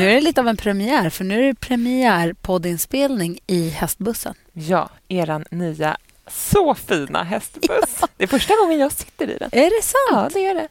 Nu 0.00 0.10
är 0.10 0.14
det 0.14 0.20
lite 0.20 0.40
av 0.40 0.48
en 0.48 0.56
premiär, 0.56 1.10
för 1.10 1.24
nu 1.24 1.38
är 1.42 1.46
det 1.46 1.54
premiärpoddinspelning 1.54 3.38
i 3.46 3.68
hästbussen. 3.70 4.34
Ja, 4.52 4.90
eran 5.08 5.44
nya 5.50 5.96
så 6.30 6.74
fina 6.74 7.22
hästbuss. 7.24 8.00
Det 8.16 8.24
är 8.24 8.28
första 8.28 8.54
gången 8.56 8.78
jag 8.78 8.92
sitter 8.92 9.30
i 9.30 9.38
den. 9.38 9.48
Är 9.52 9.70
det 9.78 9.82
sant? 9.84 10.32
Ja, 10.34 10.40
det 10.40 10.46
är 10.46 10.54
det. 10.54 10.68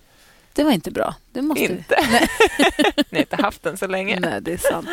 Det 0.53 0.63
var 0.63 0.71
inte 0.71 0.91
bra. 0.91 1.15
Det 1.31 1.41
måste 1.41 1.67
vi- 1.67 1.73
Inte. 1.73 1.95
Ni 3.09 3.17
har 3.17 3.19
inte 3.19 3.35
haft 3.35 3.63
den 3.63 3.77
så 3.77 3.87
länge. 3.87 4.19
Nej, 4.19 4.41
det 4.41 4.53
är 4.53 4.57
sant. 4.57 4.87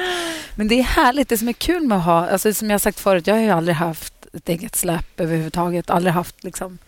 Men 0.56 0.68
det 0.68 0.78
är 0.78 0.82
härligt. 0.82 1.28
Det 1.28 1.38
som 1.38 1.48
är 1.48 1.52
kul 1.52 1.82
med 1.82 1.98
att 1.98 2.04
ha... 2.04 2.28
Alltså, 2.28 2.54
som 2.54 2.70
jag 2.70 2.80
sagt 2.80 3.00
förut, 3.00 3.26
jag 3.26 3.34
har 3.34 3.42
ju 3.42 3.50
aldrig 3.50 3.76
haft 3.76 4.14
ett 4.32 4.48
eget 4.48 4.76
släp 4.76 5.20
överhuvudtaget. 5.20 5.90
Aldrig 5.90 6.14
haft 6.14 6.44
liksom, 6.44 6.78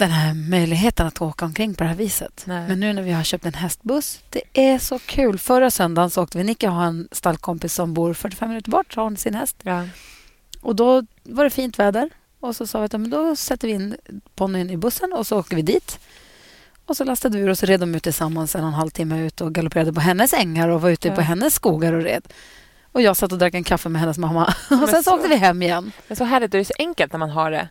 den 0.00 0.10
här 0.10 0.34
möjligheten 0.34 1.06
att 1.06 1.20
åka 1.22 1.44
omkring 1.44 1.74
på 1.74 1.82
det 1.84 1.88
här 1.88 1.96
viset. 1.96 2.42
Nej. 2.46 2.68
Men 2.68 2.80
nu 2.80 2.92
när 2.92 3.02
vi 3.02 3.12
har 3.12 3.22
köpt 3.22 3.46
en 3.46 3.54
hästbuss, 3.54 4.20
det 4.30 4.42
är 4.52 4.78
så 4.78 4.98
kul. 4.98 5.38
Förra 5.38 5.70
söndagen 5.70 6.10
så 6.10 6.22
åkte 6.22 6.38
vi. 6.38 6.44
Nicke 6.44 6.68
har 6.68 6.84
en 6.84 7.08
stallkompis 7.12 7.74
som 7.74 7.94
bor 7.94 8.14
45 8.14 8.48
minuter 8.48 8.70
bort, 8.70 8.94
har 8.96 9.04
hon 9.04 9.16
sin 9.16 9.34
häst. 9.34 9.56
Ja. 9.62 9.86
Och 10.60 10.76
då 10.76 11.02
var 11.22 11.44
det 11.44 11.50
fint 11.50 11.78
väder. 11.78 12.10
Och 12.40 12.56
så 12.56 12.66
sa 12.66 12.78
vi 12.78 12.84
att 12.84 12.92
men 12.92 13.10
då 13.10 13.36
sätter 13.36 13.68
vi 13.68 13.74
in 13.74 13.96
ponnyn 14.34 14.70
i 14.70 14.76
bussen 14.76 15.12
och 15.12 15.26
så 15.26 15.38
åker 15.38 15.56
vi 15.56 15.62
dit. 15.62 15.98
Och 16.86 16.96
så 16.96 17.04
lastade 17.04 17.38
vi 17.38 17.44
ur 17.44 17.48
och 17.50 17.58
så 17.58 17.66
red 17.66 17.80
de 17.80 17.94
ut 17.94 18.02
tillsammans 18.02 18.54
en 18.54 18.62
och 18.62 18.68
en 18.68 18.74
halv 18.74 18.90
timme 18.90 19.20
ut 19.26 19.40
och 19.40 19.54
galopperade 19.54 19.92
på 19.92 20.00
hennes 20.00 20.32
ängar 20.32 20.68
och 20.68 20.80
var 20.80 20.90
ute 20.90 21.08
Ja. 21.08 21.14
på 21.14 21.20
hennes 21.20 21.54
skogar 21.54 21.92
och 21.92 22.02
red. 22.02 22.22
Och 22.92 23.02
jag 23.02 23.16
satt 23.16 23.32
och 23.32 23.38
drack 23.38 23.54
en 23.54 23.64
kaffe 23.64 23.88
med 23.88 24.00
hennes 24.00 24.18
mamma. 24.18 24.44
Och 24.82 24.88
sen 24.88 24.88
så 24.88 25.02
så- 25.02 25.14
åkte 25.16 25.28
vi 25.28 25.36
hem 25.36 25.62
igen. 25.62 25.92
Men 26.08 26.16
så 26.16 26.24
härligt, 26.24 26.46
och 26.46 26.58
det 26.58 26.62
är 26.62 26.64
så 26.64 26.74
enkelt 26.78 27.12
när 27.12 27.18
man 27.18 27.30
har 27.30 27.50
det. 27.50 27.68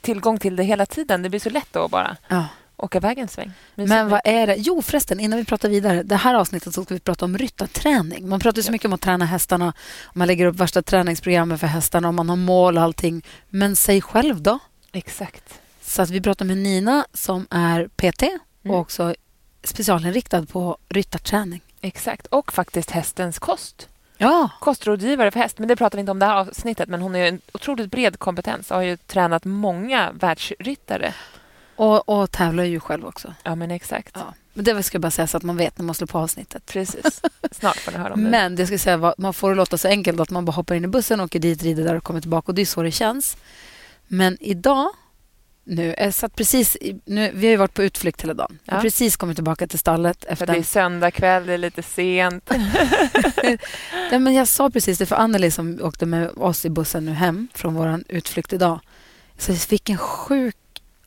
Tillgång 0.00 0.38
till 0.38 0.56
det 0.56 0.62
hela 0.64 0.86
tiden. 0.86 1.22
Det 1.22 1.28
blir 1.30 1.40
så 1.40 1.50
lätt 1.50 1.76
att 1.76 1.90
bara 1.90 2.16
Ja. 2.28 2.44
åka 2.76 2.98
iväg 2.98 3.18
en 3.18 3.28
sväng. 3.28 3.52
Mysigt. 3.74 3.88
Men 3.88 4.08
vad 4.08 4.20
är 4.24 4.46
det? 4.46 4.54
Jo, 4.58 4.82
förresten, 4.82 5.20
innan 5.20 5.38
vi 5.38 5.44
pratar 5.44 5.68
vidare. 5.68 6.02
Det 6.02 6.16
här 6.16 6.34
avsnittet 6.34 6.74
så 6.74 6.84
ska 6.84 6.94
vi 6.94 7.00
prata 7.00 7.24
om 7.24 7.38
ryttarträning. 7.38 8.28
Man 8.28 8.40
pratar 8.40 8.62
så 8.62 8.72
mycket 8.72 8.86
om 8.86 8.92
att 8.92 9.00
träna 9.00 9.24
hästarna. 9.24 9.72
Man 10.12 10.28
lägger 10.28 10.46
upp 10.46 10.56
värsta 10.56 10.82
träningsprogrammen 10.82 11.58
för 11.58 11.66
hästarna 11.66 12.08
och 12.08 12.14
man 12.14 12.28
har 12.28 12.36
mål 12.36 12.76
och 12.76 12.82
allting. 12.82 13.22
Men 13.48 13.76
säg 13.76 14.00
själv 14.00 14.42
då? 14.42 14.58
Exakt. 14.92 15.60
Så 15.82 16.02
att 16.02 16.10
vi 16.10 16.20
pratar 16.20 16.44
med 16.44 16.56
Nina 16.58 17.06
som 17.12 17.46
är 17.50 17.88
PT 17.96 18.22
och 18.22 18.64
Mm. 18.64 18.76
också 18.76 19.14
specialinriktad 19.64 20.46
på 20.46 20.78
ryttarträning. 20.88 21.60
Exakt. 21.80 22.26
Och 22.26 22.52
faktiskt 22.52 22.90
hästens 22.90 23.38
kost. 23.38 23.88
Ja, 24.22 24.50
Kostrådgivare 24.60 25.30
för 25.30 25.40
häst. 25.40 25.58
Men 25.58 25.68
det 25.68 25.76
pratar 25.76 25.98
vi 25.98 26.00
inte 26.00 26.12
om 26.12 26.18
det 26.18 26.26
här 26.26 26.36
avsnittet. 26.36 26.88
Men 26.88 27.02
hon 27.02 27.16
är 27.16 27.28
en 27.28 27.40
otroligt 27.52 27.90
bred 27.90 28.18
kompetens 28.18 28.70
och 28.70 28.76
har 28.76 28.82
ju 28.82 28.96
tränat 28.96 29.44
många 29.44 30.12
världsryttare. 30.12 31.14
och, 31.76 32.08
och 32.08 32.30
tävlar 32.30 32.64
ju 32.64 32.80
själv 32.80 33.06
också. 33.06 33.34
Ja, 33.42 33.54
men 33.54 33.70
exakt. 33.70 34.10
Ja. 34.14 34.34
Men 34.52 34.64
det 34.64 34.82
ska 34.82 34.96
jag 34.96 35.02
bara 35.02 35.10
säga 35.10 35.26
så 35.26 35.36
att 35.36 35.42
man 35.42 35.56
vet 35.56 35.78
när 35.78 35.84
man 35.84 35.94
slår 35.94 36.06
på 36.06 36.18
avsnittet. 36.18 36.66
Precis. 36.66 37.22
Snart 37.50 37.76
får 37.76 37.92
ni 37.92 37.98
höra 37.98 38.14
om 38.14 38.24
det. 38.24 38.30
Men 38.30 38.56
det 38.56 38.66
ska 38.66 38.78
säga, 38.78 39.14
man 39.18 39.34
får 39.34 39.50
det 39.50 39.56
låta 39.56 39.78
så 39.78 39.88
enkelt 39.88 40.20
att 40.20 40.30
man 40.30 40.44
bara 40.44 40.52
hoppar 40.52 40.74
in 40.74 40.84
i 40.84 40.88
bussen, 40.88 41.20
åker 41.20 41.38
dit, 41.38 41.62
rider 41.62 41.84
där 41.84 41.94
och 41.94 42.04
kommer 42.04 42.20
tillbaka. 42.20 42.46
Och 42.46 42.54
det 42.54 42.62
är 42.62 42.66
så 42.66 42.82
det 42.82 42.90
känns. 42.90 43.36
Men 44.08 44.36
idag, 44.40 44.90
nu, 45.64 45.94
jag 45.98 46.14
satt 46.14 46.36
precis 46.36 46.76
i, 46.76 47.00
nu, 47.04 47.30
vi 47.34 47.46
har 47.46 47.50
ju 47.50 47.56
varit 47.56 47.74
på 47.74 47.82
utflykt 47.82 48.22
hela 48.22 48.34
dagen. 48.34 48.58
Jag 48.64 48.72
har 48.72 48.78
Ja. 48.78 48.82
precis 48.82 49.16
kommit 49.16 49.36
tillbaka 49.36 49.66
till 49.66 49.78
stallet. 49.78 50.24
Efter 50.24 50.46
det 50.46 50.52
är 50.52 50.56
en, 50.56 50.64
söndag 50.64 51.10
kväll, 51.10 51.46
det 51.46 51.52
är 51.52 51.58
lite 51.58 51.82
sent. 51.82 52.50
ja, 54.10 54.18
men 54.18 54.34
jag 54.34 54.48
sa 54.48 54.70
precis 54.70 54.98
det 54.98 55.06
för 55.06 55.16
Anneli 55.16 55.50
som 55.50 55.78
åkte 55.82 56.06
med 56.06 56.28
oss 56.36 56.64
i 56.64 56.70
bussen 56.70 57.04
nu 57.04 57.12
hem 57.12 57.48
från 57.54 57.74
vår 57.74 58.02
utflykt 58.08 58.52
idag. 58.52 58.80
Så 59.38 59.52
vilken 59.70 59.98
sjuk 59.98 60.56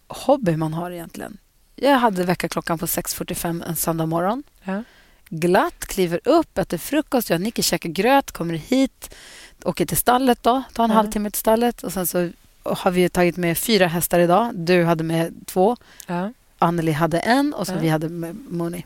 hobby 0.08 0.56
man 0.58 0.74
har 0.74 0.92
egentligen. 0.92 1.38
Jag 1.76 1.98
hade 1.98 2.24
väckarklockan 2.24 2.78
på 2.80 2.86
6.45 2.86 3.64
en 3.68 3.76
söndag 3.76 4.06
morgon. 4.06 4.44
Ja. 4.64 4.84
glatt, 5.30 5.86
kliver 5.86 6.20
upp, 6.26 6.58
äter 6.58 6.78
frukost, 6.78 7.30
jag 7.30 7.38
och 7.38 7.42
Nicky 7.42 7.62
käkar 7.62 7.90
gröt, 7.90 8.32
kommer 8.32 8.54
hit, 8.54 9.16
åker 9.64 9.86
till 9.86 9.98
stallet 9.98 10.44
då, 10.44 10.64
tar 10.74 10.84
en 10.84 10.90
Ja. 10.90 10.96
halvtimme 10.96 11.32
till 11.32 11.40
stallet 11.40 11.84
och 11.84 11.94
sen 11.94 12.08
så 12.08 12.30
har 12.66 12.92
vi 12.92 13.10
tagit 13.10 13.38
med 13.38 13.58
fyra 13.58 13.88
hästar 13.88 14.20
idag. 14.20 14.52
Du 14.56 14.84
hade 14.84 15.04
med 15.04 15.34
två, 15.46 15.78
Ja. 16.08 16.32
Anneli 16.60 16.92
hade 16.92 17.20
en 17.20 17.54
och 17.54 17.68
så 17.68 17.74
Ja. 17.74 17.78
vi 17.82 17.90
hade 17.90 18.10
med 18.10 18.36
Moni. 18.50 18.86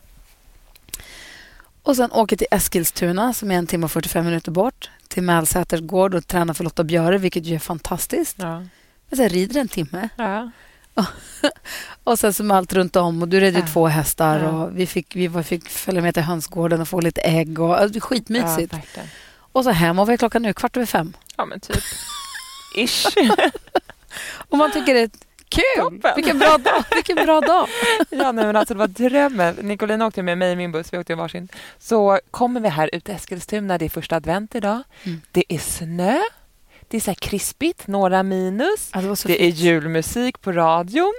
Och 1.82 1.96
sen 1.96 2.12
åker 2.12 2.36
till 2.36 2.46
Eskilstuna 2.50 3.32
som 3.34 3.50
är 3.50 3.54
en 3.54 3.66
timme 3.66 3.84
och 3.84 3.92
45 3.92 4.24
minuter 4.24 4.50
bort 4.50 4.90
till 5.08 5.22
Mälsäters 5.22 5.80
gård 5.80 6.14
och 6.14 6.26
tränar 6.26 6.54
för 6.54 6.64
Lotta 6.64 6.84
Björe, 6.84 7.18
vilket 7.18 7.44
ju 7.44 7.54
är 7.54 7.58
fantastiskt. 7.58 8.36
Ja. 8.38 8.58
Men 9.08 9.16
sen 9.16 9.28
rider 9.28 9.60
en 9.60 9.68
timme 9.68 10.08
Ja. 10.16 10.50
och 12.04 12.18
sen 12.18 12.32
som 12.34 12.50
allt 12.50 12.72
runt 12.72 12.96
om. 12.96 13.22
Och 13.22 13.28
du 13.28 13.40
red 13.40 13.54
ju 13.54 13.60
Ja. 13.60 13.66
två 13.66 13.86
hästar 13.86 14.40
Ja. 14.40 14.48
och 14.50 14.78
vi 14.78 14.86
fick, 14.86 15.16
vi 15.16 15.26
var- 15.28 15.42
fick 15.42 15.68
följa 15.68 16.02
med 16.02 16.14
till 16.14 16.22
hönsgården 16.22 16.80
och 16.80 16.88
få 16.88 17.00
lite 17.00 17.20
ägg. 17.20 17.58
Och, 17.60 17.80
alltså, 17.80 18.00
skitmysigt. 18.00 18.74
Och 19.52 19.64
så 19.64 19.70
hem. 19.70 19.98
Och 19.98 20.06
vad 20.06 20.12
är 20.12 20.16
klockan 20.16 20.42
nu? 20.42 20.52
Kvart 20.52 20.76
över 20.76 20.86
fem. 20.86 21.12
Ja, 21.36 21.44
men 21.44 21.60
typ. 21.60 21.76
Ish. 22.84 23.06
Och 24.48 24.58
man 24.58 24.72
tycker 24.72 24.94
det 24.94 25.00
är 25.00 25.10
kul. 25.48 25.62
Toppen. 25.76 26.12
Vilken 26.16 26.38
bra 26.38 26.58
dag. 26.58 26.84
Vilken 26.94 27.16
bra 27.16 27.40
dag. 27.40 27.68
Ja, 28.10 28.32
nej, 28.32 28.46
men 28.46 28.56
alltså 28.56 28.74
det 28.74 28.78
var 28.78 28.86
drömmen. 28.86 29.54
Nicolina 29.54 30.06
åkte 30.06 30.22
med 30.22 30.38
mig 30.38 30.52
i 30.52 30.56
min 30.56 30.72
buss, 30.72 30.92
vi 30.92 30.98
åkte 30.98 31.12
i 31.12 31.16
varsin. 31.16 31.48
Så 31.78 32.20
kommer 32.30 32.60
vi 32.60 32.68
här 32.68 32.94
ut 32.94 33.04
till 33.04 33.14
Eskilstuna, 33.14 33.78
det 33.78 33.84
är 33.84 33.88
första 33.88 34.16
advent 34.16 34.54
idag. 34.54 34.82
Mm. 35.04 35.20
Det 35.32 35.44
är 35.48 35.58
snö, 35.58 36.20
det 36.88 36.96
är 36.96 37.00
så 37.00 37.10
här 37.10 37.14
krispigt, 37.14 37.86
några 37.86 38.22
minus. 38.22 38.90
Ja, 38.94 39.00
det 39.00 39.22
Det 39.26 39.44
är 39.44 39.48
julmusik 39.48 40.40
på 40.40 40.52
radion. 40.52 41.14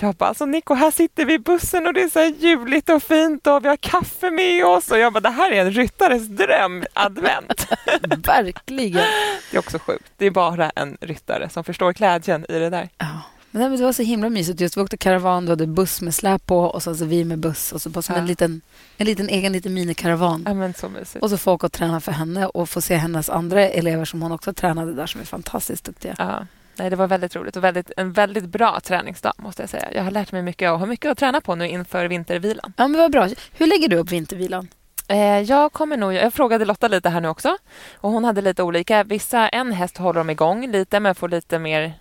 Jag 0.00 0.14
bara, 0.14 0.28
alltså 0.28 0.46
Nico, 0.46 0.74
här 0.74 0.90
sitter 0.90 1.24
vi 1.24 1.34
i 1.34 1.38
bussen 1.38 1.86
och 1.86 1.94
det 1.94 2.02
är 2.02 2.08
så 2.08 2.18
här 2.18 2.34
juligt 2.38 2.88
och 2.88 3.02
fint 3.02 3.46
och 3.46 3.64
vi 3.64 3.68
har 3.68 3.76
kaffe 3.76 4.30
med 4.30 4.64
oss. 4.64 4.90
Och 4.90 4.98
jag 4.98 5.12
bara, 5.12 5.20
det 5.20 5.30
här 5.30 5.52
är 5.52 5.60
en 5.60 5.72
ryttares 5.72 6.26
dröm, 6.28 6.84
advent. 6.92 7.66
Verkligen. 8.26 9.04
Det 9.50 9.56
är 9.56 9.58
också 9.58 9.78
sjukt. 9.78 10.12
Det 10.16 10.26
är 10.26 10.30
bara 10.30 10.70
en 10.70 10.96
ryttare 11.00 11.48
som 11.48 11.64
förstår 11.64 11.92
glädjen 11.92 12.46
i 12.48 12.58
det 12.58 12.70
där. 12.70 12.88
Ja. 12.98 13.06
Men 13.54 13.60
nej, 13.60 13.68
men 13.70 13.78
det 13.78 13.84
var 13.84 13.92
så 13.92 14.02
himla 14.02 14.28
mysigt. 14.30 14.60
Just, 14.60 14.76
vi 14.76 14.80
åkte 14.80 14.96
karavan, 14.96 15.44
du 15.44 15.52
hade 15.52 15.66
buss 15.66 16.00
med 16.02 16.14
släp 16.14 16.46
på 16.46 16.58
och 16.58 16.82
sen 16.82 16.96
så 16.96 17.04
vi 17.04 17.24
med 17.24 17.38
buss. 17.38 17.72
Och 17.72 17.82
så 17.82 17.90
bara 17.90 18.02
som 18.02 18.14
Ja. 18.14 18.20
en, 18.20 18.26
liten, 18.26 18.60
en 18.98 19.06
liten 19.06 19.28
egen 19.28 19.52
liten 19.52 19.74
minikaravan. 19.74 20.42
Ja, 20.46 20.54
men 20.54 20.74
så 20.74 20.88
mysigt. 20.88 21.22
Och 21.22 21.30
så 21.30 21.38
få 21.38 21.52
åka 21.52 21.66
och 21.66 21.72
träna 21.72 22.00
för 22.00 22.12
henne 22.12 22.46
och 22.46 22.68
få 22.68 22.80
se 22.80 22.96
hennes 22.96 23.30
andra 23.30 23.60
elever 23.68 24.04
som 24.04 24.22
hon 24.22 24.32
också 24.32 24.52
tränade 24.52 24.94
där 24.94 25.06
som 25.06 25.20
är 25.20 25.24
fantastiskt 25.24 25.84
duktiga. 25.84 26.14
Ja. 26.18 26.46
Nej, 26.76 26.90
det 26.90 26.96
var 26.96 27.06
väldigt 27.06 27.36
roligt 27.36 27.56
och 27.56 27.64
väldigt, 27.64 27.90
en 27.96 28.12
väldigt 28.12 28.44
bra 28.44 28.80
träningsdag 28.80 29.32
måste 29.36 29.62
jag 29.62 29.70
säga. 29.70 29.88
Jag 29.94 30.02
har 30.04 30.10
lärt 30.10 30.32
mig 30.32 30.42
mycket 30.42 30.70
och 30.70 30.78
har 30.78 30.86
mycket 30.86 31.10
att 31.10 31.18
träna 31.18 31.40
på 31.40 31.54
nu 31.54 31.68
inför 31.68 32.08
vintervilan. 32.08 32.72
Ja, 32.76 32.88
men 32.88 33.00
vad 33.00 33.12
bra. 33.12 33.28
Hur 33.52 33.66
lägger 33.66 33.88
du 33.88 33.96
upp 33.96 34.10
vintervilan? 34.12 34.68
Eh, 35.08 35.40
jag 35.40 35.72
kommer 35.72 35.96
nog, 35.96 36.12
jag 36.14 36.34
frågade 36.34 36.64
Lotta 36.64 36.88
lite 36.88 37.08
här 37.08 37.20
nu 37.20 37.28
också 37.28 37.56
och 37.94 38.10
hon 38.10 38.24
hade 38.24 38.40
lite 38.40 38.62
olika. 38.62 39.04
Vissa, 39.04 39.48
en 39.48 39.72
häst 39.72 39.96
håller 39.98 40.20
de 40.20 40.30
igång 40.30 40.70
lite 40.70 41.00
men 41.00 41.14
får 41.14 41.28
lite 41.28 41.58
mer, 41.58 41.94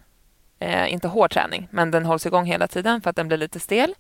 eh, 0.63 0.93
inte 0.93 1.07
hård 1.07 1.31
träning, 1.31 1.67
men 1.71 1.91
den 1.91 2.05
hålls 2.05 2.25
igång 2.25 2.45
hela 2.45 2.67
tiden 2.67 3.01
för 3.01 3.09
att 3.09 3.15
den 3.15 3.27
blir 3.27 3.37
lite 3.37 3.59
stel. 3.59 3.95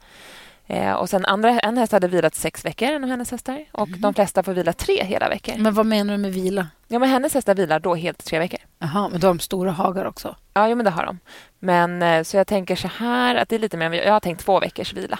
Eh, 0.67 0.91
och 0.91 1.09
sen 1.09 1.25
andra, 1.25 1.59
en 1.59 1.77
häst 1.77 1.91
hade 1.91 2.07
vilat 2.07 2.35
sex 2.35 2.65
veckor, 2.65 2.87
en 2.87 3.03
av 3.03 3.09
hennes 3.09 3.31
hästar. 3.31 3.65
Och 3.71 3.89
de 3.89 4.13
flesta 4.13 4.43
får 4.43 4.53
vila 4.53 4.73
tre 4.73 5.03
hela 5.03 5.29
veckor. 5.29 5.57
Men 5.57 5.73
vad 5.73 5.85
menar 5.85 6.13
du 6.13 6.17
med 6.17 6.33
vila? 6.33 6.67
Ja, 6.87 6.99
men 6.99 7.09
hennes 7.09 7.33
hästar 7.33 7.55
vilar 7.55 7.79
då 7.79 7.95
helt 7.95 8.25
tre 8.25 8.39
veckor. 8.39 8.59
Jaha, 8.79 9.09
men 9.09 9.19
då 9.19 9.27
har 9.27 9.33
de 9.33 9.39
stora 9.39 9.71
hagar 9.71 10.05
också. 10.05 10.35
Ja, 10.53 10.69
jo, 10.69 10.75
men 10.75 10.85
det 10.85 10.91
har 10.91 11.05
de. 11.05 11.19
Men 11.59 12.01
eh, 12.01 12.23
så 12.23 12.37
jag 12.37 12.47
tänker 12.47 12.75
så 12.75 12.87
här 12.87 13.35
att 13.35 13.49
det 13.49 13.55
är 13.55 13.59
lite 13.59 13.77
mer, 13.77 13.91
jag 13.91 14.13
har 14.13 14.19
tänkt 14.19 14.45
två 14.45 14.59
veckors 14.59 14.93
vila. 14.93 15.19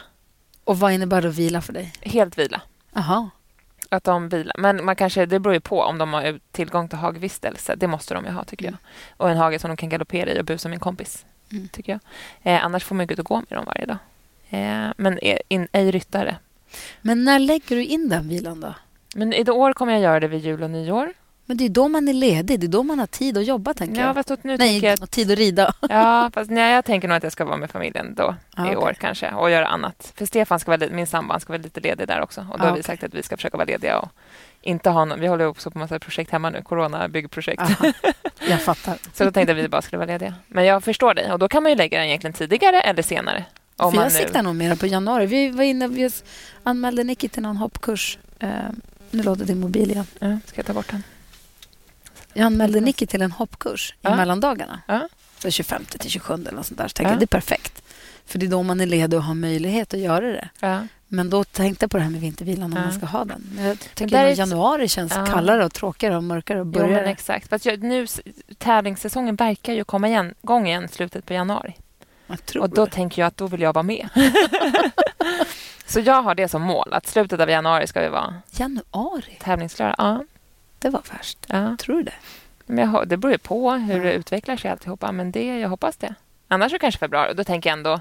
Och 0.64 0.80
vad 0.80 0.92
innebär 0.92 1.22
då 1.22 1.30
vila 1.30 1.62
för 1.62 1.74
dig? 1.74 1.94
Helt 2.02 2.38
vila. 2.38 2.62
Jaha. 2.94 3.30
Att 3.90 4.04
de 4.04 4.30
vilar. 4.30 4.56
Men 4.58 4.86
man 4.86 4.96
kanske, 4.96 5.26
det 5.26 5.40
beror 5.40 5.54
ju 5.54 5.60
på 5.60 5.82
om 5.82 5.98
de 5.98 6.14
har 6.14 6.40
tillgång 6.52 6.90
till 6.90 6.98
hagvistelse. 6.98 7.76
Det 7.76 7.88
måste 7.88 8.14
de 8.14 8.26
ju 8.26 8.32
ha, 8.32 8.44
tycker 8.44 8.66
jag. 8.66 8.76
Och 9.18 9.30
en 9.30 9.38
hage 9.38 9.60
som 9.60 9.70
de 9.70 9.78
kan 9.78 9.90
galoppera 9.90 10.32
i 10.32 10.40
och 10.40 10.46
busa 10.46 10.70
med 10.70 10.76
en 10.76 10.80
kompis, 10.80 11.26
Mm. 11.52 11.68
tycker 11.68 11.92
jag. 11.92 12.02
Eh, 12.54 12.66
annars 12.66 12.84
får 12.84 12.96
man 12.96 13.08
gå 13.08 13.14
ut 13.14 13.20
och 13.20 13.26
gå 13.26 13.36
med 13.50 13.58
dem 13.58 13.66
varje 13.66 13.86
dag. 13.86 13.98
Eh, 14.50 14.94
men 14.98 15.20
in, 15.50 15.68
ej 15.72 15.92
ryttare. 15.92 16.38
Men 17.02 17.24
när 17.24 17.40
lägger 17.40 17.76
du 17.76 17.86
in 17.86 18.10
den 18.10 18.30
vilan 18.30 18.60
då? 18.60 18.76
Men 19.16 19.34
i 19.34 19.50
år 19.50 19.74
kommer 19.74 19.94
jag 19.94 20.02
göra 20.02 20.20
det 20.20 20.28
vid 20.28 20.46
jul 20.46 20.64
och 20.64 20.70
nyår. 20.70 21.14
Men 21.46 21.58
det 21.58 21.66
är 21.66 21.70
då 21.70 21.88
man 21.88 22.08
är 22.08 22.14
ledig. 22.14 22.60
Det 22.60 22.66
är 22.66 22.68
då 22.68 22.84
man 22.84 23.00
har 23.00 23.08
tid 23.08 23.38
att 23.38 23.46
jobba, 23.46 23.74
tänker 23.74 24.02
Ja, 24.02 24.08
jag. 24.08 24.16
fast 24.16 24.30
nu 24.44 24.58
Nej, 24.58 24.58
tänker 24.58 24.90
jag 24.90 25.02
och 25.04 25.12
tid 25.12 25.32
att 25.32 25.38
rida. 25.38 25.74
Ja, 25.90 26.32
fast 26.34 26.52
nej, 26.52 26.74
jag 26.74 26.86
tänker 26.86 27.08
nog 27.08 27.18
att 27.18 27.24
jag 27.24 27.32
ska 27.32 27.46
vara 27.46 27.58
med 27.58 27.70
familjen 27.72 28.14
då 28.16 28.36
Ja, 28.56 28.64
i 28.64 28.68
okej. 28.68 28.78
år 28.78 28.94
kanske 29.00 29.32
och 29.32 29.50
göra 29.52 29.68
annat. 29.68 30.14
För 30.16 30.26
Stefan 30.26 30.60
ska 30.60 30.78
vara, 30.78 30.90
min 30.92 31.08
sambo, 31.08 31.40
ska 31.40 31.54
vara 31.54 31.62
lite 31.62 31.80
ledig 31.80 32.08
där 32.08 32.22
också. 32.22 32.42
Och 32.52 32.58
då 32.60 32.64
Ja, 32.66 32.70
har 32.70 32.76
vi 32.76 32.82
okej. 32.82 32.84
sagt 32.84 33.04
att 33.04 33.14
vi 33.14 33.24
ska 33.24 33.36
försöka 33.38 33.58
vara 33.58 33.66
lediga 33.66 34.00
och 34.00 34.10
inte 34.62 34.90
ha 34.90 35.06
någon, 35.06 35.20
vi 35.20 35.28
håller 35.28 35.46
också 35.46 35.72
på 35.72 35.80
massa 35.80 36.00
projekt 36.00 36.32
hemma 36.32 36.50
nu, 36.50 36.62
corona-byggprojekt. 36.62 37.62
Aha. 37.62 37.92
Jag 38.50 38.62
fattar. 38.62 38.98
Så 39.14 39.24
då 39.24 39.32
tänkte 39.32 39.52
jag 39.54 39.60
att 39.60 39.66
vi 39.66 39.70
bara 39.70 39.82
skulle 39.82 39.98
vara 39.98 40.08
lediga. 40.08 40.34
Men 40.48 40.66
jag 40.66 40.84
förstår 40.84 41.14
dig 41.14 41.32
och 41.32 41.40
då 41.40 41.48
kan 41.48 41.64
man 41.64 41.72
ju 41.72 41.76
lägga 41.76 41.98
den 42.00 42.08
egentligen 42.08 42.34
tidigare 42.34 42.82
eller 42.82 43.04
senare. 43.04 43.46
Om 43.78 43.92
För 43.92 44.00
jag 44.02 44.06
nu... 44.14 44.20
siktar 44.20 44.44
nog 44.44 44.56
mer 44.56 44.76
på 44.76 44.88
januari. 44.88 45.26
Vi 45.26 45.50
var 45.50 45.64
inne, 45.64 45.88
vi 45.88 46.10
anmälde 46.64 47.04
Nicky 47.04 47.28
till 47.30 47.42
någon 47.44 47.58
hoppkurs. 47.58 48.18
Eh, 48.40 48.50
nu 49.12 49.24
låter 49.24 49.46
din 49.46 49.60
mobil 49.60 49.92
igen. 49.92 50.06
Ja, 50.20 50.38
ska 50.46 50.60
jag 50.60 50.66
ta 50.66 50.74
bort 50.74 50.90
den? 50.92 51.04
Jag 52.34 52.46
anmälde 52.46 52.80
Nicky 52.80 53.06
till 53.06 53.22
en 53.22 53.32
hoppkurs 53.32 53.94
Ja. 54.02 54.14
i 54.14 54.16
mellandagarna. 54.16 54.82
Ja. 54.88 55.08
Så 55.40 55.52
25 55.52 55.86
till 55.86 56.10
27 56.10 56.34
eller 56.34 56.52
något 56.52 56.66
sånt 56.66 56.78
där. 56.78 56.88
Så 56.88 56.94
tänkte 56.94 57.14
Ja. 57.14 57.20
det 57.20 57.26
är 57.26 57.28
perfekt. 57.28 57.84
För 58.26 58.40
det 58.40 58.46
är 58.46 58.50
då 58.50 58.64
man 58.64 58.82
är 58.82 58.86
ledig 58.86 59.20
och 59.20 59.26
har 59.26 59.34
möjlighet 59.34 59.94
att 59.94 60.00
göra 60.00 60.28
det. 60.32 60.50
Ja. 60.60 60.88
Men 61.08 61.30
då 61.30 61.44
tänkte 61.44 61.84
jag 61.84 61.92
på 61.92 61.98
det 61.98 62.04
här 62.04 62.10
med 62.12 62.22
vintervilan 62.22 62.64
om 62.78 62.82
man 62.82 62.94
ska 62.94 63.06
ha 63.06 63.26
den. 63.26 63.60
Jag 63.60 63.78
tycker 63.96 64.32
att 64.32 64.38
januari 64.38 64.88
känns 64.88 65.14
kallare 65.14 65.66
och 65.66 65.74
tråkigare 65.74 66.18
och 66.18 66.24
mörkare 66.24 66.62
och 66.62 66.68
Jo, 66.76 66.88
men 66.88 67.06
exakt. 67.06 67.50
Fast 67.50 67.66
jag, 67.66 67.84
nu, 67.84 68.08
tävlingssäsongen 68.58 69.36
verkar 69.36 69.74
ju 69.74 69.84
komma 69.84 70.08
igen, 70.08 70.34
igång 70.44 70.68
igen 70.68 70.88
slutet 70.88 71.26
på 71.26 71.34
januari. 71.34 71.76
Och 72.60 72.70
då 72.70 72.86
det. 72.86 72.92
tänker 72.92 73.22
jag 73.22 73.28
att 73.28 73.38
då 73.38 73.48
vill 73.48 73.62
jag 73.62 73.74
vara 73.74 73.84
med. 73.84 74.10
Så 75.86 76.00
jag 76.00 76.22
har 76.24 76.36
det 76.36 76.48
som 76.48 76.62
mål, 76.62 76.94
att 76.94 77.08
slutet 77.08 77.40
av 77.40 77.50
januari 77.50 77.88
ska 77.88 78.02
vi 78.02 78.10
vara 78.10 78.34
Januari, 78.52 79.38
tävlingsklara. 79.44 79.96
Ja, 79.98 80.24
det 80.84 80.90
var 80.90 81.02
värst. 81.18 81.38
ja. 81.48 81.78
Tror 81.80 81.96
du 81.98 82.04
det? 82.04 82.14
Men 82.66 82.92
jag, 82.92 83.08
det 83.08 83.18
beror 83.18 83.32
ju 83.32 83.38
på 83.38 83.72
hur 83.72 83.98
Ja. 83.98 84.04
det 84.04 84.14
utvecklar 84.14 84.58
sig 84.58 84.72
alltihopa. 84.72 85.12
Men 85.12 85.32
det, 85.32 85.60
jag 85.60 85.70
hoppas 85.70 85.96
det. 85.98 86.16
Annars 86.48 86.72
så 86.72 86.80
kanske 86.80 87.00
februari. 87.00 87.32
Och 87.32 87.36
Då 87.36 87.44
tänker 87.44 87.70
jag 87.70 87.78
ändå... 87.78 88.00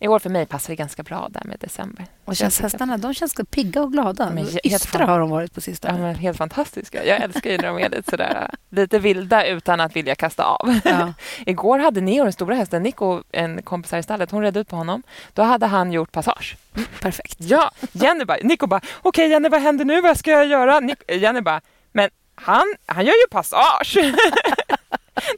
I 0.00 0.08
år 0.08 0.18
för 0.18 0.30
mig 0.30 0.46
passar 0.46 0.72
det 0.72 0.76
ganska 0.76 1.02
bra 1.02 1.28
där 1.30 1.42
med 1.44 1.58
december. 1.60 2.06
Och 2.24 2.36
känns 2.36 2.60
hästarna, 2.60 2.96
de 2.98 3.14
känns 3.14 3.34
pigga 3.50 3.82
och 3.82 3.92
glada. 3.92 4.30
Men 4.30 4.46
Ystra 4.64 4.98
fan- 4.98 5.08
har 5.08 5.20
de 5.20 5.30
varit 5.30 5.54
på 5.54 5.60
sistone. 5.60 6.00
Ja, 6.08 6.12
helt 6.12 6.38
fantastiska. 6.38 7.04
Jag 7.04 7.20
älskar 7.20 7.50
ju 7.50 7.56
när 7.56 7.64
de 7.64 7.78
är 7.78 7.88
lite 7.90 8.10
sådär 8.10 8.50
lite 8.70 8.98
vilda 8.98 9.46
utan 9.46 9.80
att 9.80 9.96
vilja 9.96 10.14
kasta 10.14 10.44
av. 10.44 10.80
Ja. 10.84 11.12
Igår 11.46 11.78
hade 11.78 12.00
Neo, 12.00 12.24
den 12.24 12.32
stora 12.32 12.54
hästen, 12.54 12.82
Nico, 12.82 13.22
en 13.32 13.62
kompis 13.62 13.92
här 13.92 13.98
i 13.98 14.02
stallet, 14.02 14.30
hon 14.30 14.42
redde 14.42 14.60
ut 14.60 14.68
på 14.68 14.76
honom. 14.76 15.02
Då 15.32 15.42
hade 15.42 15.66
han 15.66 15.92
gjort 15.92 16.12
passage. 16.12 16.56
Perfekt. 17.00 17.36
Ja, 17.38 17.70
Jenny 17.92 18.24
bara, 18.24 18.38
Nico 18.42 18.66
bara, 18.66 18.80
okej 19.02 19.28
Jenny 19.30 19.48
vad 19.48 19.60
händer 19.62 19.84
nu, 19.84 20.00
vad 20.00 20.18
ska 20.18 20.30
jag 20.30 20.46
göra? 20.46 20.80
Nick, 20.80 20.98
Jenny 21.12 21.40
bara, 21.40 21.60
men 21.96 22.10
han, 22.34 22.74
han 22.86 23.04
gör 23.06 23.12
ju 23.14 23.26
passage. 23.30 23.96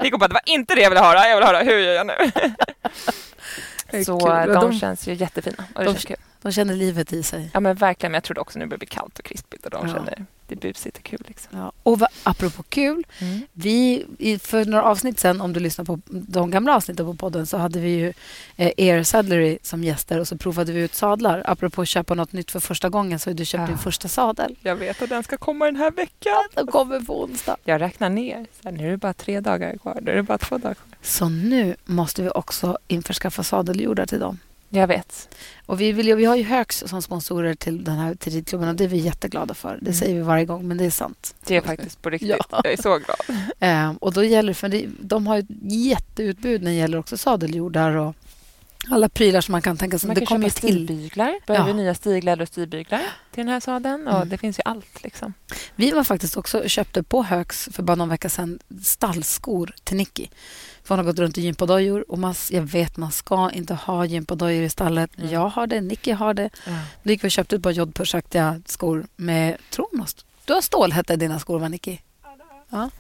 Nico 0.01 0.19
bara, 0.19 0.29
det 0.29 0.35
var 0.35 0.43
inte 0.47 0.75
det 0.75 0.81
jag 0.81 0.91
ville 0.91 1.01
höra, 1.03 1.29
jag 1.29 1.37
vill 1.37 1.45
höra 1.47 1.59
hur 1.59 1.79
gör 1.79 1.93
jag 1.95 2.07
nu? 2.07 2.15
Så 4.05 4.19
kul. 4.21 4.53
de, 4.55 4.71
De- 4.71 4.79
känns 4.79 5.09
ju 5.09 5.15
jättefina. 5.15 5.65
Och 5.75 5.81
det 5.81 5.85
de- 5.85 5.93
känns 5.93 6.05
kul. 6.05 6.17
De 6.43 6.53
känner 6.53 6.75
livet 6.75 7.13
i 7.13 7.23
sig. 7.23 7.51
Ja 7.55 7.61
men 7.61 7.77
verkligen, 7.77 8.11
men 8.13 8.17
jag 8.17 8.25
trodde 8.25 8.41
också 8.41 8.59
nu 8.59 8.65
börjar 8.67 8.71
det 8.79 8.87
bli 8.87 8.87
kallt 8.87 9.19
och 9.19 9.25
krispigt 9.25 9.65
och 9.65 9.71
de 9.71 9.89
Ja. 9.89 9.95
känner 9.95 10.25
det 10.49 10.55
är 10.55 10.69
busigt 10.73 10.97
och 10.99 11.03
kul. 11.03 11.23
Liksom. 11.29 11.59
Ja. 11.59 11.73
Och 11.83 11.99
vad, 11.99 12.09
apropå 12.23 12.63
kul, 12.63 13.07
vi, 13.53 14.07
i- 14.19 14.39
för 14.39 14.65
några 14.65 14.85
avsnitt 14.85 15.21
sen, 15.21 15.41
om 15.41 15.53
du 15.53 15.61
lyssnar 15.61 15.85
på 15.85 16.01
de 16.07 16.51
gamla 16.51 16.77
avsnitten 16.77 17.07
på 17.07 17.15
podden, 17.15 17.47
så 17.47 17.57
hade 17.57 17.81
vi 17.81 17.89
ju 17.91 18.13
eh, 18.57 18.73
Air 18.79 19.03
Saddlery 19.03 19.59
som 19.63 19.85
gäster 19.85 20.21
och 20.21 20.29
så 20.29 20.37
provade 20.37 20.73
vi 20.73 20.81
ut 20.81 20.95
sadlar. 20.95 21.43
Apropå 21.47 21.83
att 21.83 21.89
köpa 21.89 22.15
något 22.15 22.33
nytt 22.33 22.51
för 22.51 22.61
första 22.61 22.89
gången 22.89 23.19
så 23.19 23.31
har 23.31 23.35
du 23.35 23.45
köpt 23.45 23.61
Ja. 23.61 23.67
din 23.67 23.79
första 23.79 24.09
sadel. 24.09 24.57
Jag 24.63 24.77
vet 24.77 25.03
att 25.03 25.09
den 25.09 25.23
ska 25.23 25.37
komma 25.37 25.65
den 25.65 25.77
här 25.77 25.91
veckan. 25.91 26.45
Den 26.55 26.67
kommer 26.67 27.01
på 27.01 27.23
onsdag. 27.23 27.57
Jag 27.65 27.81
räknar 27.81 28.11
ner. 28.11 28.47
Här, 28.65 28.73
nu 28.73 28.87
är 28.87 28.91
det 28.91 28.97
bara 28.97 29.15
tre 29.15 29.41
dagar 29.41 29.77
kvar. 29.77 29.99
Nu 30.03 30.11
är 30.11 30.17
det 30.17 30.23
bara 30.23 30.39
två 30.39 30.59
dagar 30.59 30.75
kvar. 30.75 30.99
Så 31.03 31.29
nu 31.29 31.77
måste 31.85 32.23
vi 32.23 32.29
också 32.35 32.79
införskaffa 32.89 33.43
sadeljordar 33.43 34.07
till 34.07 34.21
dem. 34.21 34.39
Jag 34.71 34.87
vet. 34.87 35.29
Och 35.67 35.81
vi, 35.81 35.93
vill 35.93 36.07
ju, 36.09 36.15
vi 36.15 36.25
har 36.25 36.37
ju 36.37 36.43
Högs 36.43 36.85
som 36.87 37.03
sponsorer 37.03 37.55
till 37.55 37.85
den 37.85 37.99
här 37.99 38.15
till 38.15 38.33
ridklubben 38.33 38.69
och 38.69 38.75
det 38.75 38.85
är 38.85 38.89
vi 38.89 38.97
jätteglada 38.99 39.55
för. 39.55 39.69
Det 39.75 39.81
Mm. 39.81 39.95
säger 39.95 40.15
vi 40.15 40.21
varje 40.21 40.45
gång, 40.45 40.69
men 40.69 40.77
det 40.77 40.85
är 40.85 40.91
sant. 40.91 41.35
Det 41.47 41.57
är 41.57 41.61
faktiskt 41.61 42.03
på 42.03 42.11
riktigt. 42.11 42.29
Ja. 42.51 42.61
Jag 42.65 42.73
är 42.73 42.83
så 42.83 42.99
glad. 42.99 43.17
Eh, 43.61 43.93
och 44.01 44.13
då 44.13 44.25
gäller 44.25 44.53
för 44.53 44.69
det, 44.69 44.87
de 45.01 45.27
har 45.27 45.39
ett 45.39 45.47
jätteutbud 45.63 46.63
när 46.63 46.71
det 46.71 46.77
gäller 46.77 46.99
också 46.99 47.17
sadeljordar 47.17 47.97
och 47.97 48.15
alla 48.91 49.09
prylar 49.09 49.41
som 49.41 49.53
man 49.53 49.63
kan 49.63 49.77
tänka 49.77 49.99
sig. 49.99 50.07
Man 50.09 50.15
Det 50.15 50.21
kan 50.21 50.27
kommer 50.27 50.45
ju 50.47 50.51
köpa 50.51 50.61
till. 50.61 50.75
stilbyglar. 50.75 51.35
Behöver 51.47 51.69
Ja. 51.71 51.75
nya 51.77 51.95
stilglädor 51.95 52.43
och 52.43 52.49
stilbyglar 52.49 52.99
till 53.33 53.45
den 53.45 53.49
här 53.49 53.61
sadeln. 53.61 54.09
Och 54.09 54.17
Mm. 54.17 54.29
Det 54.29 54.39
finns 54.39 54.59
ju 54.59 54.63
allt. 54.65 55.03
Liksom. 55.05 55.35
Vi 55.77 55.91
var 55.91 56.05
faktiskt 56.05 56.37
också 56.37 56.69
köpte 56.69 57.03
på 57.03 57.23
Högs 57.23 57.69
för 57.73 57.83
bara 57.83 57.95
någon 57.95 58.09
vecka 58.09 58.29
sedan 58.29 58.59
stallskor 58.83 59.75
till 59.85 59.97
Nicky. 59.97 60.27
För 60.89 60.95
hon 60.95 61.05
har 61.05 61.13
gått 61.13 61.19
runt 61.19 61.39
i 61.39 61.41
gympaddojor 61.41 62.11
och 62.11 62.19
man, 62.19 62.35
jag 62.51 62.63
vet 62.63 62.97
man 62.97 63.13
ska 63.13 63.51
inte 63.51 63.75
ha 63.75 64.05
gympaddojor 64.05 64.63
i 64.63 64.69
stallet. 64.69 65.11
Mm. 65.19 65.31
Jag 65.31 65.49
har 65.49 65.67
det, 65.67 65.81
Nicky 65.81 66.13
har 66.13 66.35
det. 66.35 66.51
Då 67.03 67.11
gick 67.11 67.25
vi 67.25 67.29
och 67.29 67.33
köpte 67.33 67.57
ett 67.57 67.63
par 67.63 67.71
jodpushaktiga 67.71 68.61
skor 68.67 69.07
med, 69.17 69.57
jag, 69.71 70.25
du 70.45 70.53
har 70.53 70.61
stålhätta 70.61 71.15
i 71.15 71.17
dina 71.17 71.39
skor 71.39 71.59
va 71.59 71.69
Nicky? 71.69 71.99
Ja. 72.71 72.91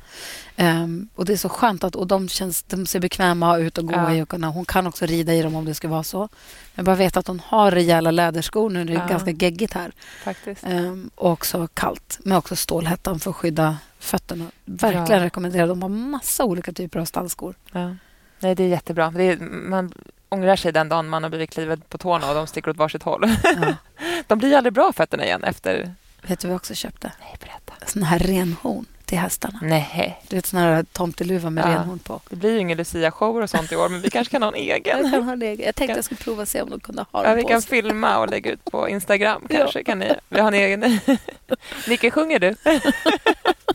Ehm, 0.56 1.08
och 1.14 1.24
det 1.24 1.32
är 1.32 1.36
så 1.36 1.48
skönt 1.48 1.84
att 1.84 1.96
och 1.96 2.06
de, 2.06 2.28
känns, 2.28 2.62
de 2.62 2.86
ser 2.86 3.00
bekväma 3.00 3.56
ut 3.58 3.78
att 3.78 3.86
gå 3.86 3.92
Ja. 3.92 4.14
i. 4.14 4.22
Och 4.22 4.28
kunna, 4.28 4.48
hon 4.48 4.64
kan 4.64 4.86
också 4.86 5.06
rida 5.06 5.34
i 5.34 5.42
dem 5.42 5.54
om 5.54 5.64
det 5.64 5.74
ska 5.74 5.88
vara 5.88 6.02
så. 6.02 6.28
Men 6.74 6.84
bara 6.84 6.96
veta 6.96 7.20
att 7.20 7.26
hon 7.26 7.40
har 7.46 7.70
rejäla 7.70 8.10
läderskor 8.10 8.70
nu. 8.70 8.84
Det 8.84 8.92
är 8.92 8.98
Ja. 8.98 9.06
ganska 9.06 9.30
geggigt 9.30 9.72
här. 9.74 9.92
Faktiskt. 10.24 10.64
Ehm, 10.64 11.10
och 11.14 11.30
också 11.30 11.68
kallt. 11.74 12.18
Men 12.22 12.36
också 12.36 12.56
stålhättan 12.56 13.20
för 13.20 13.30
att 13.30 13.36
skydda 13.36 13.76
fötterna. 13.98 14.44
Verkligen 14.64 15.06
Ja. 15.20 15.24
rekommenderar. 15.24 15.66
De 15.66 15.82
har 15.82 15.88
massa 15.88 16.44
olika 16.44 16.72
typer 16.72 17.00
av 17.00 17.04
stallskor. 17.04 17.54
Ja. 17.72 17.94
Nej, 18.40 18.54
det 18.54 18.62
är 18.64 18.68
jättebra. 18.68 19.10
Det 19.10 19.22
är, 19.24 19.36
man 19.68 19.92
ångrar 20.28 20.56
sig 20.56 20.72
den 20.72 20.88
dagen 20.88 21.08
man 21.08 21.22
har 21.22 21.30
blivit 21.30 21.50
klivad 21.50 21.88
på 21.88 21.98
tårna 21.98 22.28
och 22.28 22.34
de 22.34 22.46
sticker 22.46 22.70
åt 22.70 22.76
varsitt 22.76 23.02
håll. 23.02 23.36
Ja. 23.44 23.74
De 24.26 24.38
blir 24.38 24.56
aldrig 24.56 24.72
bra 24.72 24.92
fötterna 24.92 25.24
igen 25.24 25.44
efter... 25.44 25.94
Vet 26.22 26.40
du 26.40 26.48
vad 26.48 26.52
jag 26.52 26.56
också 26.56 26.74
köpte? 26.74 27.12
Nej, 27.20 27.36
berätta. 27.40 27.86
Såna 27.86 28.06
här 28.06 28.18
renhorn 28.18 28.86
till 29.08 29.18
hästarna. 29.18 29.58
Nej, 29.62 30.20
Du 30.28 30.36
vet 30.36 30.46
såna 30.46 30.62
här 30.62 30.82
tomteluva 30.82 31.50
med 31.50 31.64
Ja. 31.64 31.68
renhorn 31.68 31.98
på. 31.98 32.20
det 32.30 32.36
blir 32.36 32.52
ju 32.52 32.58
ingen 32.58 32.78
Lucia-shower 32.78 33.42
och 33.42 33.50
sånt 33.50 33.72
i 33.72 33.76
år, 33.76 33.88
men 33.88 34.00
vi 34.00 34.10
kanske 34.10 34.30
kan 34.30 34.42
ha 34.42 34.52
en 34.56 34.64
Jag, 34.66 34.76
egen. 34.86 35.10
kan 35.10 35.22
ha 35.22 35.36
det. 35.36 35.54
jag 35.54 35.74
tänkte 35.74 35.96
jag 35.98 36.04
skulle 36.04 36.18
prova 36.18 36.42
och 36.42 36.48
se 36.48 36.62
om 36.62 36.70
de 36.70 36.80
kunde 36.80 37.04
ha 37.12 37.22
Ja, 37.22 37.28
dem 37.28 37.36
vi 37.36 37.42
på 37.42 37.48
kan 37.48 37.62
sig. 37.62 37.70
filma 37.70 38.18
och 38.18 38.28
lägga 38.30 38.50
ut 38.52 38.64
på 38.64 38.88
Instagram 38.88 39.46
kanske. 39.50 39.84
Kan 39.84 39.98
ni, 39.98 40.12
vi 40.28 40.40
har 40.40 40.48
en 40.48 40.54
egen... 40.54 41.00
Nicke, 41.88 42.10
sjunger 42.10 42.38
du? 42.38 42.54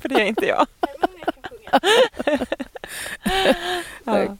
För 0.02 0.10
det 0.10 0.16
är 0.16 0.26
inte 0.26 0.46
jag. 0.46 0.68
Det 4.04 4.12
är 4.12 4.38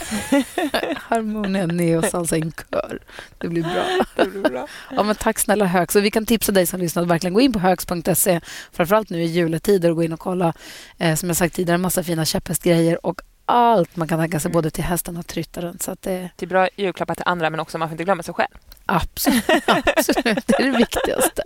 Harmonia 0.96 1.66
Neo 1.66 2.02
Salsa 2.02 2.36
in 2.36 2.52
kör. 2.70 2.98
Det 3.38 3.48
blir 3.48 3.62
bra. 3.62 3.84
Det 4.16 4.26
blir 4.30 4.42
bra. 4.42 4.66
Ja, 4.90 5.02
men 5.02 5.14
tack 5.14 5.38
snälla 5.38 5.64
Högs. 5.64 5.96
Och 5.96 6.04
vi 6.04 6.10
kan 6.10 6.26
tipsa 6.26 6.52
dig 6.52 6.66
som 6.66 6.80
lyssnar 6.80 7.02
att 7.02 7.08
verkligen 7.08 7.34
gå 7.34 7.40
in 7.40 7.52
på 7.52 7.58
högs.se. 7.58 8.40
Framförallt 8.72 9.10
nu 9.10 9.22
i 9.22 9.26
juletider 9.26 9.90
och 9.90 9.96
gå 9.96 10.02
in 10.02 10.12
och 10.12 10.20
kolla. 10.20 10.52
Eh, 10.98 11.14
som 11.14 11.28
jag 11.28 11.36
sagt 11.36 11.54
tidigare, 11.54 11.74
en 11.74 11.80
massa 11.80 12.02
fina 12.02 12.24
käpphästgrejer 12.24 13.06
och 13.06 13.20
allt 13.46 13.96
man 13.96 14.08
kan 14.08 14.18
tänka 14.18 14.40
sig 14.40 14.48
Mm. 14.48 14.52
både 14.52 14.70
till 14.70 14.84
hästen 14.84 15.16
och 15.16 15.26
tryttaren. 15.26 15.78
Så 15.78 15.90
att 15.90 16.02
det 16.02 16.30
Det 16.36 16.46
är 16.46 16.48
bra 16.48 16.68
julklappar 16.76 17.14
till 17.14 17.24
andra, 17.26 17.50
men 17.50 17.60
också 17.60 17.78
man 17.78 17.88
får 17.88 17.92
inte 17.94 18.04
glömma 18.04 18.22
sig 18.22 18.34
själv. 18.34 18.54
absolut, 18.86 19.44
absolut 19.96 20.46
det 20.46 20.54
är 20.62 20.72
det 20.72 20.78
viktigaste. 20.78 21.42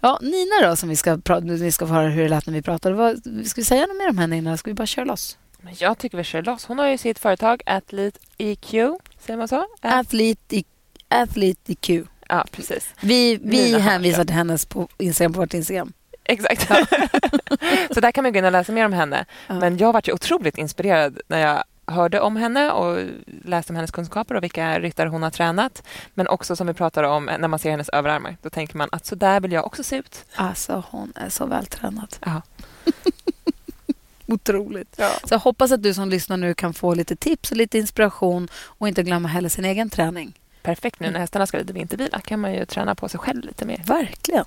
Ja, 0.00 0.18
Nina 0.22 0.68
då, 0.68 0.76
som 0.76 0.88
vi 0.88 0.96
ska, 0.96 1.18
vi 1.40 1.72
ska 1.72 1.86
få 1.86 1.92
höra 1.92 2.08
hur 2.08 2.22
det 2.22 2.28
lät 2.28 2.46
när 2.46 2.54
vi 2.54 2.62
pratade. 2.62 2.94
Vad, 2.94 3.18
ska 3.22 3.60
vi 3.60 3.64
säga 3.64 3.86
något 3.86 3.96
mer 3.96 4.08
om 4.10 4.18
henne 4.18 4.36
innan? 4.36 4.58
Ska 4.58 4.70
vi 4.70 4.74
bara 4.74 4.86
köra 4.86 5.04
loss? 5.04 5.38
Men 5.66 5.74
jag 5.78 5.98
tycker 5.98 6.18
vi 6.18 6.24
kör 6.24 6.42
loss. 6.42 6.64
Hon 6.64 6.78
har 6.78 6.88
ju 6.88 6.98
sitt 6.98 7.18
företag 7.18 7.62
Athlete 7.66 8.18
EQ. 8.38 8.70
Säger 9.18 9.36
man 9.36 9.48
så? 9.48 9.66
Athlete, 9.80 10.62
Athlete 11.08 11.72
IQ. 11.72 12.06
Ja, 12.28 12.44
precis. 12.50 12.94
Vi, 13.00 13.38
vi 13.42 13.78
hänvisar 13.78 14.24
till 14.24 14.34
hennes 14.34 14.66
på 14.66 14.88
Instagram, 14.98 15.32
på 15.32 15.40
vårt 15.40 15.54
Instagram. 15.54 15.92
Exakt. 16.24 16.68
så 17.94 18.00
där 18.00 18.12
kan 18.12 18.24
man 18.24 18.32
gå 18.32 18.38
in 18.38 18.44
och 18.44 18.52
läsa 18.52 18.72
mer 18.72 18.84
om 18.84 18.92
henne. 18.92 19.24
Ja. 19.46 19.54
Men 19.54 19.78
jag 19.78 19.92
var 19.92 20.02
ju 20.04 20.12
otroligt 20.12 20.58
inspirerad 20.58 21.20
när 21.28 21.40
jag 21.40 21.64
hörde 21.94 22.20
om 22.20 22.36
henne 22.36 22.70
och 22.70 23.04
läste 23.44 23.72
om 23.72 23.76
hennes 23.76 23.90
kunskaper 23.90 24.34
och 24.34 24.42
vilka 24.42 24.80
ryttare 24.80 25.08
hon 25.08 25.22
har 25.22 25.30
tränat. 25.30 25.82
Men 26.14 26.28
också 26.28 26.56
som 26.56 26.66
vi 26.66 26.74
pratade 26.74 27.08
om 27.08 27.24
när 27.24 27.48
man 27.48 27.58
ser 27.58 27.70
hennes 27.70 27.88
överarmar. 27.88 28.36
Då 28.42 28.50
tänker 28.50 28.76
man 28.76 28.88
att 28.92 29.06
så 29.06 29.14
där 29.14 29.40
vill 29.40 29.52
jag 29.52 29.66
också 29.66 29.82
se 29.82 29.96
ut. 29.96 30.24
Alltså, 30.34 30.84
hon 30.90 31.12
är 31.16 31.28
så 31.28 31.46
vältränad. 31.46 32.16
Ja. 32.24 32.42
Otroligt. 34.34 34.94
Ja. 34.96 35.10
Så 35.24 35.34
jag 35.34 35.38
hoppas 35.38 35.72
att 35.72 35.82
du 35.82 35.94
som 35.94 36.08
lyssnar 36.08 36.36
nu 36.36 36.54
kan 36.54 36.74
få 36.74 36.94
lite 36.94 37.16
tips 37.16 37.50
och 37.50 37.56
lite 37.56 37.78
inspiration 37.78 38.48
och 38.54 38.88
inte 38.88 39.02
glömma 39.02 39.28
heller 39.28 39.48
sin 39.48 39.64
egen 39.64 39.90
träning. 39.90 40.38
Perfekt 40.62 41.00
nu 41.00 41.10
när 41.10 41.20
hästarna 41.20 41.46
ska 41.46 41.58
rida 41.58 41.72
vintervila 41.72 42.20
kan 42.20 42.40
man 42.40 42.54
ju 42.54 42.64
träna 42.64 42.94
på 42.94 43.08
sig 43.08 43.20
själv 43.20 43.44
lite 43.44 43.64
mer. 43.64 43.82
Verkligen. 43.86 44.44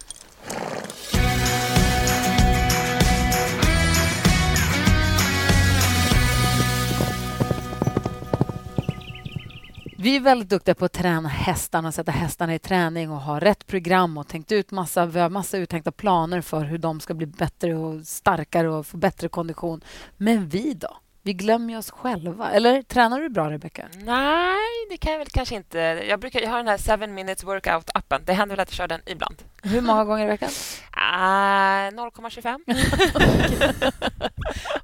Vi 10.02 10.16
är 10.16 10.20
väldigt 10.20 10.50
duktiga 10.50 10.76
på 10.76 10.86
att 10.86 10.92
träna 10.92 11.30
hästarna, 11.30 11.92
sätta 11.92 12.12
hästarna 12.12 12.56
i 12.56 12.60
träning 12.60 13.12
och 13.12 13.22
ha 13.22 13.40
rätt 13.40 13.68
program 13.68 14.18
och 14.18 14.28
tänkt 14.28 14.52
ut 14.52 14.72
massa, 14.72 15.06
vi 15.06 15.20
har 15.20 15.30
massa 15.30 15.58
uttänkta 15.58 15.92
planer 15.92 16.42
för 16.42 16.64
hur 16.66 16.78
de 16.78 17.00
ska 17.00 17.14
bli 17.14 17.26
bättre 17.26 17.76
och 17.76 18.08
starkare 18.08 18.70
och 18.70 18.88
få 18.88 18.98
bättre 18.98 19.30
kondition. 19.30 19.82
Men 20.18 20.50
vi 20.50 20.74
då? 20.74 20.98
Vi 21.30 21.34
glömmer 21.34 21.78
oss 21.78 21.92
själva. 21.92 22.52
Eller 22.52 22.82
tränar 22.82 23.20
du 23.20 23.30
bra, 23.30 23.52
Rebecka? 23.52 23.88
Nej, 24.04 24.58
det 24.90 24.98
kan 24.98 25.12
jag 25.12 25.20
väl 25.20 25.28
kanske 25.28 25.56
inte. 25.56 25.78
Jag, 26.10 26.20
brukar, 26.20 26.40
jag 26.40 26.50
har 26.50 26.58
den 26.58 26.68
här 26.68 26.98
7 26.98 27.08
minutes 27.08 27.44
workout-appen. 27.44 28.22
Det 28.26 28.34
händer 28.34 28.56
väl 28.56 28.64
att 28.64 28.70
jag 28.70 28.76
kör 28.76 28.88
den 28.88 29.02
ibland. 29.06 29.36
Hur 29.64 29.82
många 29.82 30.06
gånger 30.06 30.26
i 30.26 30.28
veckan? 30.28 30.50
Ah, 30.92 31.90
0,25. 31.90 32.60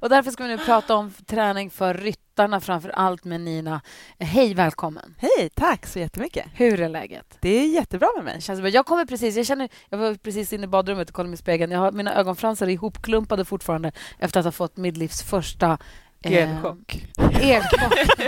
och 0.00 0.08
därför 0.08 0.30
ska 0.30 0.42
vi 0.44 0.48
nu 0.48 0.58
prata 0.58 0.94
om 0.94 1.12
träning 1.26 1.70
för 1.70 1.94
ryttarna, 1.94 2.60
framför 2.60 2.88
allt 2.88 3.24
med 3.24 3.40
Nina. 3.40 3.80
Hej, 4.18 4.54
välkommen. 4.54 5.14
Hej, 5.18 5.50
tack 5.54 5.86
så 5.86 5.98
jättemycket. 5.98 6.46
Hur 6.54 6.80
är 6.80 6.88
läget? 6.88 7.38
Det 7.40 7.48
är 7.48 7.68
jättebra 7.68 8.08
med 8.16 8.24
mig. 8.24 8.40
Känns 8.40 8.60
bra. 8.60 8.68
Jag 8.68 8.86
kommer 8.86 9.04
precis, 9.04 9.36
jag 9.36 9.46
känner, 9.46 9.68
jag 9.88 9.98
var 9.98 10.14
precis 10.14 10.52
inne 10.52 10.64
i 10.64 10.68
badrummet 10.68 11.08
och 11.08 11.14
kollade 11.14 11.34
i 11.34 11.36
spegeln. 11.36 11.72
Jag 11.72 11.78
har, 11.78 11.92
mina 11.92 12.14
ögonfransar 12.14 12.66
är 12.66 12.70
ihopklumpade 12.70 13.44
fortfarande 13.44 13.92
efter 14.18 14.40
att 14.40 14.46
ha 14.46 14.52
fått 14.52 14.76
mitt 14.76 14.96
livs 14.96 15.22
första 15.22 15.78
Elchock. 16.30 17.06
Eh, 17.18 17.50
elchock. 17.50 17.92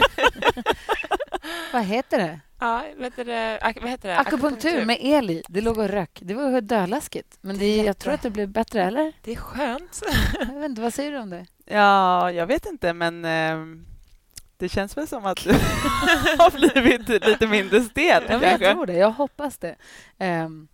vad 1.73 1.85
heter 1.85 2.19
det? 2.19 2.41
Ja, 2.61 2.85
vet 2.97 3.17
det, 3.17 3.59
vad 3.81 3.91
heter 3.91 4.09
det? 4.09 4.19
Akupunktur 4.19 4.85
med 4.85 4.99
el 5.01 5.31
i. 5.31 5.43
Det 5.49 5.61
låg 5.61 5.79
och 5.79 5.89
rök. 5.89 6.19
Det 6.23 6.35
var 6.35 6.61
döläskigt. 6.61 7.39
Men 7.41 7.59
det, 7.59 7.77
jag 7.77 7.99
tror 7.99 8.15
att 8.15 8.23
det 8.23 8.31
blev 8.31 8.49
bättre, 8.49 8.85
eller? 8.85 9.13
Det 9.23 9.33
är 9.33 9.37
skönt. 9.37 10.03
jag 10.39 10.55
vet 10.55 10.65
inte, 10.65 10.83
vad 10.83 10.95
säger 10.95 11.13
du 11.13 11.19
om 11.19 11.31
det? 11.31 11.47
Ja, 11.65 12.33
jag 12.33 12.47
vet 12.47 12.67
inte, 12.67 12.93
men 12.93 13.25
eh, 13.25 13.57
det 14.57 14.69
känns 14.69 14.97
väl 14.97 15.09
som 15.09 15.27
att 15.27 15.45
du 15.45 15.51
har 16.39 16.51
blivit 16.51 17.09
lite 17.09 17.47
mindre 17.47 17.81
stel. 17.81 18.25
Ja, 18.29 18.43
jag 18.43 18.61
tror 18.61 18.87
det. 18.87 18.93
Jag 18.93 19.11
hoppas 19.11 19.59
det. 19.59 19.77
Um, 20.19 20.69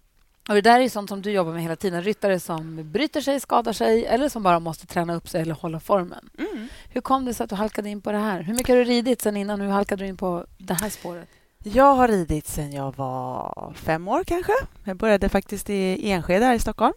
och 0.49 0.55
Det 0.55 0.61
där 0.61 0.81
är 0.81 0.89
sånt 0.89 1.09
som 1.09 1.23
du 1.23 1.31
jobbar 1.31 1.53
med 1.53 1.63
hela 1.63 1.77
tiden. 1.77 2.03
Ryttare 2.03 2.41
som 2.41 2.93
bryter 2.93 3.21
sig, 3.21 3.41
skadar 3.41 3.73
sig 3.73 4.07
eller 4.07 4.29
som 4.29 4.43
bara 4.43 4.61
måste 4.61 4.87
träna 4.87 5.15
upp 5.15 5.29
sig 5.29 5.43
eller 5.43 5.55
hålla 5.55 5.81
formen. 5.81 6.31
Mm. 6.39 6.69
Hur 6.89 7.01
kom 7.01 7.25
det 7.25 7.35
sig 7.35 7.45
att 7.45 7.51
du 7.51 7.57
halkade 7.57 7.89
in 7.89 8.01
på 8.01 8.13
det 8.13 8.19
här? 8.19 8.43
Hur 8.43 8.55
mycket 8.55 8.69
har 8.69 8.77
du 8.77 8.85
ridit 8.85 9.23
sen 9.23 9.37
innan? 9.37 9.61
Hur 9.61 9.69
halkade 9.69 10.05
du 10.05 10.09
in 10.09 10.17
på 10.17 10.47
det 10.59 10.75
här 10.75 10.91
spåret? 10.91 11.29
Jag 11.59 11.95
har 11.95 12.09
ridit 12.09 12.47
sen 12.47 12.73
jag 12.73 12.97
var 12.97 13.73
fem 13.77 14.09
år 14.09 14.25
kanske. 14.25 14.53
Jag 14.85 14.97
började 14.97 15.29
faktiskt 15.29 15.71
i 15.71 16.11
Enskede 16.11 16.45
här 16.45 16.55
i 16.55 16.59
Stockholm 16.59 16.95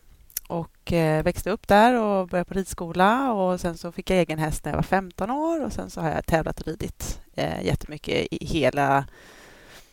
och 0.47 0.93
eh, 0.93 1.23
växte 1.23 1.49
upp 1.49 1.67
där 1.67 1.93
och 1.93 2.27
började 2.27 2.47
på 2.47 2.53
ridskola 2.53 3.33
och 3.33 3.61
sen 3.61 3.77
så 3.77 3.91
fick 3.91 4.09
jag 4.09 4.19
egen 4.19 4.39
häst 4.39 4.65
när 4.65 4.71
jag 4.71 4.77
var 4.77 4.83
15 4.83 5.31
år 5.31 5.63
och 5.63 5.73
sen 5.73 5.89
så 5.89 6.01
har 6.01 6.09
jag 6.09 6.25
tävlat 6.25 6.61
och 6.61 6.67
ridit 6.67 7.21
eh, 7.33 7.65
jättemycket 7.65 8.27
i 8.31 8.45
hela... 8.45 9.05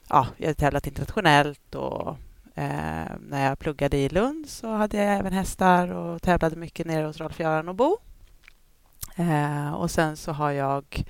Ja, 0.09 0.27
jag 0.37 0.49
har 0.49 0.55
tävlat 0.55 0.87
internationellt 0.87 1.75
och 1.75 2.17
Eh, 2.55 3.17
när 3.21 3.49
jag 3.49 3.59
pluggade 3.59 3.97
i 3.97 4.09
Lund 4.09 4.49
så 4.49 4.69
hade 4.69 4.97
jag 4.97 5.19
även 5.19 5.33
hästar 5.33 5.89
och 5.89 6.23
tävlade 6.23 6.57
mycket 6.57 6.87
nere 6.87 7.07
hos 7.07 7.21
Rolf-Göran 7.21 7.69
och 7.69 7.75
Bo. 7.75 7.97
Eh, 9.17 9.75
och 9.75 9.91
sen 9.91 10.17
så 10.17 10.33
har 10.33 10.51
jag... 10.51 11.05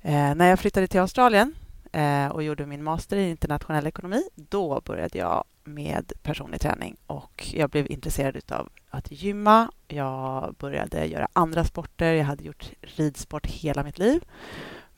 Eh, 0.00 0.34
när 0.34 0.48
jag 0.48 0.58
flyttade 0.58 0.86
till 0.86 1.00
Australien 1.00 1.54
eh, 1.92 2.28
och 2.28 2.42
gjorde 2.42 2.66
min 2.66 2.84
master 2.84 3.16
i 3.16 3.30
internationell 3.30 3.86
ekonomi, 3.86 4.22
då 4.34 4.80
började 4.84 5.18
jag 5.18 5.44
med 5.64 6.12
personlig 6.22 6.60
träning 6.60 6.96
och 7.06 7.50
jag 7.54 7.70
blev 7.70 7.90
intresserad 7.90 8.52
av 8.52 8.68
att 8.90 9.10
gymma. 9.10 9.70
Jag 9.88 10.54
började 10.58 11.06
göra 11.06 11.28
andra 11.32 11.64
sporter. 11.64 12.12
Jag 12.12 12.24
hade 12.24 12.44
gjort 12.44 12.70
ridsport 12.80 13.46
hela 13.46 13.82
mitt 13.82 13.98
liv 13.98 14.24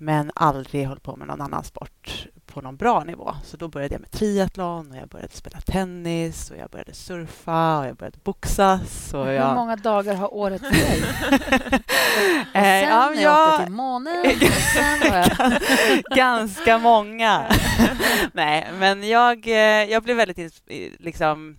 men 0.00 0.30
aldrig 0.34 0.86
hållit 0.88 1.02
på 1.02 1.16
med 1.16 1.28
någon 1.28 1.40
annan 1.40 1.64
sport 1.64 2.26
på 2.46 2.60
någon 2.60 2.76
bra 2.76 3.04
nivå. 3.04 3.34
Så 3.44 3.56
då 3.56 3.68
började 3.68 3.94
jag 3.94 4.00
med 4.00 4.10
triathlon 4.10 4.90
och 4.90 4.96
jag 4.96 5.08
började 5.08 5.32
spela 5.34 5.60
tennis 5.60 6.50
och 6.50 6.56
jag 6.56 6.70
började 6.70 6.94
surfa 6.94 7.78
och 7.78 7.86
jag 7.86 7.96
började 7.96 8.18
boxas. 8.24 9.14
Och 9.14 9.32
jag... 9.32 9.48
Hur 9.48 9.54
många 9.54 9.76
dagar 9.76 10.14
har 10.14 10.34
året 10.34 10.60
för 10.62 10.70
dig? 10.70 11.02
och 12.50 12.56
Eh, 12.56 12.62
sen 12.62 12.88
ja, 12.88 13.12
jag 13.14 13.22
jag- 13.22 13.48
åkte 13.52 13.64
till 13.64 13.72
månen. 13.72 14.24
sen 14.74 15.00
jag... 15.12 15.30
Ganska 16.16 16.78
många. 16.78 17.46
Nej, 18.32 18.68
men 18.78 19.08
jag, 19.08 19.46
eh, 19.48 19.54
jag 19.90 20.02
blev 20.02 20.16
väldigt... 20.16 20.62
Liksom, 20.98 21.56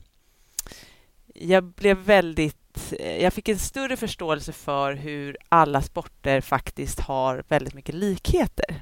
jag 1.35 1.63
blev 1.63 1.97
väldigt... 1.97 2.57
Eh, 2.99 3.23
jag 3.23 3.33
fick 3.33 3.49
en 3.49 3.59
större 3.59 3.97
förståelse 3.97 4.51
för 4.51 4.93
hur 4.93 5.37
alla 5.49 5.81
sporter 5.81 6.41
faktiskt 6.41 6.99
har 6.99 7.43
väldigt 7.47 7.73
mycket 7.73 7.95
likheter 7.95 8.81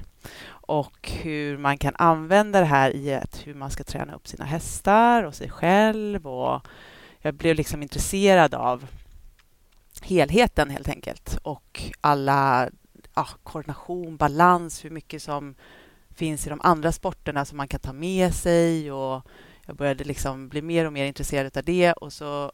och 0.50 1.10
hur 1.10 1.58
man 1.58 1.78
kan 1.78 1.94
använda 1.96 2.60
det 2.60 2.66
här 2.66 2.96
i 2.96 3.10
ett, 3.10 3.46
hur 3.46 3.54
man 3.54 3.70
ska 3.70 3.84
träna 3.84 4.14
upp 4.14 4.28
sina 4.28 4.44
hästar 4.44 5.22
och 5.24 5.34
sig 5.34 5.50
själv. 5.50 6.26
Och 6.26 6.66
jag 7.18 7.34
blev 7.34 7.56
liksom 7.56 7.82
intresserad 7.82 8.54
av 8.54 8.86
helheten 10.02 10.70
helt 10.70 10.88
enkelt 10.88 11.38
och 11.42 11.82
alla 12.00 12.70
ja, 13.14 13.28
koordination, 13.42 14.16
balans, 14.16 14.84
hur 14.84 14.90
mycket 14.90 15.22
som 15.22 15.54
finns 16.14 16.46
i 16.46 16.50
de 16.50 16.60
andra 16.60 16.92
sporterna 16.92 17.44
som 17.44 17.56
man 17.56 17.68
kan 17.68 17.80
ta 17.80 17.92
med 17.92 18.34
sig. 18.34 18.92
Och 18.92 19.22
jag 19.66 19.76
började 19.76 20.04
liksom 20.04 20.48
bli 20.48 20.62
mer 20.62 20.86
och 20.86 20.92
mer 20.92 21.04
intresserad 21.04 21.56
av 21.56 21.64
det 21.64 21.92
och 21.92 22.12
så 22.12 22.52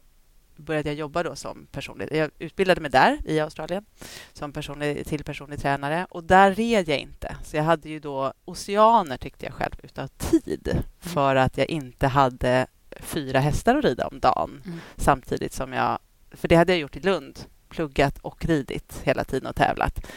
började 0.57 0.89
jag 0.89 0.95
jobba 0.95 1.23
då 1.23 1.35
som 1.35 1.67
personlig... 1.71 2.07
Jag 2.11 2.31
utbildade 2.39 2.81
mig 2.81 2.91
där 2.91 3.19
i 3.25 3.39
Australien 3.39 3.85
som 4.33 4.53
personlig, 4.53 5.07
till 5.07 5.23
personlig 5.23 5.59
tränare 5.59 6.07
och 6.09 6.23
där 6.23 6.53
red 6.53 6.89
jag 6.89 6.99
inte. 6.99 7.35
Så 7.43 7.57
jag 7.57 7.63
hade 7.63 7.89
ju 7.89 7.99
då 7.99 8.33
oceaner, 8.45 9.17
tyckte 9.17 9.45
jag 9.45 9.53
själv, 9.53 9.75
utav 9.83 10.07
tid 10.07 10.83
för 10.99 11.35
att 11.35 11.57
jag 11.57 11.69
inte 11.69 12.07
hade 12.07 12.67
fyra 12.99 13.39
hästar 13.39 13.75
att 13.75 13.85
rida 13.85 14.07
om 14.07 14.19
dagen 14.19 14.61
Mm. 14.65 14.79
samtidigt 14.97 15.53
som 15.53 15.73
jag... 15.73 15.99
För 16.31 16.47
det 16.47 16.55
hade 16.55 16.73
jag 16.73 16.79
gjort 16.79 16.95
i 16.95 16.99
Lund, 16.99 17.39
pluggat 17.69 18.17
och 18.17 18.45
ridit 18.45 19.01
hela 19.03 19.23
tiden 19.23 19.49
och 19.49 19.55
tävlat. 19.55 20.07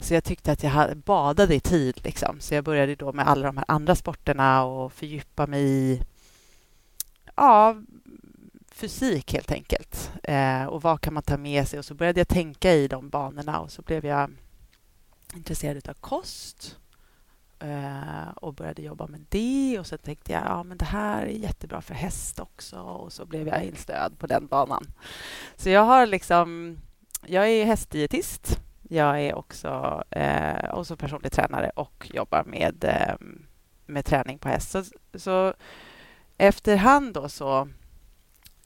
Så 0.00 0.14
jag 0.14 0.24
tyckte 0.24 0.52
att 0.52 0.62
jag 0.62 0.96
badade 0.96 1.54
i 1.54 1.60
tid. 1.60 2.00
Liksom. 2.04 2.40
Så 2.40 2.54
jag 2.54 2.64
började 2.64 2.94
då 2.94 3.12
med 3.12 3.28
alla 3.28 3.46
de 3.46 3.56
här 3.56 3.64
andra 3.68 3.94
sporterna 3.94 4.64
och 4.64 4.92
fördjupa 4.92 5.46
mig 5.46 5.62
i 5.62 6.02
ja, 7.36 7.76
fysik 8.74 9.32
helt 9.32 9.52
enkelt. 9.52 10.12
Eh, 10.22 10.64
och 10.64 10.82
vad 10.82 11.00
kan 11.00 11.14
man 11.14 11.22
ta 11.22 11.36
med 11.36 11.68
sig? 11.68 11.78
Och 11.78 11.84
så 11.84 11.94
började 11.94 12.20
jag 12.20 12.28
tänka 12.28 12.72
i 12.72 12.88
de 12.88 13.08
banorna 13.08 13.60
och 13.60 13.70
så 13.70 13.82
blev 13.82 14.06
jag 14.06 14.30
intresserad 15.34 15.88
av 15.88 15.94
kost 15.94 16.78
eh, 17.58 18.28
och 18.36 18.54
började 18.54 18.82
jobba 18.82 19.06
med 19.06 19.24
det. 19.28 19.78
Och 19.78 19.86
så 19.86 19.98
tänkte 19.98 20.32
jag 20.32 20.42
ja 20.44 20.62
men 20.62 20.78
det 20.78 20.84
här 20.84 21.22
är 21.22 21.26
jättebra 21.26 21.82
för 21.82 21.94
häst 21.94 22.40
också. 22.40 22.76
Och 22.76 23.12
så 23.12 23.26
blev 23.26 23.48
jag 23.48 23.64
instöd 23.64 24.18
på 24.18 24.26
den 24.26 24.46
banan. 24.46 24.86
Så 25.56 25.70
jag 25.70 25.84
har 25.84 26.06
liksom... 26.06 26.78
Jag 27.26 27.48
är 27.48 27.64
hästdietist. 27.64 28.60
Jag 28.88 29.20
är 29.20 29.34
också, 29.34 30.02
eh, 30.10 30.74
också 30.74 30.96
personlig 30.96 31.32
tränare 31.32 31.70
och 31.76 32.10
jobbar 32.14 32.44
med, 32.44 32.84
eh, 32.84 33.14
med 33.86 34.04
träning 34.04 34.38
på 34.38 34.48
häst. 34.48 34.70
Så, 34.70 34.84
så 35.14 35.54
efterhand 36.36 37.14
då 37.14 37.28
så, 37.28 37.68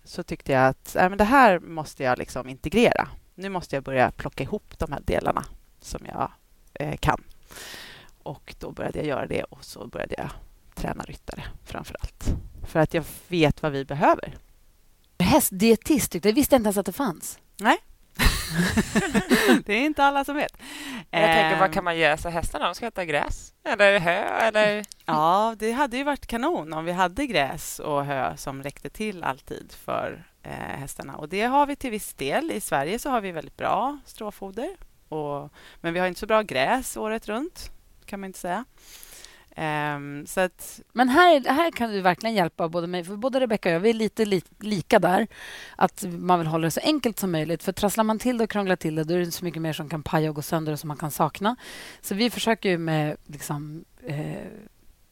så 0.07 0.23
tyckte 0.23 0.53
jag 0.53 0.67
att 0.69 0.97
äh, 0.97 1.09
men 1.09 1.19
det 1.19 1.25
här 1.25 1.59
måste 1.59 2.03
jag 2.03 2.19
liksom 2.19 2.49
integrera. 2.49 3.09
Nu 3.35 3.49
måste 3.49 3.77
jag 3.77 3.83
börja 3.83 4.11
plocka 4.11 4.43
ihop 4.43 4.79
de 4.79 4.93
här 4.93 5.01
delarna 5.05 5.45
som 5.81 6.07
jag 6.07 6.33
eh, 6.75 6.97
kan. 6.97 7.25
Och 8.23 8.55
då 8.59 8.71
började 8.71 8.99
jag 8.99 9.07
göra 9.07 9.27
det 9.27 9.43
och 9.45 9.65
så 9.65 9.87
började 9.87 10.15
jag 10.19 10.31
träna 10.75 11.05
ryttare 11.05 11.45
framför 11.65 11.97
allt. 12.01 12.25
För 12.67 12.81
att 12.81 12.95
jag 12.95 13.05
vet 13.29 13.63
vad 13.63 13.73
vi 13.73 13.85
behöver. 13.85 14.39
Hästdietist, 15.19 16.15
jag. 16.15 16.33
visste 16.33 16.57
inte 16.57 16.67
ens 16.67 16.77
att 16.77 16.87
det 16.87 16.93
fanns. 16.93 17.39
det 19.67 19.73
är 19.75 19.85
inte 19.85 20.05
alla 20.05 20.25
som 20.25 20.37
vet. 20.37 20.53
Jag 21.11 21.33
tänker, 21.33 21.57
vad 21.59 21.69
Ehm, 21.69 21.73
kan 21.73 21.85
man 21.85 21.99
göra 21.99 22.17
så 22.17 22.29
hästarna? 22.29 22.65
De 22.65 22.75
ska 22.75 22.87
äta 22.87 23.05
gräs 23.05 23.53
eller 23.65 23.99
hö 24.01 24.23
eller... 24.23 24.85
Ja, 25.05 25.55
det 25.59 25.73
hade 25.73 25.97
ju 25.97 26.05
varit 26.05 26.27
kanon 26.27 26.73
om 26.73 26.85
vi 26.85 26.93
hade 26.93 27.27
gräs 27.27 27.79
och 27.79 28.05
hö 28.05 28.37
som 28.37 28.63
räckte 28.63 28.91
till 28.91 29.25
alltid 29.25 29.73
för 29.73 30.25
eh, 30.43 30.51
hästarna. 30.53 31.17
Och 31.17 31.29
det 31.29 31.43
har 31.43 31.67
vi 31.67 31.77
till 31.77 31.91
viss 31.91 32.15
del. 32.15 32.51
I 32.51 32.61
Sverige 32.61 32.99
så 32.99 33.11
har 33.11 33.21
vi 33.21 33.33
väldigt 33.33 33.57
bra 33.57 33.99
stråfoder. 34.05 34.77
Och, 35.09 35.53
men 35.81 35.95
vi 35.95 36.01
har 36.01 36.07
inte 36.07 36.21
så 36.21 36.27
bra 36.27 36.43
gräs 36.43 36.97
året 36.97 37.29
runt, 37.29 37.71
kan 38.05 38.21
man 38.21 38.27
inte 38.27 38.39
säga. 38.39 38.65
Um, 39.59 40.27
så 40.27 40.41
att, 40.41 40.81
Men 40.93 41.09
här, 41.09 41.45
här 41.49 41.71
kan 41.71 41.91
du 41.91 42.01
verkligen 42.01 42.37
hjälpa 42.37 42.69
både 42.69 42.87
mig, 42.87 43.05
för 43.05 43.17
både 43.17 43.41
Rebecka 43.41 43.69
och 43.69 43.75
jag, 43.75 43.81
vi 43.81 43.91
är 43.91 43.95
lite 43.95 44.25
li, 44.25 44.43
lika 44.61 44.99
där. 44.99 45.27
Att 45.77 46.05
man 46.09 46.39
vill 46.39 46.49
hålla 46.49 46.65
det 46.65 46.71
så 46.71 46.81
enkelt 46.81 47.19
som 47.19 47.33
möjligt. 47.33 47.63
För 47.63 47.73
trasslar 47.73 48.05
man 48.05 48.19
till 48.19 48.39
det 48.39 48.45
och 48.45 48.51
krånglar 48.51 48.77
till 48.77 48.95
det, 48.95 49.05
då 49.05 49.15
är 49.15 49.19
det 49.19 49.33
så 49.33 49.45
mycket 49.45 49.63
mer 49.63 49.73
som 49.73 49.89
kan 49.89 50.03
paja 50.03 50.29
och 50.29 50.37
gå 50.37 50.43
sönder 50.43 50.73
och 50.73 50.81
som 50.81 50.89
man 50.89 50.97
kan 50.97 51.11
sakna. 51.11 51.57
Så 52.01 52.15
vi 52.15 52.31
försöker 52.31 52.69
ju 52.69 52.79
med 52.79 53.17
liksom, 53.27 53.85
eh, 54.03 54.47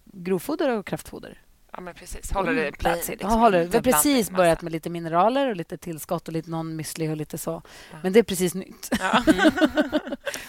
grovfoder 0.04 0.78
och 0.78 0.86
kraftfoder. 0.86 1.38
Ja, 1.76 1.80
men 1.80 1.94
precis. 1.94 2.32
Håller 2.32 2.54
det 2.54 2.72
plats 2.72 3.08
i 3.08 3.12
Mm. 3.12 3.18
liksom, 3.18 3.30
ja, 3.30 3.36
håller. 3.36 3.64
Vi 3.64 3.76
har 3.76 3.82
precis 3.82 4.30
börjat 4.30 4.62
med 4.62 4.72
lite 4.72 4.90
mineraler 4.90 5.48
och 5.50 5.56
lite 5.56 5.76
tillskott 5.76 6.28
och 6.28 6.32
lite 6.34 6.50
någon 6.50 6.80
müsli 6.80 7.10
och 7.10 7.16
lite 7.16 7.38
så. 7.38 7.62
Ja. 7.92 7.98
Men 8.02 8.12
det 8.12 8.18
är 8.18 8.22
precis 8.22 8.54
nytt. 8.54 8.90
Ja. 9.00 9.22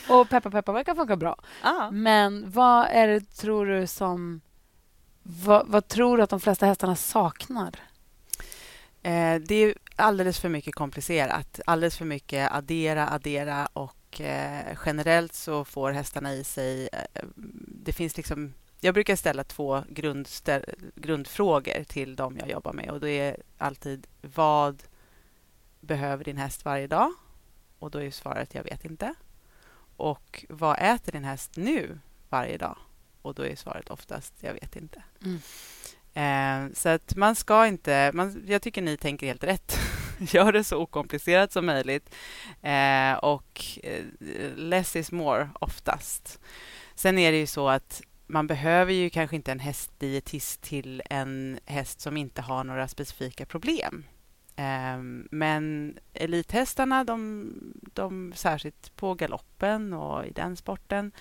och 0.20 0.30
peppa 0.30 0.52
peppa 0.52 0.72
verkar 0.72 0.96
funka 0.96 1.16
bra. 1.16 1.36
Ja. 1.64 1.92
Men 1.92 2.52
vad 2.52 2.88
är 2.90 3.08
det, 3.08 3.22
tror 3.22 3.66
du, 3.66 3.88
som... 3.88 4.42
Vad, 5.24 5.68
vad 5.68 5.88
tror 5.88 6.18
du 6.18 6.24
att 6.24 6.30
de 6.30 6.40
flesta 6.40 6.66
hästarna 6.66 6.96
saknar? 6.96 7.80
Eh, 9.04 9.36
det 9.36 9.56
är 9.56 9.74
alldeles 9.96 10.40
för 10.40 10.50
mycket 10.50 10.76
komplicerat. 10.76 11.60
Alldeles 11.66 11.98
för 11.98 12.06
mycket 12.06 12.52
addera, 12.52 13.08
addera 13.10 13.66
och 13.74 14.22
eh, 14.22 14.78
generellt 14.86 15.34
så 15.34 15.66
får 15.66 15.92
hästarna 15.92 16.34
i 16.34 16.44
sig... 16.44 16.90
Eh, 16.94 17.22
det 17.68 17.94
finns 17.94 18.18
liksom... 18.18 18.54
Jag 18.86 18.94
brukar 18.94 19.16
ställa 19.16 19.44
två 19.44 19.78
grundstä- 19.78 20.92
grundfrågor 20.96 21.84
till 21.84 22.16
dem 22.16 22.38
jag 22.40 22.50
jobbar 22.50 22.74
med 22.74 22.90
och 22.90 23.00
det 23.00 23.10
är 23.10 23.38
alltid 23.58 24.08
vad 24.22 24.84
behöver 25.80 26.24
din 26.24 26.38
häst 26.38 26.66
varje 26.66 26.88
dag? 26.88 27.14
Och 27.80 27.92
då 27.92 28.02
är 28.02 28.12
svaret 28.12 28.56
jag 28.56 28.64
vet 28.64 28.86
inte. 28.86 29.14
Och 29.96 30.46
vad 30.50 30.78
äter 30.80 31.12
din 31.12 31.24
häst 31.24 31.52
nu 31.56 32.00
varje 32.30 32.58
dag? 32.58 32.78
Och 33.22 33.34
då 33.34 33.46
är 33.46 33.56
svaret 33.56 33.90
oftast 33.90 34.34
jag 34.40 34.54
vet 34.54 34.76
inte. 34.76 35.04
Mm. 35.24 35.40
Eh, 36.14 36.74
så 36.74 36.90
att 36.90 37.16
man 37.16 37.36
ska 37.36 37.68
inte... 37.68 38.12
Man, 38.14 38.44
jag 38.48 38.62
tycker 38.62 38.82
ni 38.82 38.98
tänker 38.98 39.28
helt 39.28 39.44
rätt. 39.44 39.80
Gör 40.20 40.52
det 40.52 40.64
så 40.64 40.78
okomplicerat 40.78 41.52
som 41.52 41.66
möjligt. 41.66 42.16
Eh, 42.62 43.14
och 43.14 43.62
eh, 43.84 44.04
less 44.56 44.96
is 44.96 45.12
more 45.12 45.50
oftast. 45.60 46.40
Sen 46.96 47.18
är 47.18 47.32
det 47.32 47.38
ju 47.38 47.48
så 47.48 47.70
att 47.70 48.02
man 48.28 48.48
behöver 48.48 48.94
ju 48.94 49.10
kanske 49.10 49.36
inte 49.36 49.52
en 49.52 49.60
hästdietist 49.60 50.62
till 50.62 51.02
en 51.10 51.60
häst 51.66 52.02
som 52.02 52.18
inte 52.18 52.42
har 52.42 52.64
några 52.64 52.88
specifika 52.88 53.46
problem. 53.46 54.04
Ehm, 54.56 55.28
men 55.32 55.98
elithästarna, 56.14 57.04
de, 57.04 57.52
de, 57.94 58.34
särskilt 58.36 58.96
på 58.96 59.14
galoppen 59.14 59.94
och 59.94 60.26
i 60.26 60.32
den 60.32 60.56
sporten, 60.56 61.12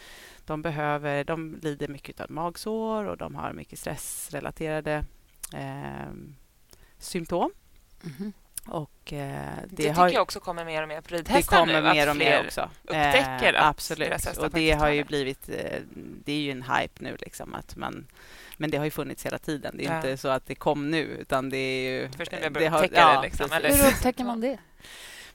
de, 0.44 0.62
behöver, 0.62 1.24
de 1.24 1.58
lider 1.62 1.88
mycket 1.88 2.20
av 2.20 2.30
magsår 2.30 3.04
och 3.04 3.16
de 3.16 3.34
har 3.34 3.52
mycket 3.52 3.78
stressrelaterade 3.78 5.04
eh, 5.54 6.12
symptom. 6.98 7.50
Mhm. 8.02 8.32
Och, 8.66 9.12
eh, 9.12 9.18
Det, 9.18 9.66
det, 9.70 9.76
tycker 9.76 9.92
har, 9.94 10.08
jag 10.10 10.22
också 10.22 10.40
kommer 10.40 10.64
mer 10.64 10.82
och 10.82 10.88
mer 10.88 11.00
på 11.00 11.08
det 11.10 11.16
ridhästar 11.16 11.58
kommer 11.58 11.82
nu. 11.82 11.88
att 11.88 11.94
mer 11.96 12.10
och 12.10 12.16
mer 12.16 12.24
fler 12.38 12.46
också. 12.46 12.70
upptäcker 12.82 13.54
Eh, 13.54 13.60
att 13.60 13.66
absolut. 13.70 14.38
Och 14.38 14.50
det 14.50 14.70
har 14.70 14.88
ju 14.88 15.02
det. 15.02 15.08
blivit... 15.08 15.48
eh, 15.48 15.80
Det 16.24 16.32
är 16.32 16.38
ju 16.40 16.50
en 16.50 16.62
hype 16.62 17.04
nu, 17.04 17.16
liksom, 17.20 17.54
att 17.54 17.76
man... 17.76 18.06
Men 18.56 18.70
det 18.70 18.76
har 18.78 18.84
ju 18.84 18.90
funnits 18.90 19.26
hela 19.26 19.38
tiden. 19.38 19.76
Det 19.76 19.84
är 19.86 19.90
Ja. 19.90 19.96
inte 19.96 20.16
så 20.16 20.28
att 20.28 20.46
det 20.46 20.54
kom 20.54 20.90
nu, 20.90 20.98
utan 21.02 21.50
det 21.50 21.56
är 21.56 21.90
ju... 21.92 22.08
Först 22.16 22.32
nu 22.32 22.38
vi 22.42 22.48
det 22.48 22.66
har- 22.66 22.78
upptäcka 22.84 23.12
det, 23.16 23.22
liksom, 23.22 23.52
eller? 23.52 23.76
Hur 23.76 23.86
upptäcker 23.88 24.24
man 24.24 24.40
det? 24.40 24.58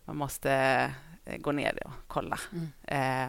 Man 0.06 0.18
måste 0.18 0.52
eh, 1.26 1.38
gå 1.38 1.52
ner 1.52 1.80
och 1.86 1.92
kolla. 2.08 2.40
Mm. 2.52 2.70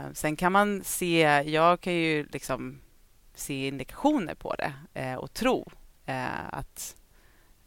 Eh, 0.05 0.13
sen 0.15 0.37
kan 0.37 0.53
man 0.53 0.85
se... 0.85 1.43
Jag 1.47 1.81
kan 1.81 1.93
ju 1.93 2.27
liksom 2.33 2.81
se 3.35 3.67
indikationer 3.69 4.35
på 4.35 4.55
det 4.55 4.73
eh, 4.95 5.15
och 5.15 5.33
tro 5.35 5.71
eh, 6.07 6.49
att, 6.53 6.97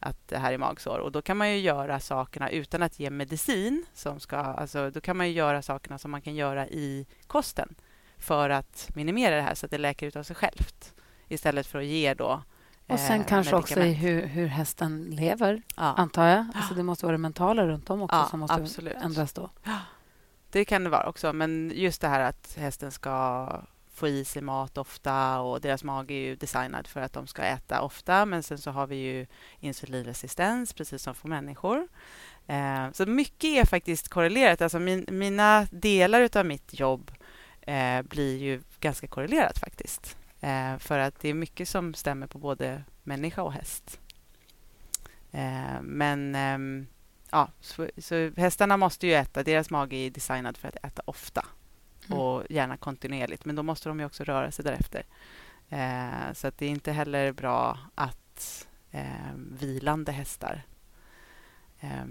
att 0.04 0.28
det 0.28 0.38
här 0.38 0.54
är 0.54 0.58
magsår. 0.58 1.00
Och 1.00 1.12
Då 1.12 1.22
kan 1.22 1.38
man 1.38 1.52
ju 1.52 1.58
göra 1.60 2.00
sakerna 2.00 2.50
utan 2.50 2.84
att 2.84 3.00
ge 3.00 3.10
medicin. 3.10 3.86
Som 3.94 4.20
ska, 4.20 4.38
alltså, 4.38 4.90
då 4.90 5.02
kan 5.02 5.18
man 5.18 5.28
ju 5.28 5.34
göra 5.34 5.62
sakerna 5.62 5.98
som 5.98 6.12
man 6.12 6.22
kan 6.22 6.36
göra 6.36 6.68
i 6.68 7.08
kosten 7.28 7.76
för 8.18 8.50
att 8.50 8.90
minimera 8.96 9.36
det 9.36 9.42
här 9.42 9.56
så 9.56 9.66
att 9.66 9.72
det 9.72 9.78
läker 9.78 10.08
ut 10.08 10.16
av 10.16 10.24
sig 10.24 10.36
självt 10.36 10.94
istället 11.28 11.68
för 11.68 11.80
att 11.80 11.86
ge 11.86 12.14
då 12.14 12.42
Och 12.88 13.00
sen 13.00 13.22
eh, 13.22 13.26
kanske 13.28 13.56
också 13.56 13.80
i 13.80 13.94
hur, 13.94 14.26
hur 14.28 14.48
hästen 14.48 15.04
lever, 15.10 15.62
Ja. 15.76 15.84
antar 15.84 16.28
jag. 16.28 16.46
Alltså 16.56 16.74
det 16.74 16.84
måste 16.84 17.06
vara 17.06 17.12
det 17.18 17.22
mentala 17.22 17.68
runt 17.68 17.90
om 17.90 18.02
också 18.02 18.16
Ja, 18.16 18.26
som 18.26 18.40
måste 18.40 18.56
absolut. 18.56 18.94
ändras 19.02 19.34
då. 19.34 19.50
Det 20.52 20.66
kan 20.66 20.84
det 20.84 20.90
vara 20.90 21.10
också, 21.10 21.34
men 21.34 21.72
just 21.76 22.02
det 22.02 22.08
här 22.08 22.20
att 22.20 22.56
hästen 22.58 22.92
ska 22.92 23.48
få 23.94 24.08
i 24.08 24.26
sig 24.26 24.42
mat 24.42 24.78
ofta 24.78 25.40
och 25.40 25.62
deras 25.62 25.84
mage 25.84 26.14
är 26.14 26.20
ju 26.20 26.36
designad 26.36 26.88
för 26.88 27.02
att 27.02 27.14
de 27.14 27.28
ska 27.28 27.42
äta 27.42 27.82
ofta. 27.82 28.26
Men 28.26 28.44
sen 28.44 28.58
så 28.58 28.72
har 28.72 28.88
vi 28.88 28.96
ju 28.96 29.26
insulinresistens, 29.60 30.74
precis 30.74 31.04
som 31.04 31.16
för 31.16 31.28
människor. 31.28 31.88
Eh, 32.48 32.92
så 32.92 33.06
mycket 33.06 33.50
är 33.50 33.66
faktiskt 33.66 34.10
korrelerat. 34.10 34.62
Alltså 34.62 34.80
min, 34.80 35.06
mina 35.12 35.68
delar 35.72 36.38
av 36.38 36.46
mitt 36.46 36.80
jobb 36.80 37.12
eh, 37.62 38.02
blir 38.02 38.38
ju 38.38 38.62
ganska 38.80 39.08
korrelerat 39.08 39.58
faktiskt. 39.58 40.18
Eh, 40.42 40.78
för 40.78 41.00
att 41.00 41.20
det 41.20 41.30
är 41.30 41.34
mycket 41.34 41.70
som 41.70 41.94
stämmer 41.94 42.28
på 42.28 42.40
både 42.40 42.84
människa 43.04 43.42
och 43.42 43.54
häst. 43.54 44.00
Eh, 45.32 45.82
men 45.82 46.36
ehm, 46.36 46.88
ja, 47.32 47.50
så, 47.62 47.90
så 47.98 48.32
hästarna 48.38 48.78
måste 48.78 49.08
ju 49.08 49.14
äta. 49.14 49.44
Deras 49.44 49.70
mage 49.70 49.96
är 49.96 50.10
designad 50.10 50.58
för 50.58 50.68
att 50.68 50.86
äta 50.86 51.02
ofta 51.06 51.46
Mm. 52.08 52.20
och 52.20 52.44
gärna 52.50 52.78
kontinuerligt. 52.78 53.46
Men 53.46 53.56
då 53.56 53.64
måste 53.64 53.90
de 53.90 54.00
ju 54.00 54.06
också 54.06 54.24
röra 54.24 54.52
sig 54.52 54.66
därefter. 54.66 55.06
Eh, 55.70 56.34
så 56.34 56.48
att 56.48 56.58
det 56.58 56.66
är 56.66 56.70
inte 56.70 56.92
heller 56.92 57.32
bra 57.32 57.78
att 57.96 58.68
eh, 58.92 59.34
vilande 59.36 60.12
hästar 60.12 60.64
eh, 61.80 62.06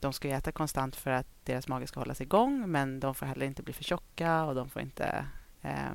de 0.00 0.12
ska 0.12 0.28
ju 0.28 0.34
äta 0.34 0.52
konstant 0.52 0.96
för 0.96 1.10
att 1.10 1.26
deras 1.44 1.68
mage 1.68 1.86
ska 1.86 2.00
hållas 2.00 2.20
igång 2.20 2.70
men 2.70 3.00
de 3.00 3.14
får 3.14 3.26
heller 3.26 3.46
inte 3.46 3.62
bli 3.62 3.72
för 3.72 3.84
tjocka 3.84 4.44
och 4.44 4.54
de 4.54 4.68
får 4.68 4.82
inte... 4.82 5.26
Eh, 5.62 5.92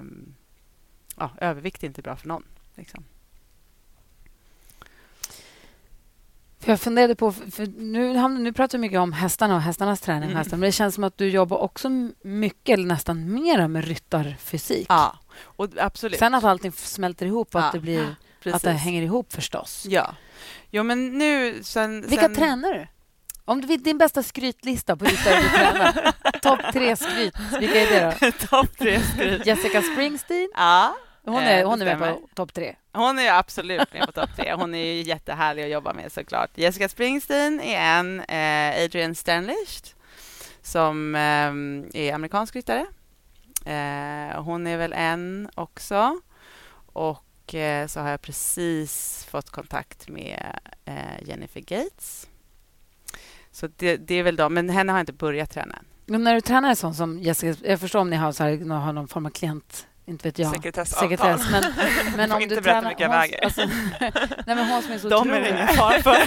ja, 1.18 1.32
övervikt 1.38 1.84
är 1.84 1.88
inte 1.88 2.02
bra 2.02 2.16
för 2.16 2.28
någon. 2.28 2.44
Liksom. 2.76 3.04
För 6.60 6.72
jag 6.72 6.80
funderade 6.80 7.15
på, 7.15 7.32
för 7.32 7.82
nu, 7.82 8.30
nu 8.30 8.54
pratar 8.54 8.78
vi 8.78 8.82
mycket 8.82 9.00
om 9.00 9.13
hästarna 9.13 9.56
och 9.56 9.62
hästarnas 9.62 10.02
träning. 10.02 10.24
Mm. 10.30 10.38
Hästar, 10.38 10.58
men 10.58 10.67
det 10.67 10.72
känns 10.72 10.96
som 10.96 11.04
att 11.04 11.17
du 11.17 11.30
jobbar 11.30 11.58
också 11.58 11.89
mycket, 12.24 12.74
eller 12.74 12.88
nästan 12.88 13.34
mera 13.34 13.67
med 13.67 13.86
ryttarfysik. 13.86 14.86
Ja, 14.89 15.20
och 15.43 15.67
absolut. 15.78 16.20
Sen 16.20 16.34
att 16.34 16.43
allting 16.43 16.72
smälter 16.72 17.26
ihop 17.26 17.56
och 17.56 17.62
Ja, 17.62 17.65
att 17.65 17.72
det, 17.72 17.80
blir, 17.80 18.15
Precis. 18.43 18.56
att 18.56 18.62
det 18.62 18.72
hänger 18.72 19.02
ihop 19.02 19.34
förstås. 19.34 19.86
Ja. 19.89 20.15
Jo, 20.72 20.84
men 20.84 21.17
nu... 21.17 21.60
Sen, 21.63 22.02
Vilka 22.02 22.26
sen... 22.26 22.36
tränar 22.36 22.74
du? 22.74 22.88
Om 23.46 23.62
du 23.62 23.67
vill 23.67 23.84
din 23.84 23.98
bästa 23.98 24.24
skrytlista 24.24 24.96
på 24.96 25.06
ryttare 25.06 25.41
du 25.41 25.50
tränar. 25.50 26.12
Topp 26.41 26.74
tre 26.74 26.96
skryt. 26.96 27.36
Vilka 27.60 27.82
är 27.82 27.91
det 27.91 28.17
då? 28.22 28.32
Topp 28.48 28.78
tre 28.78 29.00
skryt. 29.02 29.46
Jessica 29.46 29.82
Springsteen. 29.82 30.50
Ja, 30.56 30.96
Hon 31.32 31.44
Eh, 31.44 31.48
är, 31.48 31.58
det 31.58 31.63
hon 31.63 31.82
är 31.82 31.86
med 31.98 32.00
på 32.00 32.28
topp 32.36 32.54
tre. 32.54 32.76
hon 32.94 33.20
är 33.20 33.32
absolut 33.32 33.94
med 33.94 34.06
på 34.06 34.12
topp 34.12 34.30
tre. 34.36 34.54
Hon 34.54 34.76
är 34.76 34.94
ju 34.94 35.02
jättehärlig 35.02 35.63
att 35.63 35.70
jobba 35.70 35.94
med 35.94 36.12
såklart. 36.12 36.50
Jessica 36.56 36.90
Springsteen 36.90 37.62
är 37.62 37.80
en. 38.00 38.20
Eh, 38.20 38.84
Adrian 38.86 39.16
Stanlish 39.16 39.94
som 40.62 41.16
eh, 41.16 42.02
är 42.02 42.13
amerikansk 42.13 42.56
ryttare. 42.56 42.86
Eh, 43.66 44.42
hon 44.44 44.68
är 44.68 44.78
väl 44.78 44.94
en 44.94 45.50
också. 45.56 46.20
Och 46.94 47.54
eh, 47.56 47.88
så 47.88 48.00
har 48.00 48.10
jag 48.10 48.22
precis 48.22 49.26
fått 49.30 49.50
kontakt 49.50 50.10
med 50.10 50.60
eh, 50.86 51.24
Jennifer 51.28 51.60
Gates. 51.62 52.28
Så 53.52 53.68
det, 53.78 53.98
det 53.98 54.16
är 54.16 54.24
väl 54.24 54.36
de, 54.36 54.54
men 54.54 54.70
henne 54.70 54.92
har 54.92 55.00
jag 55.00 55.04
inte 55.04 55.13
börjat 55.13 55.52
träna 55.52 55.76
än. 55.76 55.86
Men 56.06 56.24
när 56.24 56.34
du 56.36 56.42
tränar 56.42 56.70
en 56.70 56.76
sån 56.76 56.96
som 56.96 57.20
Jessica, 57.20 57.56
jag 57.70 57.80
förstår 57.80 58.00
om 58.00 58.10
ni 58.10 58.16
har, 58.16 58.32
så 58.32 58.44
här, 58.44 58.70
har 58.80 58.94
någon 58.94 59.08
form 59.08 59.26
av 59.26 59.30
klient, 59.30 59.88
inte 60.08 60.28
vet 60.28 60.39
jag. 60.39 60.54
Sekretessavtal. 60.54 61.10
Sekretess, 61.10 61.52
men, 61.52 61.63
men 62.17 62.32
om 62.32 62.41
inte 62.41 62.56
du 62.56 62.62
berätta 62.62 62.82
tränar... 62.82 62.89
vilka 62.89 63.08
hon, 63.08 63.17
vägar. 63.17 63.39
alltså, 63.43 63.62
nej, 64.46 64.56
men 64.56 64.70
hon 64.70 64.82
som 64.82 64.91
är 64.91 64.98
så 64.98 65.10
De 65.10 65.30
är 65.30 65.39
otroligt, 65.39 65.52
ingen 65.52 65.67
fara 65.67 66.02
för. 66.02 66.17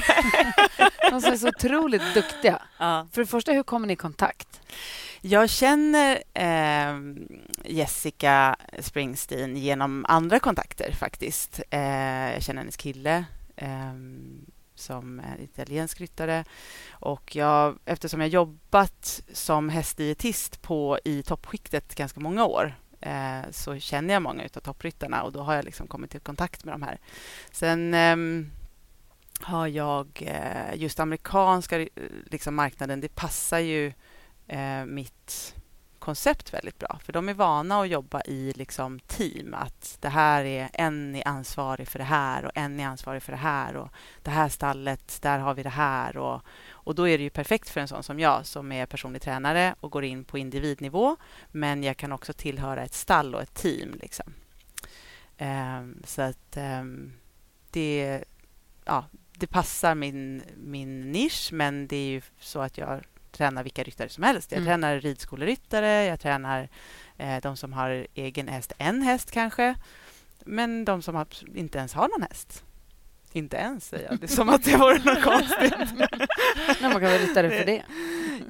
hon 1.11 1.23
som 1.23 1.33
är 1.33 1.37
så 1.37 1.49
otroligt 1.49 2.15
duktiga. 2.15 2.63
ja. 2.79 3.07
För 3.13 3.21
det 3.21 3.27
första, 3.27 3.53
hur 3.53 3.63
kommer 3.63 3.87
ni 3.87 3.93
i 3.93 3.97
kontakt? 3.97 4.61
Jag 5.21 5.51
känner 5.51 6.23
eh, 6.35 6.95
Jessica 7.65 8.57
Springsteen 8.79 9.57
genom 9.57 10.05
andra 10.09 10.41
kontakter 10.41 10.93
faktiskt. 10.93 11.61
Eh, 11.71 12.33
jag 12.33 12.43
känner 12.43 12.61
hennes 12.61 12.77
kille 12.77 13.25
eh, 13.57 13.95
som 14.75 15.21
är 15.21 15.41
italiensk 15.41 16.01
ryttare. 16.01 16.45
Och 16.91 17.37
jag, 17.37 17.79
eftersom 17.85 18.21
jag 18.21 18.29
jobbat 18.29 19.23
som 19.33 19.69
hästdietist 19.69 20.63
på, 20.63 20.99
i 21.05 21.23
toppskiktet 21.23 21.95
ganska 21.95 22.21
många 22.21 22.45
år 22.45 22.75
eh, 23.01 23.51
så 23.51 23.79
känner 23.79 24.15
jag 24.15 24.23
många 24.23 24.45
av 24.45 24.61
toppryttarna 24.61 25.23
och 25.23 25.33
då 25.33 25.41
har 25.41 25.55
jag 25.55 25.65
liksom 25.65 25.87
kommit 25.87 26.15
i 26.15 26.21
kontakt 26.21 26.65
med 26.65 26.75
de 26.75 26.83
här. 26.83 26.99
Sen 27.53 27.95
ehm, 27.95 28.51
har 29.41 29.67
jag 29.67 30.23
eh, 30.27 30.75
just 30.75 31.01
amerikanska 31.01 31.81
eh, 31.81 31.89
liksom 32.25 32.55
marknaden, 32.55 33.01
det 33.01 33.15
passar 33.15 33.59
ju 33.59 33.93
eh, 34.47 34.85
mitt 34.85 35.55
koncept 35.99 36.55
väldigt 36.55 36.79
bra. 36.79 36.99
För 37.05 37.13
de 37.13 37.29
är 37.29 37.35
vana 37.35 37.81
att 37.81 37.89
jobba 37.89 38.23
i 38.23 38.53
liksom 38.57 39.01
team. 39.01 39.55
Att 39.55 39.97
det 40.01 40.09
här 40.09 40.45
är 40.45 40.71
en 40.73 41.17
är 41.17 41.29
ansvarig 41.29 41.89
för 41.89 41.99
det 41.99 42.05
här 42.05 42.45
och 42.45 42.51
en 42.55 42.81
är 42.81 42.87
ansvarig 42.87 43.23
för 43.23 43.33
det 43.33 43.39
här. 43.39 43.77
Och 43.77 43.89
det 44.23 44.31
här 44.31 44.49
stallet, 44.49 45.19
där 45.23 45.39
har 45.39 45.55
vi 45.55 45.63
det 45.63 45.69
här. 45.69 46.17
Och, 46.17 46.43
och 46.85 46.95
då 46.95 47.09
är 47.09 47.19
det 47.19 47.25
ju 47.25 47.31
perfekt 47.31 47.69
för 47.69 47.81
en 47.81 47.89
sån 47.89 48.03
som 48.03 48.21
jag 48.21 48.47
som 48.47 48.73
är 48.73 48.87
personlig 48.87 49.23
tränare 49.23 49.75
och 49.81 49.91
går 49.91 50.05
in 50.05 50.25
på 50.25 50.39
individnivå. 50.39 51.17
Men 51.53 51.83
jag 51.83 51.97
kan 51.97 52.13
också 52.13 52.33
tillhöra 52.33 52.85
ett 52.85 52.95
stall 52.95 53.35
och 53.35 53.43
ett 53.43 53.55
team. 53.55 53.95
Liksom. 54.03 54.35
Ehm, 55.39 56.03
så 56.05 56.23
att 56.23 56.57
ehm, 56.57 57.13
det 57.71 58.25
ja, 58.85 59.05
det 59.33 59.47
passar 59.47 59.95
min, 59.95 60.43
min 60.57 61.13
nisch, 61.13 61.49
men 61.53 61.87
det 61.87 61.97
är 61.97 62.09
ju 62.11 62.23
så 62.41 62.61
att 62.61 62.79
jag 62.79 63.01
tränar 63.33 63.63
vilka 63.63 63.83
ryttare 63.83 64.09
som 64.09 64.25
helst. 64.25 64.53
Jag 64.53 64.59
Mm. 64.59 64.67
tränar 64.67 65.01
ridskoleryttare, 65.01 66.05
jag 66.05 66.21
tränar 66.21 66.69
eh, 67.17 67.41
de 67.43 67.57
som 67.57 67.73
har 67.73 68.07
egen 68.15 68.49
häst, 68.49 68.73
en 68.79 69.03
häst 69.03 69.31
kanske, 69.31 69.75
men 70.45 70.85
de 70.85 71.03
som 71.03 71.25
inte 71.55 71.79
ens 71.79 71.95
har 71.95 72.09
någon 72.09 72.23
häst. 72.23 72.65
Inte 73.33 73.57
ens, 73.57 73.89
säger 73.89 74.09
jag. 74.11 74.19
Det 74.21 74.27
är 74.27 74.29
som 74.29 74.49
att 74.49 74.65
det 74.65 74.77
vore 74.77 74.99
något 75.05 75.23
konstigt. 75.23 75.75
Nej, 75.97 76.83
man 76.83 76.93
kan 76.93 77.03
vara 77.03 77.19
ryttare 77.19 77.51
för 77.51 77.65
det. 77.67 77.83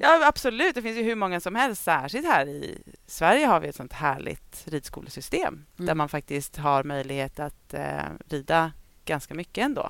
Ja, 0.01 0.27
absolut. 0.27 0.75
Det 0.75 0.81
finns 0.81 0.97
ju 0.97 1.03
hur 1.03 1.15
många 1.15 1.39
som 1.39 1.55
helst. 1.55 1.83
Särskilt 1.83 2.27
här 2.27 2.45
i 2.47 2.81
Sverige 3.07 3.45
har 3.45 3.59
vi 3.59 3.67
ett 3.67 3.75
sånt 3.75 3.93
härligt 3.93 4.63
ridskolesystem 4.67 5.65
Mm. 5.77 5.85
där 5.87 5.95
man 5.95 6.09
faktiskt 6.09 6.57
har 6.57 6.83
möjlighet 6.83 7.39
att 7.39 7.73
eh, 7.73 8.03
rida 8.29 8.71
ganska 9.05 9.33
mycket 9.33 9.65
ändå 9.65 9.89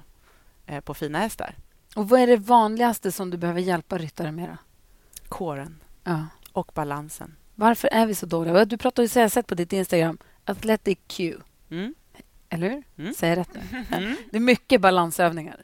eh, 0.65 0.80
på 0.82 0.93
fina 0.93 1.19
hästar. 1.19 1.56
Och 1.95 2.10
vad 2.10 2.19
är 2.19 2.27
det 2.27 2.38
vanligaste 2.38 3.12
som 3.12 3.30
du 3.30 3.38
behöver 3.38 3.62
hjälpa 3.62 3.97
ryttare 3.97 4.32
med? 4.32 4.49
Då? 4.49 4.58
Kåren 5.30 5.84
Ja. 6.04 6.25
och 6.51 6.71
balansen. 6.73 7.36
Varför 7.56 7.88
är 7.91 8.06
vi 8.06 8.15
så 8.15 8.25
dåliga? 8.25 8.65
Du 8.65 8.77
pratar 8.77 9.04
ju, 9.04 9.19
jag 9.21 9.32
sett 9.32 9.47
på 9.47 9.56
ditt 9.56 9.73
Instagram, 9.73 10.17
Athletic 10.45 10.97
Q. 11.08 11.38
Mm. 11.71 11.93
Eller 12.54 12.70
hur? 12.70 12.84
Mm. 12.98 13.14
Säger 13.14 13.38
jag 13.38 13.42
rätt 13.42 13.54
nu? 13.54 13.86
Mm. 13.98 14.16
Det 14.32 14.38
är 14.38 14.42
mycket 14.42 14.82
balansövningar. 14.82 15.64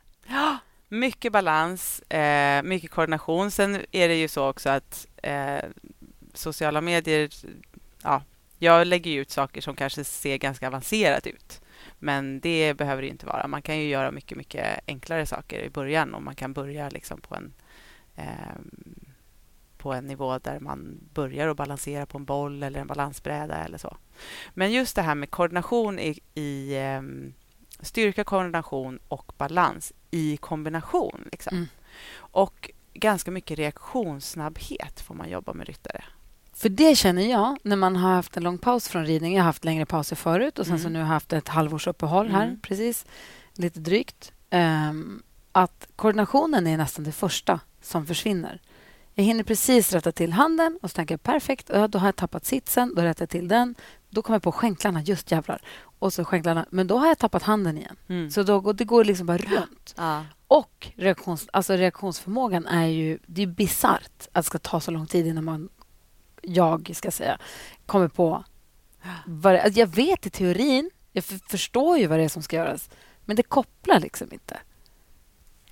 Mycket 0.90 1.32
balans, 1.32 2.00
eh, 2.02 2.64
mycket 2.64 2.92
koordination. 2.92 3.52
Sen 3.52 3.86
är 3.92 4.08
det 4.08 4.16
ju 4.16 4.28
så 4.28 4.50
också 4.50 4.70
att 4.70 5.08
eh, 5.24 5.66
sociala 6.34 6.82
medier... 6.82 7.30
Ja, 8.04 8.24
jag 8.60 8.88
lägger 8.88 9.12
ut 9.12 9.30
saker 9.30 9.62
som 9.62 9.76
kanske 9.76 10.04
ser 10.04 10.38
ganska 10.38 10.68
avancerat 10.68 11.28
ut. 11.28 11.62
Men 12.00 12.40
det 12.40 12.74
behöver 12.74 13.02
det 13.02 13.08
inte 13.08 13.26
vara. 13.26 13.48
Man 13.48 13.62
kan 13.62 13.80
ju 13.80 13.88
göra 13.88 14.12
mycket, 14.12 14.38
mycket 14.38 14.80
enklare 14.88 15.26
saker 15.26 15.60
i 15.60 15.70
början 15.70 16.14
och 16.14 16.24
man 16.24 16.36
kan 16.36 16.54
börja 16.54 16.90
liksom 16.90 17.22
på 17.22 17.36
en 17.36 17.54
eh, 18.16 18.26
på 19.88 19.94
en 19.94 20.08
nivå 20.08 20.40
där 20.40 20.60
man 20.60 21.00
börjar 21.14 21.48
att 21.48 21.58
balansera 21.58 22.06
på 22.06 22.18
en 22.18 22.26
boll 22.26 22.64
eller 22.64 22.80
en 22.80 22.88
balansbräda 22.88 23.56
eller 23.56 23.78
så. 23.78 23.98
Men 24.54 24.72
just 24.72 24.96
det 24.96 25.02
här 25.02 25.16
med 25.16 25.32
koordination 25.32 26.00
i, 26.00 26.20
i 26.34 26.76
eh, 26.76 27.02
styrka, 27.86 28.24
koordination 28.24 29.00
och 29.08 29.32
balans 29.38 29.94
i 30.12 30.38
kombination. 30.38 31.30
Liksom. 31.32 31.58
Mm. 31.58 31.68
Och 32.18 32.72
ganska 32.94 33.32
mycket 33.32 33.58
reaktionssnabbhet 33.60 35.02
får 35.02 35.16
man 35.16 35.30
jobba 35.30 35.54
med 35.54 35.68
ryttare. 35.68 36.04
För 36.54 36.70
det 36.70 36.96
känner 36.98 37.32
jag 37.32 37.58
när 37.64 37.76
man 37.76 37.96
har 37.96 38.14
haft 38.14 38.38
en 38.38 38.44
lång 38.44 38.58
paus 38.58 38.88
från 38.88 39.06
ridning. 39.06 39.34
Jag 39.36 39.42
har 39.42 39.46
haft 39.46 39.66
längre 39.66 39.86
pauser 39.86 40.16
förut 40.16 40.60
och 40.60 40.66
sen 40.66 40.76
Mm. 40.76 40.84
så 40.84 40.90
nu 40.90 41.00
har 41.00 41.06
jag 41.06 41.14
haft 41.14 41.34
ett 41.34 41.48
halvårs 41.48 41.88
uppehåll 41.88 42.30
här 42.30 42.44
Mm. 42.46 42.60
precis. 42.60 43.06
Lite 43.54 43.80
drygt. 43.80 44.32
Ehm, 44.50 45.24
att 45.52 45.88
koordinationen 45.96 46.68
är 46.68 46.78
nästan 46.78 47.04
det 47.06 47.12
första 47.12 47.60
som 47.82 48.06
försvinner. 48.06 48.62
Jag 49.20 49.24
hinner 49.24 49.44
precis 49.44 49.94
rätta 49.94 50.12
till 50.12 50.34
handen 50.34 50.80
och 50.82 50.90
så 50.92 50.96
tänker 50.96 51.14
jag 51.14 51.24
perfekt, 51.24 51.70
ja, 51.74 51.88
då 51.88 52.00
har 52.00 52.08
jag 52.08 52.16
tappat 52.16 52.46
sitsen, 52.46 52.96
då 52.96 53.02
rättar 53.02 53.22
jag 53.24 53.30
till 53.30 53.48
den. 53.48 53.76
Då 54.10 54.22
kommer 54.22 54.36
jag 54.36 54.44
på 54.44 54.52
skänklarna, 54.52 55.02
just 55.02 55.32
jävlar. 55.32 55.62
Och 56.00 56.14
så 56.14 56.26
skänklarna, 56.26 56.66
men 56.70 56.88
då 56.88 56.98
har 56.98 57.08
jag 57.08 57.18
tappat 57.18 57.44
handen 57.44 57.78
igen. 57.78 57.96
Mm. 58.08 58.32
Så 58.32 58.44
då, 58.44 58.60
går- 58.60 58.74
det 58.74 58.86
går 58.86 59.04
liksom 59.04 59.28
bara 59.28 59.38
runt. 59.38 59.94
Ja. 59.98 60.26
Och 60.48 60.88
reaktions, 60.96 61.48
alltså 61.54 61.74
reaktionsförmågan 61.74 62.66
är 62.68 62.86
ju... 62.86 63.20
Det 63.26 63.42
är 63.44 63.48
bisarrt 63.48 64.28
att 64.32 64.34
det 64.34 64.44
ska 64.44 64.58
ta 64.60 64.80
så 64.80 64.92
lång 64.92 65.06
tid 65.08 65.28
innan 65.28 65.44
man, 65.44 65.70
jag 66.42 66.92
ska 66.96 67.12
säga, 67.12 67.38
kommer 67.86 68.08
på... 68.08 68.44
Vad 69.26 69.56
alltså 69.56 69.80
jag 69.80 69.88
vet 69.88 70.26
i 70.26 70.30
teorin, 70.30 70.90
jag 71.12 71.24
förstår 71.24 71.98
ju 71.98 72.08
vad 72.08 72.20
det 72.20 72.24
är 72.26 72.30
som 72.30 72.44
ska 72.44 72.56
göras, 72.56 72.90
men 73.26 73.36
det 73.36 73.44
kopplar 73.44 74.00
liksom 74.00 74.34
inte. 74.34 74.58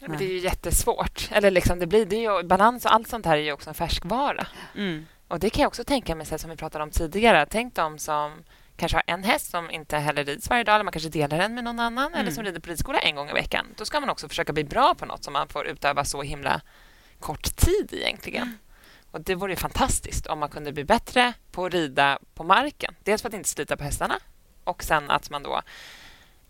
Men 0.08 0.18
det 0.18 0.26
är 0.26 0.30
ju 0.30 0.40
jättesvårt. 0.40 1.30
Eller 1.32 1.52
liksom, 1.52 1.80
det 1.80 1.88
blir, 1.88 2.06
det 2.06 2.16
ju, 2.16 2.44
balans 2.44 2.86
och 2.86 2.94
allt 2.94 3.08
sånt 3.08 3.26
här 3.26 3.38
är 3.38 3.42
ju 3.42 3.52
också 3.52 3.70
en 3.70 3.74
färskvara. 3.74 4.48
Mm. 4.76 5.06
Och 5.28 5.40
Det 5.40 5.50
kan 5.50 5.62
jag 5.62 5.68
också 5.68 5.84
tänka 5.84 6.16
mig, 6.16 6.26
så 6.26 6.38
som 6.38 6.50
vi 6.50 6.56
pratade 6.56 6.84
om 6.84 6.92
tidigare. 6.92 7.46
Tänk 7.50 7.76
de 7.76 8.00
som 8.00 8.44
kanske 8.78 8.98
har 8.98 9.04
en 9.08 9.24
häst 9.24 9.52
som 9.52 9.72
inte 9.72 9.98
heller 9.98 10.24
rids 10.24 10.50
varje 10.50 10.64
dag 10.64 10.76
eller 10.76 10.84
man 10.84 10.92
kanske 10.92 11.10
delar 11.10 11.38
den 11.38 11.54
med 11.54 11.64
någon 11.64 11.80
annan 11.80 12.14
eller 12.14 12.32
som 12.32 12.44
rider 12.44 12.60
på 12.60 12.70
ridskola 12.70 13.00
en 13.00 13.16
gång 13.16 13.30
i 13.30 13.34
veckan. 13.34 13.66
Då 13.78 13.86
ska 13.86 14.00
man 14.00 14.10
också 14.10 14.30
försöka 14.30 14.54
bli 14.54 14.64
bra 14.64 14.96
på 14.96 15.06
något 15.06 15.24
som 15.24 15.34
man 15.34 15.48
får 15.48 15.68
utöva 15.68 16.06
så 16.06 16.22
himla 16.22 16.62
kort 17.20 17.56
tid 17.56 17.90
egentligen. 17.92 18.58
Och 19.12 19.22
Det 19.22 19.36
vore 19.36 19.52
ju 19.52 19.56
fantastiskt 19.56 20.28
om 20.28 20.40
man 20.40 20.50
kunde 20.50 20.72
bli 20.72 20.84
bättre 20.84 21.34
på 21.52 21.66
att 21.66 21.74
rida 21.74 22.20
på 22.34 22.44
marken. 22.44 22.96
Dels 23.04 23.22
för 23.22 23.30
att 23.30 23.36
inte 23.36 23.50
slita 23.50 23.78
på 23.78 23.84
hästarna 23.84 24.20
och 24.64 24.84
sen 24.84 25.10
att 25.10 25.30
man 25.30 25.44
då 25.44 25.62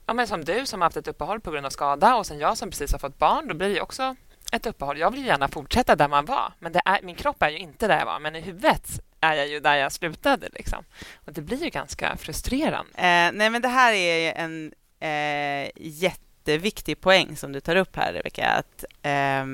ja, 0.06 0.14
men 0.14 0.28
som 0.28 0.46
du 0.46 0.66
som 0.66 0.82
har 0.82 0.86
haft 0.86 0.98
ett 0.98 1.08
uppehåll 1.08 1.40
på 1.40 1.52
grund 1.52 1.66
av 1.66 1.70
skada 1.70 2.16
och 2.16 2.26
sen 2.26 2.40
jag 2.40 2.58
som 2.58 2.70
precis 2.70 2.92
har 2.92 3.00
fått 3.00 3.18
barn, 3.18 3.48
då 3.48 3.54
blir 3.54 3.70
det 3.70 3.82
också 3.82 4.16
ett 4.52 4.66
uppehåll. 4.66 4.98
Jag 4.98 5.12
vill 5.12 5.26
gärna 5.26 5.48
fortsätta 5.48 5.96
där 5.96 6.08
man 6.08 6.26
var, 6.26 6.54
men 6.60 6.72
det 6.72 6.82
är, 6.86 7.02
min 7.02 7.16
kropp 7.16 7.44
är 7.44 7.50
ju 7.50 7.58
inte 7.58 7.88
där 7.88 8.00
jag 8.00 8.06
var, 8.06 8.20
men 8.20 8.36
i 8.36 8.42
huvudet 8.42 9.00
är 9.20 9.34
jag 9.34 9.48
ju 9.48 9.60
där 9.60 9.76
jag 9.76 9.92
slutade. 9.92 10.50
Liksom. 10.54 10.84
Och 11.26 11.34
Det 11.34 11.42
blir 11.42 11.64
ju 11.64 11.70
ganska 11.70 12.18
frustrerande. 12.18 12.92
Eh, 12.94 13.32
nej, 13.34 13.50
men 13.50 13.62
det 13.62 13.68
här 13.68 13.94
är 13.94 14.34
en 14.34 14.74
eh, 15.00 15.72
jätteviktig 15.76 17.02
poäng 17.02 17.38
som 17.38 17.52
du 17.52 17.60
tar 17.60 17.76
upp 17.76 17.96
här, 17.96 18.14
Rebecka. 18.14 18.48
Att, 18.48 18.86
eh, 19.02 19.46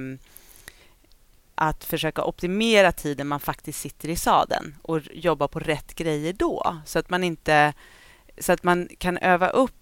att 1.55 1.83
försöka 1.83 2.23
optimera 2.23 2.91
tiden 2.91 3.27
man 3.27 3.39
faktiskt 3.39 3.79
sitter 3.79 4.09
i 4.09 4.15
sadeln 4.15 4.75
och 4.81 4.99
jobba 5.11 5.47
på 5.47 5.59
rätt 5.59 5.95
grejer 5.95 6.33
då. 6.33 6.81
Så 6.85 6.99
att 6.99 7.09
man 7.09 7.23
inte 7.23 7.73
så 8.37 8.53
att 8.53 8.63
man 8.63 8.89
kan 8.97 9.17
öva 9.17 9.49
upp 9.49 9.80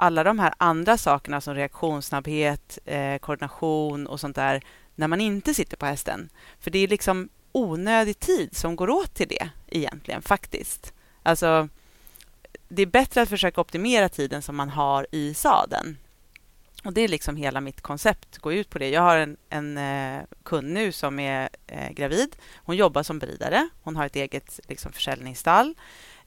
alla 0.00 0.24
de 0.24 0.38
här 0.38 0.54
andra 0.58 0.98
sakerna 0.98 1.40
som 1.40 1.54
reaktionssnabbhet, 1.54 2.78
eh, 2.84 3.18
koordination 3.18 4.06
och 4.06 4.20
sånt 4.20 4.36
där 4.36 4.62
när 4.94 5.08
man 5.08 5.20
inte 5.20 5.54
sitter 5.54 5.76
på 5.76 5.86
hästen. 5.86 6.28
För 6.60 6.70
det 6.70 6.78
är 6.78 6.88
liksom 6.88 7.28
onödig 7.52 8.18
tid 8.18 8.56
som 8.56 8.76
går 8.76 8.90
åt 8.90 9.14
till 9.14 9.28
det 9.28 9.50
egentligen, 9.68 10.22
faktiskt. 10.22 10.92
Alltså, 11.22 11.68
det 12.68 12.82
är 12.82 12.86
bättre 12.86 13.22
att 13.22 13.28
försöka 13.28 13.60
optimera 13.60 14.08
tiden 14.08 14.42
som 14.42 14.56
man 14.56 14.68
har 14.68 15.06
i 15.12 15.34
sadeln. 15.34 15.96
Och 16.84 16.92
Det 16.92 17.00
är 17.00 17.08
liksom 17.08 17.36
hela 17.36 17.60
mitt 17.60 17.80
koncept, 17.80 18.38
går 18.38 18.52
ut 18.54 18.70
på 18.70 18.78
det. 18.78 18.88
Jag 18.88 19.02
har 19.02 19.16
en, 19.16 19.36
en 19.48 19.78
eh, 19.78 20.22
kund 20.42 20.72
nu 20.72 20.92
som 20.92 21.18
är 21.18 21.48
eh, 21.66 21.90
gravid. 21.90 22.36
Hon 22.56 22.76
jobbar 22.76 23.02
som 23.02 23.18
beridare. 23.18 23.68
Hon 23.82 23.96
har 23.96 24.06
ett 24.06 24.16
eget 24.16 24.60
liksom, 24.68 24.92
försäljningsstall. 24.92 25.74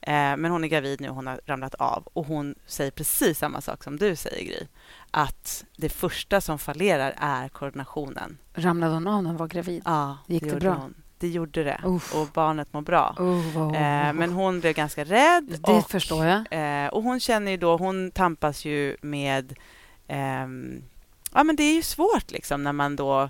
Eh, 0.00 0.12
men 0.12 0.44
hon 0.44 0.64
är 0.64 0.68
gravid 0.68 1.00
nu, 1.00 1.08
hon 1.08 1.26
har 1.26 1.40
ramlat 1.46 1.74
av. 1.74 2.02
Och 2.12 2.26
Hon 2.26 2.54
säger 2.66 2.90
precis 2.90 3.38
samma 3.38 3.60
sak 3.60 3.84
som 3.84 3.96
du 3.96 4.16
säger, 4.16 4.44
Gry. 4.44 4.66
Att 5.10 5.64
det 5.76 5.88
första 5.88 6.40
som 6.40 6.58
fallerar 6.58 7.14
är 7.16 7.48
koordinationen. 7.48 8.38
Ramlade 8.54 8.94
hon 8.94 9.06
av 9.06 9.22
när 9.22 9.30
hon 9.30 9.36
var 9.36 9.48
gravid? 9.48 9.82
Ja, 9.84 10.18
Gick 10.26 10.42
det 10.42 10.48
gjorde 10.48 10.60
bra? 10.60 10.74
Hon. 10.74 10.94
Det 11.18 11.28
gjorde 11.28 11.64
det. 11.64 11.80
Uff. 11.84 12.14
Och 12.14 12.26
barnet 12.26 12.72
mår 12.72 12.80
bra. 12.82 13.14
Oh, 13.18 13.52
vad- 13.58 13.74
Eh, 13.74 14.12
men 14.12 14.32
hon 14.32 14.60
blev 14.60 14.72
ganska 14.74 15.04
rädd. 15.04 15.58
det 15.66 15.72
och, 15.72 15.90
förstår 15.90 16.26
jag. 16.26 16.44
Eh, 16.50 16.88
och 16.88 17.02
hon 17.02 17.20
känner 17.20 17.50
ju 17.50 17.56
då, 17.56 17.76
hon 17.76 18.10
tampas 18.10 18.64
ju 18.64 18.96
med... 19.02 19.54
ehm, 20.08 20.82
ja, 21.32 21.44
men 21.44 21.56
det 21.56 21.62
är 21.62 21.74
ju 21.74 21.82
svårt 21.82 22.30
liksom 22.30 22.62
när 22.62 22.72
man 22.72 22.96
då 22.96 23.28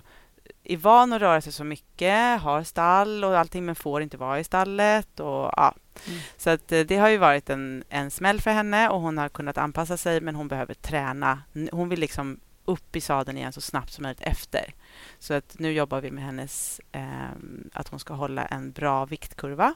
är 0.63 0.77
van 0.77 1.13
att 1.13 1.21
röra 1.21 1.41
sig 1.41 1.53
så 1.53 1.63
mycket, 1.63 2.41
har 2.41 2.63
stall 2.63 3.23
och 3.23 3.37
allting, 3.37 3.65
men 3.65 3.75
får 3.75 4.01
inte 4.01 4.17
vara 4.17 4.39
i 4.39 4.43
stallet. 4.43 5.19
Och, 5.19 5.51
ja. 5.55 5.75
Mm. 6.07 6.19
Så 6.37 6.49
att, 6.49 6.71
eh, 6.71 6.79
det 6.79 6.97
har 6.97 7.09
ju 7.09 7.17
varit 7.17 7.49
en, 7.49 7.83
en 7.89 8.11
smäll 8.11 8.41
för 8.41 8.51
henne 8.51 8.89
och 8.89 9.01
hon 9.01 9.17
har 9.17 9.29
kunnat 9.29 9.57
anpassa 9.57 9.97
sig, 9.97 10.21
men 10.21 10.35
hon 10.35 10.47
behöver 10.47 10.73
träna. 10.73 11.41
Hon 11.71 11.89
vill 11.89 11.99
liksom 11.99 12.39
upp 12.65 12.95
i 12.95 13.01
sadeln 13.01 13.37
igen 13.37 13.53
så 13.53 13.61
snabbt 13.61 13.93
som 13.93 14.03
möjligt 14.03 14.21
efter. 14.21 14.73
Så 15.19 15.33
att 15.33 15.55
nu 15.59 15.71
jobbar 15.71 16.01
vi 16.01 16.11
med 16.11 16.23
hennes, 16.23 16.81
ehm, 16.91 17.69
att 17.73 17.87
hon 17.87 17.99
ska 17.99 18.13
hålla 18.13 18.45
en 18.45 18.71
bra 18.71 19.05
viktkurva. 19.05 19.73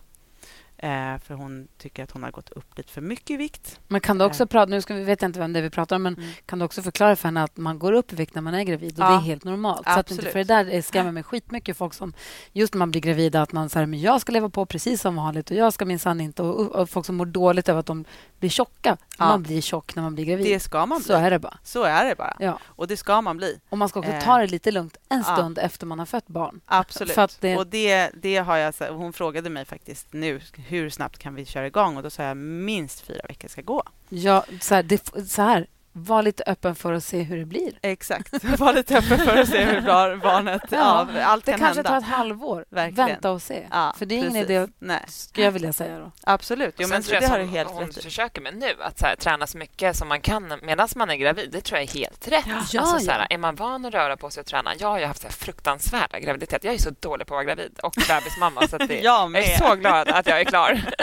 Eh, 0.81 1.17
för 1.17 1.33
hon 1.33 1.67
tycker 1.77 2.03
att 2.03 2.11
hon 2.11 2.23
har 2.23 2.31
gått 2.31 2.49
upp 2.49 2.77
lite 2.77 2.91
för 2.91 3.01
mycket 3.01 3.29
i 3.29 3.37
vikt. 3.37 3.79
Men 3.87 4.01
kan 4.01 4.17
du 4.17 4.25
också 4.25 4.43
Eh. 4.43 4.47
prata, 4.47 4.69
nu 4.69 4.81
ska 4.81 4.93
vi, 4.93 5.03
vet 5.03 5.21
jag 5.21 5.29
inte 5.29 5.39
vem 5.39 5.53
det 5.53 5.59
är 5.59 5.63
vi 5.63 5.69
pratar 5.69 5.95
om, 5.95 6.03
men 6.03 6.13
Mm. 6.15 6.29
kan 6.45 6.59
du 6.59 6.65
också 6.65 6.81
förklara 6.81 7.15
för 7.15 7.27
henne 7.27 7.43
att 7.43 7.57
man 7.57 7.79
går 7.79 7.93
upp 7.93 8.13
i 8.13 8.15
vikt 8.15 8.35
när 8.35 8.41
man 8.41 8.53
är 8.53 8.63
gravid 8.63 8.99
och 8.99 9.05
Ja. 9.05 9.09
det 9.09 9.15
är 9.15 9.19
helt 9.19 9.43
normalt? 9.43 9.87
Så 9.87 9.99
att 9.99 10.11
inte, 10.11 10.25
för 10.31 10.39
det 10.39 10.43
där 10.43 10.81
skrämmer 10.81 11.11
mig 11.11 11.23
skitmycket 11.23 11.77
folk 11.77 11.93
som, 11.93 12.13
just 12.53 12.73
när 12.73 12.77
man 12.79 12.91
blir 12.91 13.01
gravida, 13.01 13.41
att 13.41 13.51
man 13.51 13.69
säger 13.69 13.85
men 13.85 14.01
jag 14.01 14.21
ska 14.21 14.31
leva 14.31 14.49
på 14.49 14.65
precis 14.65 15.01
som 15.01 15.15
vanligt 15.15 15.51
och 15.51 15.57
jag 15.57 15.73
ska 15.73 15.85
minsann 15.85 16.21
inte, 16.21 16.43
och, 16.43 16.75
och 16.75 16.89
folk 16.89 17.05
som 17.05 17.15
mår 17.15 17.25
dåligt 17.25 17.69
över 17.69 17.79
att 17.79 17.85
de 17.85 18.05
blir 18.39 18.49
tjocka. 18.49 18.97
Ja. 19.17 19.25
Man 19.25 19.43
blir 19.43 19.61
tjock 19.61 19.95
när 19.95 20.03
man 20.03 20.15
blir 20.15 20.25
gravid. 20.25 20.45
Det 20.45 20.59
ska 20.59 20.85
man 20.85 21.01
Så 21.01 21.07
bli. 21.17 21.25
är 21.25 21.31
det 21.31 21.39
bara. 21.39 21.57
Så 21.63 21.83
är 21.83 22.05
det 22.05 22.15
bara. 22.15 22.35
Ja. 22.39 22.59
Och 22.65 22.87
det 22.87 22.97
ska 22.97 23.21
man 23.21 23.37
bli. 23.37 23.59
Och 23.69 23.77
man 23.77 23.89
ska 23.89 23.99
också 23.99 24.11
Eh. 24.11 24.23
ta 24.23 24.37
det 24.37 24.47
lite 24.47 24.71
lugnt 24.71 24.97
en 25.09 25.23
stund 25.23 25.57
efter 25.57 25.85
man 25.85 25.99
har 25.99 26.05
fött 26.05 26.27
barn. 26.27 26.61
Absolut. 26.65 27.37
Det- 27.39 27.57
Och 27.57 27.67
det, 27.67 28.09
det 28.13 28.37
har 28.37 28.57
jag, 28.57 28.73
så- 28.73 28.93
hon 28.93 29.13
frågade 29.13 29.49
mig 29.49 29.65
faktiskt 29.65 30.07
nu, 30.13 30.39
hur 30.69 30.89
snabbt 30.89 31.17
kan 31.17 31.35
vi 31.35 31.45
köra 31.45 31.67
igång? 31.67 31.97
Och 31.97 32.03
då 32.03 32.09
sa 32.09 32.23
jag 32.23 32.37
minst 32.37 33.01
fyra 33.01 33.21
veckor 33.27 33.47
ska 33.47 33.61
gå. 33.61 33.83
Ja, 34.09 34.45
så 34.61 34.75
här, 34.75 34.83
det, 34.83 35.29
så 35.29 35.41
här, 35.41 35.67
var 36.03 36.23
lite 36.23 36.43
öppen 36.47 36.75
för 36.75 36.93
att 36.93 37.03
se 37.03 37.21
hur 37.21 37.37
det 37.37 37.45
blir. 37.45 37.79
Exakt. 37.81 38.43
Var 38.59 38.73
lite 38.73 38.97
öppen 38.97 39.17
för 39.17 39.37
att 39.37 39.47
se 39.49 39.63
hur 39.63 39.81
bra 39.81 40.15
barnet... 40.15 40.61
Ja, 40.69 41.07
allt 41.23 41.45
det 41.45 41.51
kan 41.51 41.59
kanske 41.59 41.77
hända. 41.77 41.89
tar 41.89 41.97
ett 41.97 42.03
halvår. 42.03 42.65
Verkligen. 42.69 43.07
Vänta 43.07 43.31
och 43.31 43.41
se. 43.41 43.67
Ja, 43.71 43.93
för 43.97 44.05
det 44.05 44.15
är 44.15 44.19
ingen 44.19 44.35
idé, 44.35 44.67
Nej. 44.79 45.03
skulle 45.07 45.45
jag 45.45 45.51
vilja 45.51 45.73
säga 45.73 45.99
då. 45.99 46.11
Absolut. 46.23 46.75
Jo, 46.77 46.87
men 46.87 47.03
tror 47.03 47.19
det 47.19 47.23
jag 47.25 47.29
har 47.29 47.39
du 47.39 47.45
helt 47.45 47.69
hon 47.71 47.87
rätt 47.87 47.97
i. 47.97 48.01
försöker 48.01 48.41
med 48.41 48.57
nu, 48.57 48.75
att 48.79 48.99
så 48.99 49.05
här, 49.05 49.15
träna 49.15 49.47
så 49.47 49.57
mycket 49.57 49.95
som 49.95 50.07
man 50.07 50.21
kan 50.21 50.53
medan 50.61 50.87
man 50.95 51.09
är 51.09 51.15
gravid, 51.15 51.49
det 51.51 51.61
tror 51.61 51.79
jag 51.79 51.89
är 51.89 51.93
helt 51.93 52.27
rätt. 52.27 52.45
Ja, 52.47 52.55
alltså, 52.55 52.77
ja. 52.77 52.99
Så 52.99 53.11
här, 53.11 53.27
är 53.29 53.37
man 53.37 53.55
van 53.55 53.85
att 53.85 53.93
röra 53.93 54.17
på 54.17 54.29
sig 54.29 54.41
och 54.41 54.47
träna... 54.47 54.75
Jag 54.79 54.87
har 54.87 54.99
ju 54.99 55.05
haft 55.05 55.21
så 55.21 55.27
här 55.27 55.33
fruktansvärda 55.33 56.19
graviditeter. 56.19 56.67
Jag 56.67 56.75
är 56.75 56.79
så 56.79 56.89
dålig 56.99 57.27
på 57.27 57.33
att 57.33 57.37
vara 57.37 57.43
gravid 57.55 57.79
och 57.83 57.93
bebismamma. 58.07 58.67
Så 58.67 58.75
att 58.75 58.87
det, 58.87 58.99
Jag 58.99 59.35
jag 59.35 59.43
är 59.43 59.57
så 59.57 59.75
glad 59.75 60.09
att 60.09 60.27
jag 60.27 60.39
är 60.39 60.43
klar. 60.45 60.81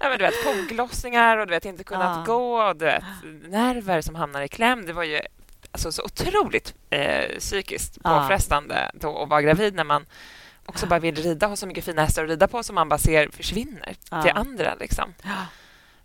ja, 0.00 0.08
men 0.08 0.18
du 0.18 0.24
vet, 0.24 0.34
foglossningar 0.44 1.36
och 1.36 1.46
du 1.46 1.50
vet, 1.50 1.64
inte 1.64 1.84
kunnat 1.84 2.16
Ja. 2.28 2.34
gå 2.34 2.62
och 2.62 2.76
du 2.76 2.84
vet, 2.84 3.04
nerver 3.48 4.00
som 4.00 4.14
hamnar 4.18 4.42
i 4.42 4.48
kläm. 4.48 4.86
Det 4.86 4.92
var 4.92 5.04
ju 5.04 5.20
alltså, 5.72 5.92
så 5.92 6.02
otroligt 6.04 6.74
eh, 6.90 7.38
psykiskt 7.38 7.98
Ja. 8.04 8.20
påfrestande 8.20 8.90
då 8.94 9.22
att 9.22 9.28
vara 9.28 9.42
gravid 9.42 9.74
när 9.74 9.84
man 9.84 10.06
också 10.66 10.86
bara 10.86 10.98
vill 11.00 11.14
rida, 11.16 11.46
ha 11.46 11.56
så 11.56 11.66
mycket 11.66 11.84
fina 11.84 12.02
hästar 12.02 12.24
att 12.24 12.30
rida 12.30 12.48
på 12.48 12.62
som 12.62 12.74
man 12.74 12.88
bara 12.88 12.98
ser 12.98 13.28
försvinner 13.28 13.96
Ja. 14.10 14.22
till 14.22 14.32
andra. 14.34 14.74
Liksom. 14.74 15.14
Nej, 15.22 15.34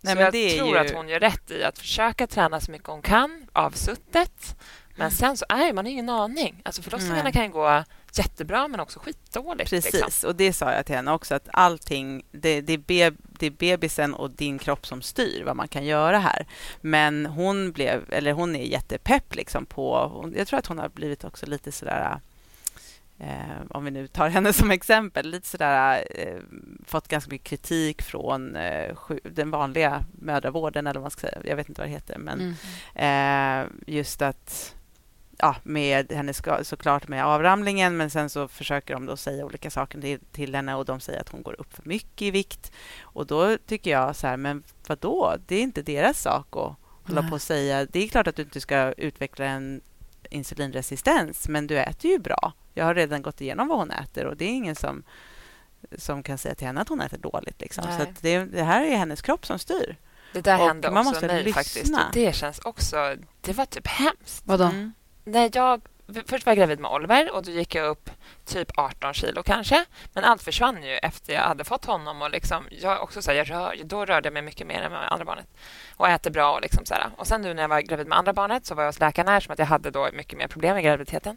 så 0.00 0.06
men 0.06 0.18
jag 0.18 0.32
tror 0.32 0.68
ju- 0.68 0.78
att 0.78 0.90
hon 0.92 1.08
gör 1.08 1.20
rätt 1.20 1.50
i 1.50 1.64
att 1.64 1.78
försöka 1.78 2.26
träna 2.26 2.60
så 2.60 2.70
mycket 2.70 2.88
hon 2.88 3.02
kan 3.02 3.46
avsuttet. 3.52 4.56
Men 4.96 5.10
sen 5.10 5.36
så 5.36 5.44
är 5.48 5.72
man 5.72 5.84
har 5.84 5.92
ingen 5.92 6.08
aning. 6.08 6.62
Alltså 6.64 6.82
förlossningarna 6.82 7.22
Nej. 7.22 7.32
kan 7.32 7.50
gå 7.50 7.84
jättebra 8.18 8.68
men 8.68 8.80
också 8.80 8.98
skitdåligt. 8.98 9.70
Precis, 9.70 9.92
Liksom. 9.92 10.28
och 10.28 10.36
det 10.36 10.52
sa 10.52 10.72
jag 10.72 10.86
till 10.86 10.94
henne 10.94 11.12
också 11.12 11.34
att 11.34 11.48
allting, 11.52 12.24
det, 12.32 12.60
det, 12.60 12.72
är 12.72 12.78
be, 12.78 13.12
det 13.38 13.46
är 13.46 13.50
bebisen 13.50 14.14
och 14.14 14.30
din 14.30 14.58
kropp 14.58 14.86
som 14.86 15.02
styr 15.02 15.42
vad 15.44 15.56
man 15.56 15.68
kan 15.68 15.84
göra 15.84 16.18
här. 16.18 16.46
Men 16.80 17.26
hon 17.26 17.72
blev, 17.72 18.12
eller 18.12 18.32
hon 18.32 18.56
är 18.56 18.64
jättepepp 18.64 19.34
liksom 19.34 19.66
på, 19.66 20.32
jag 20.36 20.46
tror 20.48 20.58
att 20.58 20.66
hon 20.66 20.78
har 20.78 20.88
blivit 20.88 21.24
också 21.24 21.46
lite 21.46 21.72
sådär 21.72 22.20
Eh, 23.18 23.60
om 23.70 23.84
vi 23.84 23.90
nu 23.90 24.06
tar 24.06 24.28
henne 24.28 24.52
som 24.52 24.70
exempel, 24.70 25.30
lite 25.30 25.48
sådär, 25.48 26.04
eh, 26.10 26.40
fått 26.86 27.08
ganska 27.08 27.30
mycket 27.30 27.48
kritik 27.48 28.02
från 28.02 28.56
eh, 28.56 28.96
den 29.22 29.50
vanliga 29.50 30.04
mödravården, 30.12 30.86
eller 30.86 31.00
vad 31.00 31.04
man 31.04 31.10
ska 31.10 31.20
säga. 31.20 31.38
Jag 31.44 31.56
vet 31.56 31.68
inte 31.68 31.80
vad 31.80 31.88
det 31.88 31.92
heter, 31.92 32.18
men 32.18 32.56
Mm. 32.94 33.64
Eh, 33.64 33.66
just 33.86 34.22
att 34.22 34.74
ja, 35.38 35.56
med 35.62 36.12
henne 36.12 36.32
såklart 36.62 37.08
med 37.08 37.24
avramlingen 37.26 37.96
men 37.96 38.10
sen 38.10 38.30
så 38.30 38.48
försöker 38.48 38.94
de 38.94 39.06
då 39.06 39.16
säga 39.16 39.44
olika 39.44 39.70
saker 39.70 40.00
till, 40.00 40.20
till 40.32 40.54
henne 40.54 40.74
och 40.74 40.84
de 40.84 41.00
säger 41.00 41.20
att 41.20 41.28
hon 41.28 41.42
går 41.42 41.60
upp 41.60 41.74
för 41.74 41.82
mycket 41.88 42.22
i 42.22 42.30
vikt. 42.30 42.72
Och 43.02 43.26
då 43.26 43.58
tycker 43.58 43.90
jag 43.90 44.16
så 44.16 44.26
här, 44.26 44.36
men 44.36 44.62
vad 44.86 44.98
då? 44.98 45.36
Det 45.46 45.56
är 45.56 45.62
inte 45.62 45.82
deras 45.82 46.20
sak 46.22 46.46
att 46.56 46.74
hålla 47.08 47.28
på 47.28 47.34
och 47.34 47.42
säga. 47.42 47.86
Det 47.86 48.04
är 48.04 48.08
klart 48.08 48.26
att 48.26 48.36
du 48.36 48.42
inte 48.42 48.60
ska 48.60 48.92
utveckla 48.92 49.44
en 49.44 49.80
insulinresistens 50.30 51.48
men 51.48 51.66
du 51.66 51.78
äter 51.78 52.10
ju 52.10 52.18
bra. 52.18 52.52
Jag 52.74 52.84
har 52.84 52.94
redan 52.94 53.22
gått 53.22 53.40
igenom 53.40 53.68
vad 53.68 53.78
hon 53.78 53.90
äter 53.90 54.26
och 54.26 54.36
det 54.36 54.44
är 54.44 54.48
ingen 54.48 54.76
som, 54.76 55.02
som 55.98 56.22
kan 56.22 56.38
säga 56.38 56.54
till 56.54 56.66
henne 56.66 56.80
att 56.80 56.88
hon 56.88 57.00
äter 57.00 57.18
dåligt. 57.18 57.60
Liksom. 57.60 57.84
Nej. 57.88 57.98
Så 57.98 58.12
det, 58.20 58.44
det 58.44 58.62
här 58.62 58.84
är 58.84 58.96
hennes 58.96 59.22
kropp 59.22 59.46
som 59.46 59.58
styr. 59.58 59.96
Det 60.32 60.40
där 60.40 60.60
Och 60.60 60.66
hände 60.66 60.90
man 60.90 61.00
också 61.00 61.10
måste 61.10 61.26
mig 61.26 61.44
lyssna. 61.44 61.62
faktiskt. 61.62 61.94
Och 61.94 62.12
det 62.12 62.34
känns 62.34 62.58
också... 62.58 63.16
Det 63.40 63.52
var 63.52 63.66
typ 63.66 63.86
hemskt. 63.86 64.42
Vadå? 64.44 64.64
Mm. 64.64 64.92
När 65.24 65.50
jag, 65.52 65.80
först 66.26 66.46
var 66.46 66.50
jag 66.50 66.58
gravid 66.58 66.80
med 66.80 66.90
Oliver 66.90 67.34
och 67.34 67.42
då 67.42 67.50
gick 67.50 67.74
jag 67.74 67.86
upp 67.86 68.10
typ 68.44 68.78
18 68.78 69.14
kilo 69.14 69.42
kanske. 69.42 69.84
Men 70.12 70.24
allt 70.24 70.42
försvann 70.42 70.82
ju 70.82 70.96
efter 70.96 71.32
jag 71.32 71.42
hade 71.42 71.64
fått 71.64 71.84
honom. 71.84 72.22
Och 72.22 72.30
liksom, 72.30 72.64
jag 72.70 73.02
också 73.02 73.22
så 73.22 73.30
här, 73.30 73.38
jag 73.38 73.50
rör, 73.50 73.76
då 73.84 74.04
rörde 74.04 74.26
jag 74.26 74.32
mig 74.32 74.42
mycket 74.42 74.66
mer 74.66 74.82
än 74.82 74.92
med 74.92 75.12
andra 75.12 75.24
barnet. 75.24 75.46
Och 75.96 76.08
äter 76.08 76.30
bra. 76.30 76.52
Och, 76.52 76.62
liksom 76.62 76.84
så 76.84 76.94
här. 76.94 77.10
och 77.16 77.26
sen 77.26 77.42
nu 77.42 77.54
när 77.54 77.62
jag 77.62 77.68
var 77.68 77.80
gravid 77.80 78.06
med 78.06 78.18
andra 78.18 78.32
barnet 78.32 78.66
så 78.66 78.74
var 78.74 78.82
jag 78.82 78.88
hos 78.88 79.00
läkaren 79.00 79.28
här 79.28 79.40
som 79.40 79.52
att 79.52 79.58
jag 79.58 79.66
hade 79.66 79.90
då 79.90 80.08
mycket 80.12 80.38
mer 80.38 80.48
problem 80.48 80.74
med 80.74 80.84
graviditeten. 80.84 81.36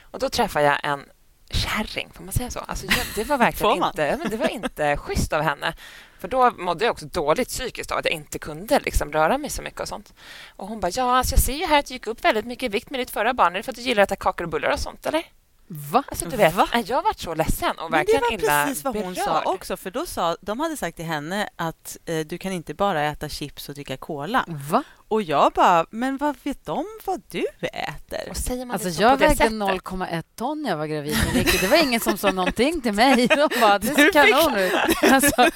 Och 0.00 0.18
då 0.18 0.28
träffade 0.28 0.64
jag 0.64 0.80
en 0.82 1.04
kärring, 1.50 2.10
får 2.14 2.24
man 2.24 2.32
säga 2.32 2.50
så? 2.50 2.58
Alltså, 2.58 2.86
jag, 2.86 3.06
det 3.14 3.24
var 3.24 3.38
verkligen 3.38 3.84
inte, 3.84 4.16
det 4.30 4.36
var 4.36 4.48
inte 4.48 4.96
schysst 4.96 5.32
av 5.32 5.42
henne. 5.42 5.74
För 6.20 6.28
då 6.28 6.50
mådde 6.50 6.84
jag 6.84 6.92
också 6.92 7.06
dåligt 7.06 7.48
psykiskt 7.48 7.90
av 7.90 7.98
att 7.98 8.04
jag 8.04 8.14
inte 8.14 8.38
kunde 8.38 8.80
liksom 8.80 9.12
röra 9.12 9.38
mig 9.38 9.50
så 9.50 9.62
mycket 9.62 9.80
och 9.80 9.88
sånt. 9.88 10.14
Och 10.56 10.68
hon 10.68 10.80
bara, 10.80 10.90
ja, 10.94 11.16
alltså 11.16 11.34
jag 11.34 11.42
ser 11.42 11.56
ju 11.56 11.66
här 11.66 11.78
att 11.78 11.86
du 11.86 11.94
gick 11.94 12.06
upp 12.06 12.24
väldigt 12.24 12.44
mycket 12.44 12.62
i 12.62 12.68
vikt 12.68 12.90
med 12.90 13.00
ditt 13.00 13.10
förra 13.10 13.34
barn. 13.34 13.52
Är 13.52 13.56
det 13.56 13.62
för 13.62 13.72
att 13.72 13.76
du 13.76 13.82
gillar 13.82 14.02
att 14.02 14.12
äta 14.12 14.16
kakor 14.16 14.44
och 14.44 14.50
bullar 14.50 14.72
och 14.72 14.80
sånt, 14.80 15.06
eller? 15.06 15.24
Va? 15.72 16.02
Alltså, 16.08 16.28
du 16.28 16.36
vet, 16.36 16.54
Va? 16.54 16.68
jag 16.86 17.02
varit 17.02 17.18
så 17.18 17.34
ledsen 17.34 17.78
och 17.78 17.90
Men 17.90 18.06
det 18.06 18.12
verkligen 18.12 18.20
var 18.22 18.32
illa 18.32 18.64
precis 18.66 18.84
vad 18.84 18.94
hon 18.96 19.14
berörd. 19.14 19.24
sa 19.24 19.42
också. 19.44 19.76
För 19.76 19.90
då 19.90 20.06
sa, 20.06 20.36
De 20.40 20.60
hade 20.60 20.76
sagt 20.76 20.96
till 20.96 21.04
henne 21.04 21.48
att 21.56 21.96
eh, 22.06 22.18
du 22.18 22.38
kan 22.38 22.52
inte 22.52 22.74
bara 22.74 23.02
äta 23.02 23.28
chips 23.28 23.68
och 23.68 23.74
dricka 23.74 23.96
cola. 23.96 24.44
Va? 24.70 24.82
Och 25.08 25.22
jag 25.22 25.52
bara, 25.52 25.86
men 25.90 26.16
vad 26.16 26.36
vet 26.42 26.66
de 26.66 26.86
vad 27.04 27.22
du 27.30 27.46
äter? 27.62 28.30
Och 28.30 28.36
säger 28.36 28.64
man 28.64 28.74
Alltså 28.74 28.88
det 28.88 28.94
så 28.94 29.02
jag 29.02 29.18
det 29.18 29.26
vägde 29.26 29.36
sättet? 29.36 29.52
0,1 29.52 30.22
ton 30.36 30.62
när 30.62 30.70
jag 30.70 30.76
var 30.76 30.86
gravid 30.86 31.16
med 31.26 31.34
Nicky. 31.34 31.58
Det 31.58 31.66
var 31.66 31.76
ingen 31.82 32.00
som 32.00 32.16
sa 32.18 32.30
någonting 32.30 32.80
till 32.80 32.92
mig. 32.92 33.26
De 33.26 33.48
bara, 33.60 33.78
det 33.78 33.88
Du 33.88 33.94
ser 33.94 34.12
kanon 34.12 34.56
ut. 34.58 34.72
Alltså, 35.12 35.36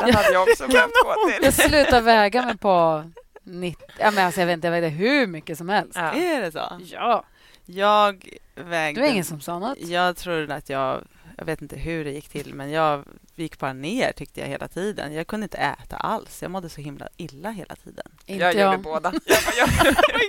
Den 0.00 0.14
hade 0.14 0.32
jag 0.32 0.42
också 0.42 0.68
behövt 0.68 0.92
gå 1.04 1.14
till. 1.30 1.44
jag 1.44 1.54
slutade 1.54 2.00
väga 2.00 2.42
mig 2.42 2.58
på 2.58 3.04
90... 3.44 3.86
Ja, 3.98 4.10
men 4.10 4.26
alltså, 4.26 4.40
jag 4.40 4.46
vet 4.46 4.54
inte, 4.54 4.66
jag 4.66 4.72
vägde 4.72 4.88
hur 4.88 5.26
mycket 5.26 5.58
som 5.58 5.68
helst. 5.68 5.92
Ja. 5.94 6.12
Är 6.12 6.40
det 6.40 6.52
så? 6.52 6.80
Ja. 6.92 7.24
Jag 7.66 8.28
vägde... 8.54 9.00
Det 9.00 9.04
var 9.06 9.12
ingen 9.12 9.24
som 9.24 9.40
sa 9.40 9.58
något. 9.58 9.78
Jag 9.80 10.16
tror 10.16 10.50
att 10.50 10.68
jag... 10.68 11.02
Jag 11.38 11.44
vet 11.44 11.62
inte 11.62 11.76
hur 11.76 12.04
det 12.04 12.10
gick 12.10 12.28
till, 12.28 12.54
men 12.54 12.70
jag 12.70 13.04
gick 13.34 13.58
bara 13.58 13.72
ner 13.72 14.12
tyckte 14.12 14.40
jag 14.40 14.48
hela 14.48 14.68
tiden. 14.68 15.14
Jag 15.14 15.26
kunde 15.26 15.44
inte 15.44 15.58
äta 15.58 15.96
alls. 15.96 16.42
Jag 16.42 16.50
mådde 16.50 16.68
så 16.68 16.80
himla 16.80 17.08
illa 17.16 17.50
hela 17.50 17.76
tiden. 17.76 18.06
Inte 18.26 18.44
Jag 18.44 18.52
gjorde 18.54 18.62
jag. 18.64 18.80
båda. 18.80 19.12
Jag, 19.24 19.38
jag, 19.58 19.68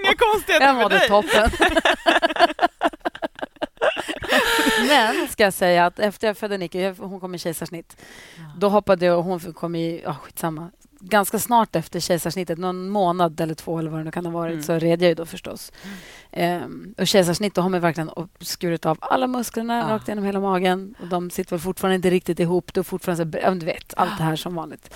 Inga 0.04 0.14
konstigheter 0.18 0.66
Jag 0.66 0.76
mådde 0.76 1.00
toppen. 1.00 1.50
Men 4.88 5.28
ska 5.28 5.44
jag 5.44 5.54
säga 5.54 5.86
att 5.86 6.00
efter 6.00 6.28
jag 6.28 6.38
födde 6.38 6.58
Nicky, 6.58 6.80
jag- 6.82 6.96
hon 6.96 7.20
kom 7.20 7.36
i 7.36 7.40
kejsarsnitt, 7.40 7.98
då 8.58 8.70
hoppade 8.70 9.06
jag 9.06 9.18
och 9.18 9.24
hon 9.24 9.40
kom 9.40 9.76
i, 9.76 10.02
ja 10.04 10.14
skitsamma, 10.16 10.72
ganska 11.00 11.40
snart 11.40 11.76
efter 11.76 12.00
kejsarsnittet, 12.00 12.58
någon 12.58 12.90
månad 12.90 13.42
eller 13.42 13.54
två 13.54 13.80
eller 13.80 13.90
vad 13.92 14.00
det 14.00 14.04
nu 14.04 14.12
kan 14.12 14.26
ha 14.26 14.34
varit, 14.34 14.54
Mm. 14.54 14.64
så 14.64 14.74
red 14.80 15.02
jag 15.02 15.10
ju 15.10 15.16
då 15.16 15.26
förstås. 15.26 15.72
Ehm, 16.32 16.94
och 16.98 17.08
kejsarsnitt, 17.08 17.56
då 17.56 17.62
har 17.62 17.70
man 17.70 17.82
verkligen 17.82 18.10
skurit 18.40 18.86
av 18.86 18.98
alla 19.02 19.28
musklerna 19.28 19.78
Ja. 19.78 19.96
rakt 19.96 20.08
genom 20.08 20.24
hela 20.24 20.40
magen. 20.40 20.96
Och 21.02 21.08
de 21.08 21.30
sitter 21.30 21.50
väl 21.52 21.60
fortfarande 21.60 21.96
inte 21.96 22.10
riktigt 22.10 22.40
ihop. 22.40 22.74
Det 22.74 22.80
är 22.80 22.84
fortfarande 22.84 23.40
så, 23.42 23.50
du 23.54 23.66
vet, 23.66 23.94
allt 23.98 24.18
det 24.18 24.24
här 24.24 24.36
som 24.36 24.56
vanligt. 24.56 24.94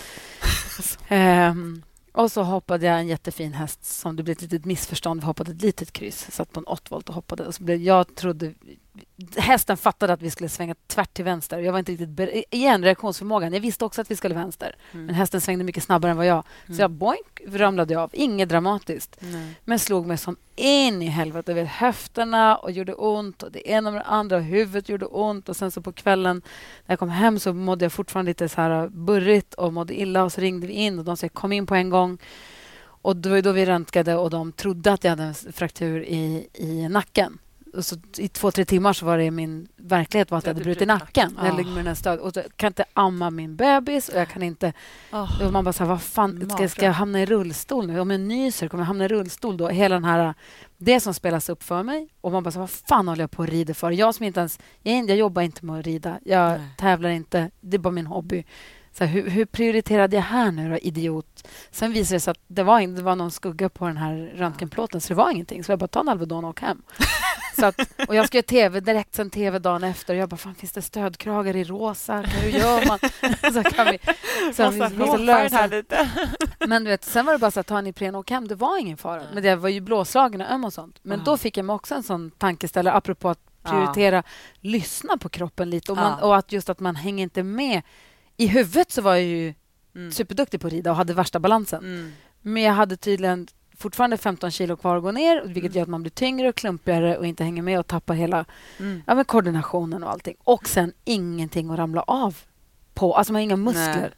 Ehm, 1.07 1.83
och 2.13 2.31
så 2.31 2.43
hoppade 2.43 2.85
jag 2.85 2.99
en 2.99 3.07
jättefin 3.07 3.53
häst 3.53 3.85
som 3.85 4.15
det 4.15 4.23
blev 4.23 4.31
ett 4.35 4.41
litet 4.41 4.65
missförstånd. 4.65 5.21
Vi 5.21 5.25
hoppade 5.25 5.51
ett 5.51 5.61
litet 5.61 5.91
kryss, 5.93 6.31
satt 6.31 6.51
på 6.53 6.59
en 6.59 6.63
8 6.65 6.87
volt 6.89 7.09
och 7.09 7.15
hoppade. 7.15 7.45
Och 7.45 7.55
så 7.55 7.63
blev, 7.63 7.77
jag 7.81 8.15
trodde... 8.15 8.53
Hästen 9.37 9.77
fattade 9.77 10.13
att 10.13 10.21
vi 10.21 10.29
skulle 10.31 10.49
svänga 10.49 10.75
tvärt 10.87 11.13
till 11.13 11.25
vänster. 11.25 11.59
Jag 11.59 11.71
var 11.71 11.79
inte 11.79 11.91
riktigt... 11.91 12.09
ber- 12.09 12.43
Igen, 12.51 12.83
reaktionsförmågan. 12.83 13.53
Jag 13.53 13.59
visste 13.59 13.85
också 13.85 14.01
att 14.01 14.11
vi 14.11 14.15
skulle 14.15 14.35
vänster. 14.35 14.75
Mm. 14.91 15.05
Men 15.05 15.15
hästen 15.15 15.41
svängde 15.41 15.63
mycket 15.63 15.83
snabbare 15.83 16.11
än 16.11 16.17
vad 16.17 16.25
jag. 16.25 16.43
Så 16.67 16.81
jag 16.81 16.91
boink, 16.91 17.41
ramlade 17.47 17.99
av. 17.99 18.09
Inget 18.13 18.49
dramatiskt. 18.49 19.17
Nej. 19.19 19.53
Men 19.65 19.79
slog 19.79 20.07
mig 20.07 20.17
som 20.17 20.35
in 20.55 21.01
i 21.01 21.05
helvete. 21.05 21.53
Vet, 21.53 21.67
höfterna 21.67 22.57
och 22.57 22.71
gjorde 22.71 22.93
ont. 22.93 23.43
Och 23.43 23.51
det 23.51 23.69
ena 23.69 23.91
med 23.91 24.01
det 24.01 24.05
andra. 24.05 24.35
Och 24.37 24.43
huvudet 24.43 24.89
gjorde 24.89 25.05
ont. 25.05 25.49
Och 25.49 25.55
sen 25.55 25.71
så 25.71 25.81
på 25.81 25.91
kvällen 25.91 26.41
när 26.85 26.91
jag 26.93 26.99
kom 26.99 27.09
hem 27.09 27.39
så 27.39 27.53
mådde 27.53 27.85
jag 27.85 27.91
fortfarande 27.91 28.29
lite 28.29 28.49
så 28.49 28.61
här 28.61 28.87
burrigt 28.87 29.53
och 29.53 29.73
mådde 29.73 29.99
illa. 30.01 30.23
Och 30.23 30.31
så 30.33 30.41
ringde 30.41 30.67
vi 30.67 30.73
in 30.73 30.99
och 30.99 31.05
de 31.05 31.17
sa 31.17 31.29
kom 31.29 31.51
in 31.51 31.65
på 31.65 31.75
en 31.75 31.89
gång. 31.89 32.17
Och 33.03 33.15
det 33.15 33.29
var 33.29 33.41
då 33.41 33.51
vi 33.51 33.65
röntgade 33.65 34.15
och 34.15 34.29
de 34.29 34.51
trodde 34.51 34.91
att 34.91 35.03
jag 35.03 35.11
hade 35.11 35.23
en 35.23 35.33
fraktur 35.33 36.03
i, 36.03 36.47
i 36.53 36.89
nacken. 36.89 37.37
Och 37.73 37.85
så 37.85 37.95
I 38.17 38.27
två, 38.27 38.51
tre 38.51 38.65
timmar 38.65 38.93
så 38.93 39.05
var 39.05 39.17
det 39.17 39.31
min 39.31 39.67
verklighet 39.77 40.31
var 40.31 40.37
att 40.37 40.45
jag 40.45 40.53
hade 40.53 40.63
brutit 40.63 40.87
nacken. 40.87 41.33
nacken. 41.33 41.45
Jag 41.45 41.57
ligger 41.57 41.71
med 41.71 41.85
den 41.85 41.95
stöd. 41.95 42.19
Och 42.19 42.33
så 42.33 42.41
kan 42.41 42.49
jag 42.57 42.69
inte 42.69 42.85
amma 42.93 43.29
min 43.29 43.55
bebis 43.55 44.09
och 44.09 44.19
jag 44.19 44.29
kan 44.29 44.43
inte 44.43 44.73
Åh. 45.13 45.45
och 45.45 45.51
man 45.51 45.63
bara 45.63 45.73
så 45.73 45.83
här, 45.83 45.89
vad 45.89 46.01
fan, 46.01 46.49
ska, 46.49 46.69
ska 46.69 46.85
jag 46.85 46.93
hamna 46.93 47.21
i 47.21 47.25
rullstol 47.25 47.87
nu? 47.87 47.99
Om 47.99 48.11
jag 48.11 48.19
nyser, 48.19 48.67
kommer 48.67 48.81
jag 48.81 48.87
hamna 48.87 49.05
i 49.05 49.07
rullstol 49.07 49.57
då? 49.57 49.67
Hela 49.67 49.95
den 49.95 50.05
här, 50.05 50.33
det 50.77 50.99
som 50.99 51.13
spelas 51.13 51.49
upp 51.49 51.63
för 51.63 51.83
mig. 51.83 52.09
Och 52.21 52.31
man 52.31 52.43
bara 52.43 52.51
så 52.51 52.59
här, 52.59 52.63
vad 52.63 52.69
fan 52.69 53.07
håller 53.07 53.23
jag 53.23 53.31
på 53.31 53.43
att 53.43 53.49
rida 53.49 53.73
för? 53.73 53.91
Jag 53.91 54.15
som 54.15 54.25
inte 54.25 54.39
ens, 54.39 54.59
jag, 54.81 55.09
jag 55.09 55.17
jobbar 55.17 55.41
inte 55.41 55.65
med 55.65 55.79
att 55.79 55.85
rida. 55.85 56.19
Jag 56.25 56.51
Nej. 56.51 56.69
tävlar 56.77 57.09
inte. 57.09 57.51
Det 57.61 57.77
är 57.77 57.79
bara 57.79 57.91
min 57.91 58.07
hobby. 58.07 58.45
Så 58.93 59.03
här, 59.03 59.11
hur, 59.11 59.29
hur 59.29 59.45
prioriterade 59.45 60.15
jag 60.15 60.23
här 60.23 60.51
nu 60.51 60.69
då, 60.69 60.77
idiot? 60.77 61.47
Sen 61.71 61.91
visade 61.93 62.15
det 62.15 62.19
sig 62.19 62.31
att 62.31 62.39
det 62.47 62.63
var, 62.63 62.87
det 62.95 63.01
var 63.01 63.15
någon 63.15 63.31
skugga 63.31 63.69
på 63.69 63.87
den 63.87 63.97
här 63.97 64.31
röntgenplåten, 64.35 65.01
så 65.01 65.07
det 65.07 65.13
var 65.13 65.31
ingenting. 65.31 65.63
Så 65.63 65.71
jag 65.71 65.79
bara, 65.79 65.87
ta 65.87 65.99
en 65.99 66.09
Alvedon 66.09 66.43
och 66.43 66.49
åk 66.49 66.61
hem. 66.61 66.81
Så 67.55 67.65
att, 67.65 67.79
och 68.07 68.15
jag 68.15 68.27
ska 68.27 68.37
göra 68.37 68.45
tv, 68.45 68.79
direkt 68.79 69.15
sen 69.15 69.29
tv 69.29 69.59
dagen 69.59 69.83
efter. 69.83 70.13
Och 70.13 70.19
jag 70.19 70.29
bara, 70.29 70.37
fan, 70.37 70.55
finns 70.55 70.71
det 70.71 70.81
stödkragar 70.81 71.55
i 71.55 71.63
rosa? 71.63 72.15
Hur 72.21 72.49
gör 72.49 72.87
man? 72.87 72.99
Så 73.53 73.63
kan 73.63 73.87
vi, 73.91 73.99
så 74.53 74.69
vi 74.69 74.79
måste 74.79 74.97
Råfärg 74.97 75.25
lösa 75.25 75.55
här 75.55 75.67
lite. 75.67 76.09
men 76.67 76.83
du 76.83 76.89
vet, 76.89 77.03
sen 77.03 77.25
var 77.25 77.33
det 77.33 77.39
bara 77.39 77.51
så 77.51 77.59
att 77.59 77.67
ta 77.67 77.77
en 77.77 77.87
Ipren 77.87 78.15
och 78.15 78.19
åk 78.19 78.31
hem. 78.31 78.47
Det 78.47 78.55
var 78.55 78.77
ingen 78.77 78.97
fara. 78.97 79.21
Men 79.33 79.43
det 79.43 79.55
var 79.55 79.69
ju 79.69 79.81
blåslagen 79.81 80.41
och 80.41 80.51
öm 80.51 80.65
och 80.65 80.73
sånt. 80.73 80.99
Men 81.01 81.23
då 81.23 81.37
fick 81.37 81.57
jag 81.57 81.65
mig 81.65 81.73
också 81.73 81.95
en 81.95 82.03
sån 82.03 82.31
tankeställare 82.37 82.95
apropå 82.95 83.29
att 83.29 83.39
prioritera, 83.63 84.23
lyssna 84.59 85.17
på 85.17 85.29
kroppen 85.29 85.69
lite. 85.69 85.91
Och, 85.91 85.97
man, 85.97 86.19
och 86.19 86.37
att 86.37 86.51
just 86.51 86.69
att 86.69 86.79
man 86.79 86.95
hänger 86.95 87.23
inte 87.23 87.43
med. 87.43 87.81
I 88.37 88.47
huvudet 88.47 88.91
så 88.91 89.01
var 89.01 89.15
jag 89.15 89.23
ju 89.25 89.53
Mm. 89.95 90.11
superduktig 90.11 90.61
på 90.61 90.67
att 90.67 90.73
rida 90.73 90.91
och 90.91 90.97
hade 90.97 91.13
värsta 91.13 91.39
balansen. 91.39 91.79
Mm. 91.83 92.11
Men 92.41 92.63
jag 92.63 92.73
hade 92.73 92.97
tydligen 92.97 93.47
fortfarande 93.77 94.17
15 94.17 94.51
kilo 94.51 94.75
kvar 94.75 94.97
att 94.97 95.03
gå 95.03 95.11
ner 95.11 95.43
vilket 95.45 95.75
gör 95.75 95.83
att 95.83 95.89
man 95.89 96.01
blir 96.03 96.11
tyngre 96.11 96.49
och 96.49 96.55
klumpigare 96.55 97.17
och 97.17 97.25
inte 97.25 97.43
hänger 97.43 97.61
med 97.61 97.79
och 97.79 97.87
tappar 97.87 98.13
hela 98.13 98.45
Mm. 98.79 99.03
ja, 99.07 99.15
men 99.15 99.25
koordinationen 99.25 100.03
och 100.03 100.11
allting. 100.11 100.35
Och 100.43 100.67
sen 100.67 100.93
ingenting 101.05 101.69
att 101.69 101.77
ramla 101.79 102.01
av 102.01 102.37
på. 102.93 103.13
Alltså 103.15 103.33
man 103.33 103.39
har 103.39 103.43
inga 103.43 103.55
muskler. 103.55 104.13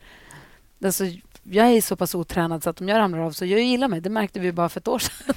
Alltså, 0.86 1.04
jag 1.44 1.68
är 1.72 1.82
så 1.82 1.96
pass 1.96 2.16
otränad 2.16 2.64
så 2.64 2.70
att 2.70 2.82
om 2.82 2.90
jag 2.90 2.98
ramlar 2.98 3.20
av 3.20 3.32
så 3.32 3.46
gör 3.46 3.58
jag 3.58 3.68
illa 3.68 3.88
mig. 3.88 4.02
Det 4.02 4.10
märkte 4.10 4.40
vi 4.40 4.52
bara 4.52 4.70
för 4.70 4.80
ett 4.80 4.88
år 4.88 5.00
sedan. 5.00 5.36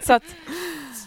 så 0.02 0.12
att 0.12 0.22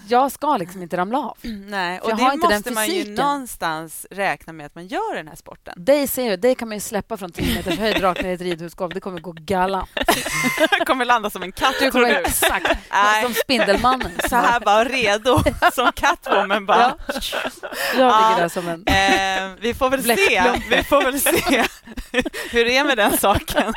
jag 0.07 0.31
ska 0.31 0.57
liksom 0.57 0.81
inte 0.81 0.97
ramla 0.97 1.17
av. 1.17 1.37
Nej, 1.43 1.99
och 1.99 2.17
det 2.17 2.37
måste 2.37 2.71
man 2.71 2.87
ju 2.87 3.15
någonstans 3.15 4.05
räkna 4.11 4.53
med 4.53 4.65
att 4.65 4.75
man 4.75 4.87
gör 4.87 5.15
den 5.15 5.27
här 5.27 5.35
sporten. 5.35 5.73
Dig 5.77 6.07
ser 6.07 6.29
jag, 6.29 6.39
dig 6.39 6.55
kan 6.55 6.67
man 6.67 6.77
ju 6.77 6.81
släppa 6.81 7.17
från 7.17 7.31
10 7.31 7.55
meters 7.55 7.79
höjd 7.79 8.01
rakt 8.03 8.21
ner 8.21 8.29
i 8.29 8.33
ett 8.33 8.41
ridhusgolv. 8.41 8.93
Det 8.93 8.99
kommer 8.99 9.19
gå 9.19 9.31
galan. 9.31 9.87
Jag 10.69 10.69
kommer 10.87 11.05
landa 11.05 11.29
som 11.29 11.43
en 11.43 11.51
katt, 11.51 11.73
Du 11.73 11.79
tror 11.79 11.91
kommer 11.91 12.07
du? 12.07 12.15
exakt 12.15 12.67
Nej. 12.91 13.23
som 13.23 13.33
Spindelmannen. 13.33 14.11
Så 14.29 14.35
här 14.35 14.59
bara 14.59 14.83
redo, 14.83 15.43
som 15.73 15.91
Catwoman 15.91 16.65
bara. 16.65 16.95
Ja. 17.07 17.15
Jag 17.95 17.95
ligger 17.95 18.05
Ja. 18.05 18.35
där 18.39 18.49
som 18.49 18.67
en... 18.67 18.83
Eh, 18.87 19.51
vi 19.59 19.73
får 19.73 19.89
väl 19.89 20.03
se. 20.03 20.43
Vi 20.69 20.83
får 20.83 21.03
väl 21.03 21.19
se 21.21 21.63
hur 22.51 22.65
det 22.65 22.77
är 22.77 22.83
med 22.83 22.97
den 22.97 23.17
saken. 23.17 23.73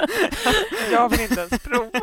Jag 0.92 1.08
vill 1.08 1.20
inte 1.20 1.40
ens 1.40 1.62
prova. 1.62 2.00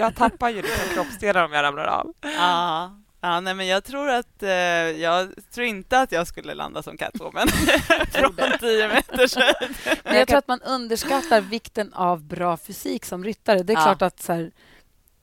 Jag 0.00 0.14
tappar 0.16 0.48
ju 0.50 0.62
liksom 0.62 0.94
kroppsdelar 0.94 1.44
om 1.44 1.52
jag 1.52 1.62
ramlar 1.62 1.84
av. 1.86 2.12
Ja. 2.20 2.96
Ja, 3.22 3.40
nej, 3.40 3.54
men 3.54 3.66
jag 3.66 3.84
tror 3.84 4.08
att 4.10 4.42
eh, 4.42 4.50
jag 4.50 5.28
tror 5.54 5.66
inte 5.66 6.00
att 6.00 6.12
jag 6.12 6.26
skulle 6.26 6.54
landa 6.54 6.82
som 6.82 6.96
Catwoman 6.96 7.48
från 8.12 8.36
10 8.60 8.88
meters 8.88 9.36
höjd. 9.36 9.74
Men 10.04 10.16
jag 10.18 10.28
tror 10.28 10.38
att 10.38 10.48
man 10.48 10.60
underskattar 10.62 11.40
vikten 11.40 11.92
av 11.94 12.22
bra 12.24 12.56
fysik 12.56 13.04
som 13.04 13.24
ryttare. 13.24 13.62
Det 13.62 13.72
är 13.72 13.76
Ja. 13.76 13.82
klart 13.82 14.02
att 14.02 14.22
så 14.22 14.32
här, 14.32 14.50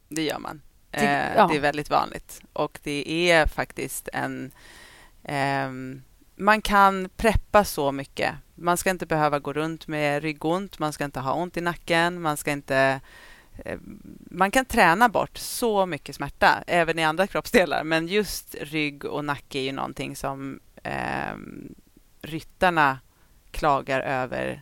Det 0.09 0.21
gör 0.23 0.39
man. 0.39 0.61
Det- 0.91 0.97
Eh, 0.97 1.35
ja. 1.35 1.47
Det 1.47 1.55
är 1.55 1.59
väldigt 1.59 1.89
vanligt. 1.89 2.41
Och 2.53 2.79
det 2.83 3.31
är 3.31 3.45
faktiskt 3.47 4.09
en... 4.13 4.51
ehm, 5.23 6.01
man 6.35 6.61
kan 6.61 7.09
preppa 7.17 7.63
så 7.63 7.91
mycket. 7.91 8.33
Man 8.55 8.77
ska 8.77 8.89
inte 8.89 9.05
behöva 9.05 9.39
gå 9.39 9.53
runt 9.53 9.87
med 9.87 10.21
ryggont, 10.23 10.79
man 10.79 10.93
ska 10.93 11.05
inte 11.05 11.19
ha 11.19 11.33
ont 11.33 11.57
i 11.57 11.61
nacken, 11.61 12.21
man 12.21 12.37
ska 12.37 12.51
inte... 12.51 13.01
eh, 13.65 13.77
Man 14.31 14.51
kan 14.51 14.65
träna 14.65 15.09
bort 15.09 15.37
så 15.37 15.85
mycket 15.85 16.15
smärta, 16.15 16.63
även 16.67 16.99
i 16.99 17.03
andra 17.03 17.27
kroppsdelar. 17.27 17.83
Men 17.83 18.07
just 18.07 18.55
rygg 18.61 19.05
och 19.05 19.25
nacke 19.25 19.59
är 19.59 19.63
ju 19.63 19.71
någonting 19.71 20.15
som 20.15 20.59
ehm, 20.83 21.75
ryttarna 22.21 22.99
klagar 23.51 24.01
över 24.01 24.61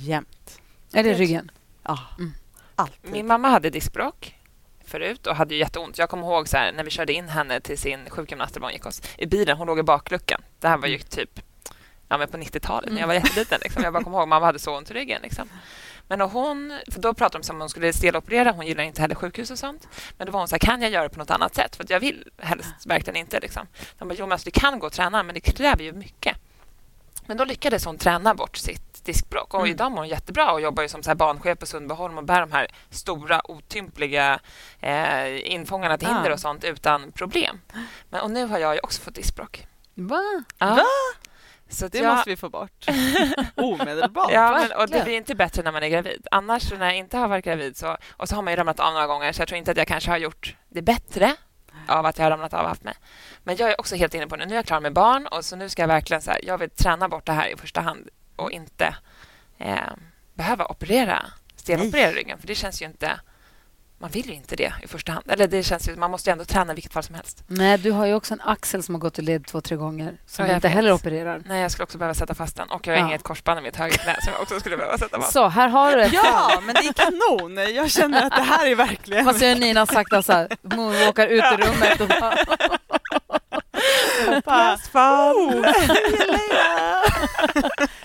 jämt. 0.00 0.60
är 0.92 1.04
det 1.04 1.14
ryggen? 1.14 1.50
Ja, 1.82 1.98
Mm. 2.18 2.32
alltid. 2.74 3.10
Min 3.10 3.26
mamma 3.26 3.48
hade 3.48 3.70
diskbråck 3.70 4.38
förut 4.84 5.26
och 5.26 5.36
hade 5.36 5.54
ju 5.54 5.60
jätteont. 5.60 5.98
Jag 5.98 6.10
kommer 6.10 6.26
ihåg 6.26 6.48
så 6.48 6.56
här, 6.56 6.72
när 6.72 6.84
vi 6.84 6.90
körde 6.90 7.12
in 7.12 7.28
henne 7.28 7.60
till 7.60 7.78
sin 7.78 8.10
sjukgymnast 8.10 8.58
gick 8.72 8.82
i 9.18 9.26
bilen. 9.26 9.56
Hon 9.56 9.66
låg 9.66 9.78
i 9.78 9.82
bakluckan. 9.82 10.42
Det 10.60 10.68
här 10.68 10.78
var 10.78 10.88
ju 10.88 10.98
typ 10.98 11.40
ja, 12.08 12.18
men 12.18 12.28
på 12.28 12.36
90-talet, 12.36 12.92
när 12.92 13.00
jag 13.00 13.06
var 13.06 13.14
jätteliten. 13.14 13.58
Liksom. 13.62 13.82
Jag 13.82 13.92
bara 13.92 14.04
kommer 14.04 14.18
ihåg 14.18 14.28
mamma 14.28 14.46
hade 14.46 14.58
så 14.58 14.76
ont 14.76 14.90
i 14.90 14.94
ryggen. 14.94 15.22
Liksom. 15.22 15.48
Men 16.08 16.20
hon, 16.20 16.80
för 16.92 17.00
då 17.00 17.14
pratade 17.14 17.44
de 17.44 17.50
om 17.50 17.56
att 17.56 17.62
hon 17.62 17.68
skulle 17.68 17.92
steloperera. 17.92 18.52
Hon 18.52 18.66
gillar 18.66 18.84
inte 18.84 19.00
heller 19.00 19.14
sjukhus 19.14 19.50
och 19.50 19.58
sånt. 19.58 19.88
Men 20.18 20.26
då 20.26 20.32
var 20.32 20.40
hon 20.40 20.48
så 20.48 20.54
här, 20.54 20.58
kan 20.60 20.82
jag 20.82 20.90
göra 20.90 21.02
det 21.02 21.08
på 21.08 21.18
något 21.18 21.30
annat 21.30 21.54
sätt? 21.54 21.76
För 21.76 21.84
att 21.84 21.90
jag 21.90 22.00
vill 22.00 22.28
helst 22.38 22.86
verkligen 22.86 23.16
inte. 23.16 23.40
Liksom. 23.40 23.66
De 23.98 24.08
bara, 24.08 24.14
jo 24.18 24.24
men 24.26 24.32
alltså, 24.32 24.44
du 24.44 24.50
kan 24.60 24.78
gå 24.78 24.86
och 24.86 24.92
träna, 24.92 25.22
men 25.22 25.34
det 25.34 25.40
kräver 25.40 25.84
ju 25.84 25.92
mycket. 25.92 26.36
Men 27.26 27.36
då 27.36 27.44
lyckades 27.44 27.84
hon 27.84 27.98
träna 27.98 28.34
bort 28.34 28.56
sitt 28.56 29.04
diskbråck. 29.04 29.54
Och 29.54 29.60
Mm. 29.60 29.70
idag 29.70 29.90
mår 29.92 29.98
hon 29.98 30.08
jättebra 30.08 30.52
och 30.52 30.60
jobbar 30.60 30.82
ju 30.82 30.88
som 30.88 31.02
så 31.02 31.10
här 31.10 31.14
barnchef 31.14 31.58
på 31.58 31.66
Sundbyholm 31.66 32.18
och 32.18 32.24
bär 32.24 32.40
de 32.40 32.52
här 32.52 32.66
stora, 32.90 33.50
otympliga 33.50 34.40
eh, 34.80 35.52
infångarna 35.52 35.98
till 35.98 36.08
hinder 36.08 36.30
och 36.30 36.40
sånt 36.40 36.64
utan 36.64 37.12
problem. 37.12 37.60
Men, 38.10 38.20
och 38.20 38.30
nu 38.30 38.46
har 38.46 38.58
jag 38.58 38.74
ju 38.74 38.80
också 38.82 39.02
fått 39.02 39.14
diskbråck. 39.14 39.66
Va? 39.94 40.44
Ja. 40.58 40.66
Va? 40.74 40.82
Så 41.68 41.88
Det 41.88 41.98
jag, 41.98 42.14
måste 42.14 42.30
vi 42.30 42.36
få 42.36 42.48
bort. 42.48 42.86
Omedelbart. 43.54 44.32
Ja, 44.32 44.50
men, 44.52 44.78
och 44.78 44.88
det 44.88 45.04
blir 45.04 45.16
inte 45.16 45.34
bättre 45.34 45.62
när 45.62 45.72
man 45.72 45.82
är 45.82 45.88
gravid. 45.88 46.26
Annars 46.30 46.72
när 46.72 46.86
jag 46.86 46.96
inte 46.96 47.18
har 47.18 47.28
varit 47.28 47.44
gravid 47.44 47.76
så, 47.76 47.96
och 48.10 48.28
så 48.28 48.34
har 48.34 48.42
man 48.42 48.52
ju 48.52 48.56
ramlat 48.56 48.80
av 48.80 48.92
några 48.92 49.06
gånger 49.06 49.32
så 49.32 49.40
jag 49.40 49.48
tror 49.48 49.58
inte 49.58 49.70
att 49.70 49.76
jag 49.76 49.88
kanske 49.88 50.10
har 50.10 50.18
gjort 50.18 50.56
det 50.68 50.82
bättre 50.82 51.36
av 51.88 52.06
att 52.06 52.18
jag 52.18 52.24
har 52.24 52.30
ramlat 52.30 52.54
av 52.54 52.60
och 52.60 52.68
haft 52.68 52.84
mig. 52.84 52.94
Men 53.42 53.56
jag 53.56 53.70
är 53.70 53.80
också 53.80 53.96
helt 53.96 54.14
inne 54.14 54.26
på 54.26 54.36
det. 54.36 54.46
Nu 54.46 54.52
är 54.52 54.58
jag 54.58 54.66
klar 54.66 54.80
med 54.80 54.92
barn 54.92 55.26
och 55.26 55.44
så 55.44 55.56
nu 55.56 55.68
ska 55.68 55.82
jag 55.82 55.88
verkligen 55.88 56.22
så 56.22 56.30
här, 56.30 56.40
jag 56.42 56.58
vill 56.58 56.70
träna 56.70 57.08
bort 57.08 57.26
det 57.26 57.32
här 57.32 57.48
i 57.48 57.56
första 57.56 57.80
hand 57.80 58.08
och 58.36 58.50
inte 58.50 58.96
eh, 59.58 59.78
behöva 60.34 60.66
operera, 60.66 61.26
steloperera 61.56 62.12
ryggen 62.12 62.38
för 62.38 62.46
det 62.46 62.54
känns 62.54 62.82
ju 62.82 62.86
inte 62.86 63.20
man 63.98 64.10
vill 64.10 64.26
ju 64.28 64.34
inte 64.34 64.56
det 64.56 64.72
i 64.82 64.86
första 64.88 65.12
hand. 65.12 65.30
Eller 65.30 65.46
det 65.48 65.62
känns 65.62 65.88
ju, 65.88 65.96
man 65.96 66.10
måste 66.10 66.30
ju 66.30 66.32
ändå 66.32 66.44
träna 66.44 66.72
i 66.72 66.74
vilket 66.74 66.92
fall 66.92 67.02
som 67.02 67.14
helst. 67.14 67.44
Nej, 67.46 67.78
du 67.78 67.90
har 67.90 68.06
ju 68.06 68.14
också 68.14 68.34
en 68.34 68.40
axel 68.40 68.82
som 68.82 68.94
har 68.94 69.00
gått 69.00 69.18
i 69.18 69.22
led 69.22 69.46
två, 69.46 69.60
tre 69.60 69.76
gånger 69.76 70.16
som 70.26 70.46
jag 70.46 70.54
inte 70.56 70.68
vet. 70.68 70.74
heller 70.76 70.92
opererar. 70.92 71.42
Nej, 71.46 71.60
jag 71.62 71.70
skulle 71.70 71.84
också 71.84 71.98
behöva 71.98 72.14
sätta 72.14 72.34
fast 72.34 72.56
den. 72.56 72.70
Och 72.70 72.86
jag 72.86 72.92
har 72.94 73.00
Ja. 73.00 73.06
inget 73.06 73.22
korsband 73.22 73.58
i 73.58 73.62
mitt 73.62 73.76
högra 73.76 73.96
knä 73.96 74.16
som 74.24 74.32
jag 74.32 74.42
också 74.42 74.60
skulle 74.60 74.76
behöva 74.76 74.98
sätta 74.98 75.20
fast. 75.20 75.32
Så, 75.32 75.48
här 75.48 75.68
har 75.68 75.96
du 75.96 76.02
ett 76.02 76.12
Ja, 76.12 76.60
men 76.66 76.74
det 76.74 76.80
är 76.88 76.92
kanon. 76.92 77.74
Jag 77.74 77.90
känner 77.90 78.22
att 78.26 78.36
det 78.36 78.42
här 78.42 78.66
är 78.66 78.74
verkligen... 78.74 79.24
Man 79.24 79.34
ser 79.34 79.54
Nina 79.54 79.86
sakta 79.86 80.22
så 80.22 80.32
här, 80.32 80.48
moonwalkar 80.62 81.26
ut 81.26 81.44
ur 81.52 81.56
rummet. 81.56 82.00
Och 82.00 82.08
bara, 82.08 82.36
Passfall. 84.44 85.66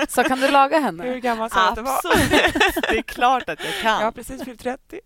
så 0.07 0.23
kan 0.23 0.39
du 0.39 0.47
laga 0.51 0.77
Hur 0.77 0.83
henne? 0.85 1.19
gammal 1.19 1.49
sa 1.49 1.59
du 1.75 1.81
att 1.81 1.85
var? 1.87 1.95
Absolut. 1.95 2.29
Det 2.89 2.97
är 2.97 3.01
klart 3.01 3.49
att 3.49 3.59
jag 3.65 3.73
kan. 3.81 3.97
Jag 3.99 4.07
har 4.07 4.11
precis 4.11 4.43
fyllt 4.43 4.61
30. 4.61 4.99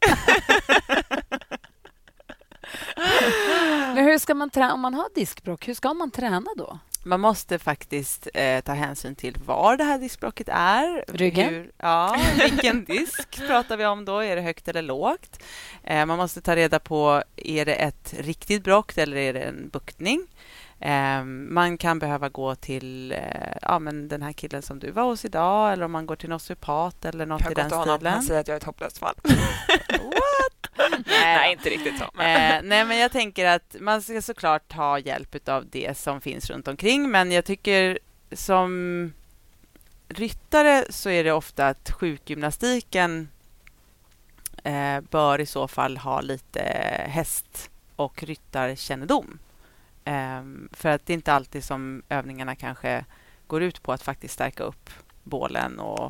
Men 3.95 4.06
hur 4.06 4.17
ska 4.17 4.34
man 4.34 4.49
träna, 4.49 4.73
om 4.73 4.80
man 4.80 4.93
har 4.93 5.06
diskbråck, 5.15 5.67
hur 5.67 5.73
ska 5.73 5.93
man 5.93 6.12
träna 6.12 6.49
då? 6.58 6.80
Man 7.06 7.19
måste 7.19 7.60
faktiskt 7.60 8.28
eh, 8.34 8.62
ta 8.62 8.73
hänsyn 8.73 9.15
till 9.15 9.36
var 9.45 9.78
det 9.78 9.84
här 9.84 9.97
diskbråcket 9.99 10.49
är. 10.52 11.06
Ryggen? 11.08 11.49
Hur, 11.54 11.71
ja, 11.78 12.17
vilken 12.39 12.84
disk 12.86 13.47
pratar 13.47 13.78
vi 13.78 13.86
om 13.86 14.06
då? 14.06 14.19
Är 14.19 14.36
det 14.36 14.41
högt 14.41 14.67
eller 14.67 14.82
lågt? 14.82 15.43
Eh, 15.84 16.06
man 16.06 16.17
måste 16.17 16.41
ta 16.41 16.56
reda 16.56 16.80
på, 16.80 17.23
är 17.36 17.65
det 17.65 17.73
ett 17.76 18.13
riktigt 18.17 18.63
bråck 18.63 18.97
eller 18.97 19.17
är 19.17 19.34
det 19.34 19.39
en 19.41 19.69
buktning? 19.69 20.28
Eh, 20.85 21.23
man 21.25 21.77
kan 21.77 21.99
behöva 21.99 22.29
gå 22.29 22.55
till 22.55 23.11
eh, 23.11 23.17
ja, 23.61 23.79
men 23.79 24.07
den 24.07 24.21
här 24.21 24.33
killen 24.33 24.61
som 24.61 24.79
du 24.79 24.91
var 24.91 25.03
hos 25.03 25.25
idag 25.25 25.73
eller 25.73 25.85
om 25.85 25.91
man 25.91 26.05
går 26.05 26.15
till 26.15 26.29
en 26.29 26.35
osteopat 26.35 27.05
eller 27.05 27.25
något 27.25 27.41
Jag 27.41 27.51
i 27.51 27.55
den 27.55 27.69
till 27.69 27.77
honom. 27.77 27.97
stilen. 27.97 28.13
Han 28.13 28.23
säger 28.23 28.39
att 28.41 28.47
jag 28.47 28.55
är 28.55 28.59
ett 28.59 28.63
hopplöst 28.63 28.97
fall. 28.97 29.15
Nej, 30.87 31.03
Nej, 31.07 31.51
inte 31.51 31.69
riktigt 31.69 31.99
så. 31.99 32.05
Men... 32.13 32.57
Eh, 32.57 32.69
nej, 32.69 32.85
men 32.85 32.97
jag 32.97 33.11
tänker 33.11 33.45
att 33.45 33.75
man 33.79 34.01
ska 34.01 34.21
såklart 34.21 34.73
ha 34.73 34.99
hjälp 34.99 35.49
av 35.49 35.65
det 35.71 35.97
som 35.97 36.21
finns 36.21 36.49
runt 36.49 36.67
omkring. 36.67 37.11
Men 37.11 37.31
jag 37.31 37.45
tycker 37.45 37.99
som 38.31 39.13
ryttare 40.07 40.85
så 40.89 41.09
är 41.09 41.23
det 41.23 41.31
ofta 41.31 41.67
att 41.67 41.91
sjukgymnastiken 41.91 43.29
eh, 44.63 45.01
bör 45.09 45.41
i 45.41 45.45
så 45.45 45.67
fall 45.67 45.97
ha 45.97 46.21
lite 46.21 46.61
häst 47.07 47.69
och 47.95 48.23
ryttarkännedom. 48.23 49.39
Eh, 50.05 50.43
för 50.71 50.89
att 50.89 51.05
det 51.05 51.13
är 51.13 51.15
inte 51.15 51.33
alltid 51.33 51.63
som 51.63 52.03
övningarna 52.09 52.55
kanske 52.55 53.05
går 53.47 53.63
ut 53.63 53.83
på 53.83 53.93
att 53.93 54.03
faktiskt 54.03 54.33
stärka 54.33 54.63
upp 54.63 54.89
bålen 55.23 55.79
och 55.79 56.03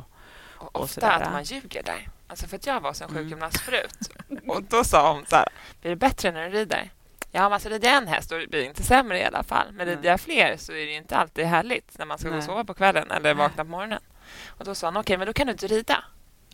Och 0.56 0.76
och 0.76 0.82
ofta 0.82 1.00
sådär. 1.00 1.20
att 1.20 1.32
man 1.32 1.42
ljuger 1.42 1.82
där. 1.82 2.08
Alltså 2.26 2.46
för 2.46 2.56
att 2.56 2.66
jag 2.66 2.80
var 2.80 2.92
som 2.92 3.10
Mm. 3.10 3.22
sjukgymnast 3.22 3.60
förut. 3.60 3.98
Och 4.48 4.62
då 4.62 4.84
sa 4.84 5.12
hon 5.12 5.26
så 5.26 5.36
här, 5.36 5.48
blir 5.80 5.90
det 5.90 5.96
bättre 5.96 6.32
när 6.32 6.50
du 6.50 6.56
rider? 6.56 6.90
Ja, 7.30 7.42
men 7.42 7.52
alltså 7.52 7.68
rider 7.68 7.88
jag 7.88 7.96
en 7.96 8.08
häst 8.08 8.30
då 8.30 8.36
blir 8.36 8.48
det 8.50 8.64
inte 8.64 8.82
sämre 8.82 9.18
i 9.18 9.24
alla 9.24 9.42
fall. 9.42 9.66
Men 9.72 9.86
Nej. 9.86 9.96
rider 9.96 10.08
jag 10.10 10.20
fler 10.20 10.56
så 10.56 10.72
är 10.72 10.86
det 10.86 10.92
inte 10.94 11.16
alltid 11.16 11.44
härligt 11.46 11.98
när 11.98 12.06
man 12.06 12.18
ska 12.18 12.28
gå 12.28 12.34
och 12.34 12.38
Nej. 12.38 12.46
sova 12.46 12.64
på 12.64 12.74
kvällen 12.74 13.10
eller 13.10 13.34
vakna 13.34 13.64
på 13.64 13.70
morgonen. 13.70 14.00
Och 14.48 14.64
då 14.64 14.74
sa 14.74 14.86
hon, 14.86 14.96
okej, 14.96 15.16
men 15.18 15.26
då 15.26 15.32
kan 15.32 15.46
du 15.46 15.52
inte 15.52 15.66
rida. 15.66 16.04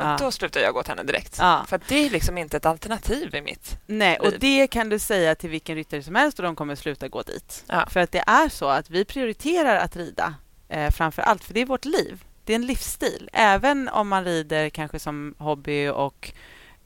Och 0.00 0.06
Ja. 0.06 0.16
då 0.20 0.30
slutade 0.30 0.64
jag 0.64 0.74
gå 0.74 0.82
till 0.82 0.90
henne 0.90 1.02
direkt. 1.02 1.36
Ja. 1.38 1.64
För 1.68 1.80
det 1.88 2.06
är 2.06 2.10
liksom 2.10 2.38
inte 2.38 2.56
ett 2.56 2.66
alternativ 2.66 3.34
i 3.34 3.40
mitt. 3.40 3.78
Nej, 3.86 4.18
och 4.18 4.30
liv. 4.30 4.38
det 4.40 4.66
kan 4.66 4.88
du 4.88 4.98
säga 4.98 5.34
till 5.34 5.50
vilken 5.50 5.76
ryttare 5.76 6.02
som 6.02 6.14
helst 6.14 6.38
och 6.38 6.42
de 6.42 6.56
kommer 6.56 6.74
sluta 6.74 7.08
gå 7.08 7.22
dit. 7.22 7.64
Ja. 7.66 7.86
För 7.90 8.00
att 8.00 8.12
det 8.12 8.24
är 8.26 8.48
så 8.48 8.66
att 8.68 8.90
vi 8.90 9.04
prioriterar 9.04 9.76
att 9.76 9.96
rida 9.96 10.34
eh, 10.68 10.90
framför 10.90 11.22
allt, 11.22 11.44
för 11.44 11.54
det 11.54 11.60
är 11.60 11.66
vårt 11.66 11.84
liv. 11.84 12.24
Det 12.44 12.52
är 12.52 12.54
en 12.54 12.66
livsstil. 12.66 13.30
Även 13.32 13.88
om 13.88 14.08
man 14.08 14.24
rider 14.24 14.68
kanske 14.68 14.98
som 14.98 15.34
hobby 15.38 15.88
och 15.88 16.32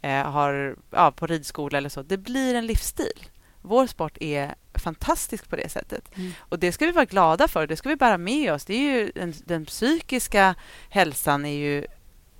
eh, 0.03 0.31
har 0.31 0.77
ja, 0.91 1.13
på 1.13 1.27
ridskola 1.27 1.79
eller 1.79 1.89
så. 1.89 2.03
Det 2.03 2.19
blir 2.19 2.55
en 2.55 2.67
livsstil. 2.67 3.27
Vår 3.63 3.87
sport 3.87 4.19
är 4.21 4.55
fantastisk 4.75 5.49
på 5.51 5.57
det 5.57 5.69
sättet. 5.69 6.05
Mm. 6.17 6.33
Och 6.39 6.59
det 6.59 6.73
ska 6.73 6.87
vi 6.87 6.93
vara 6.93 7.05
glada 7.05 7.49
för. 7.49 7.67
Det 7.67 7.77
ska 7.77 7.89
vi 7.89 7.97
bära 7.97 8.19
med 8.19 8.53
oss. 8.53 8.65
Det 8.65 8.75
är 8.75 8.79
ju, 8.81 9.13
den, 9.15 9.35
den 9.45 9.67
psykiska 9.67 10.55
hälsan 10.89 11.45
är 11.45 11.59
ju 11.59 11.87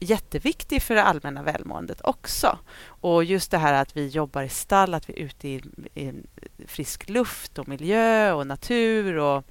jätteviktig 0.05 0.83
för 0.83 0.95
det 0.95 1.03
allmänna 1.03 1.43
välmåendet 1.43 2.01
också. 2.05 2.59
Och 2.87 3.25
just 3.25 3.51
det 3.51 3.59
här 3.59 3.73
att 3.75 3.97
vi 3.97 4.09
jobbar 4.09 4.43
i 4.43 4.49
stall, 4.49 4.95
att 4.95 5.09
vi 5.09 5.13
är 5.13 5.19
ute 5.19 5.49
i, 5.49 5.63
i 5.95 6.13
frisk 6.67 7.09
luft 7.09 7.59
och 7.59 7.69
miljö 7.69 8.33
och 8.33 8.47
natur 8.47 9.17
och 9.17 9.45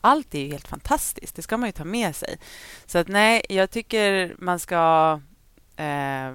allt 0.00 0.34
är 0.34 0.38
ju 0.38 0.50
helt 0.50 0.68
fantastiskt. 0.68 1.36
Det 1.36 1.42
ska 1.42 1.56
man 1.56 1.68
ju 1.68 1.72
ta 1.72 1.84
med 1.84 2.16
sig. 2.16 2.38
Så 2.86 2.98
att 2.98 3.08
nej, 3.08 3.46
jag 3.48 3.70
tycker 3.70 4.34
man 4.38 4.58
ska 4.58 5.20
Eh, 5.76 6.34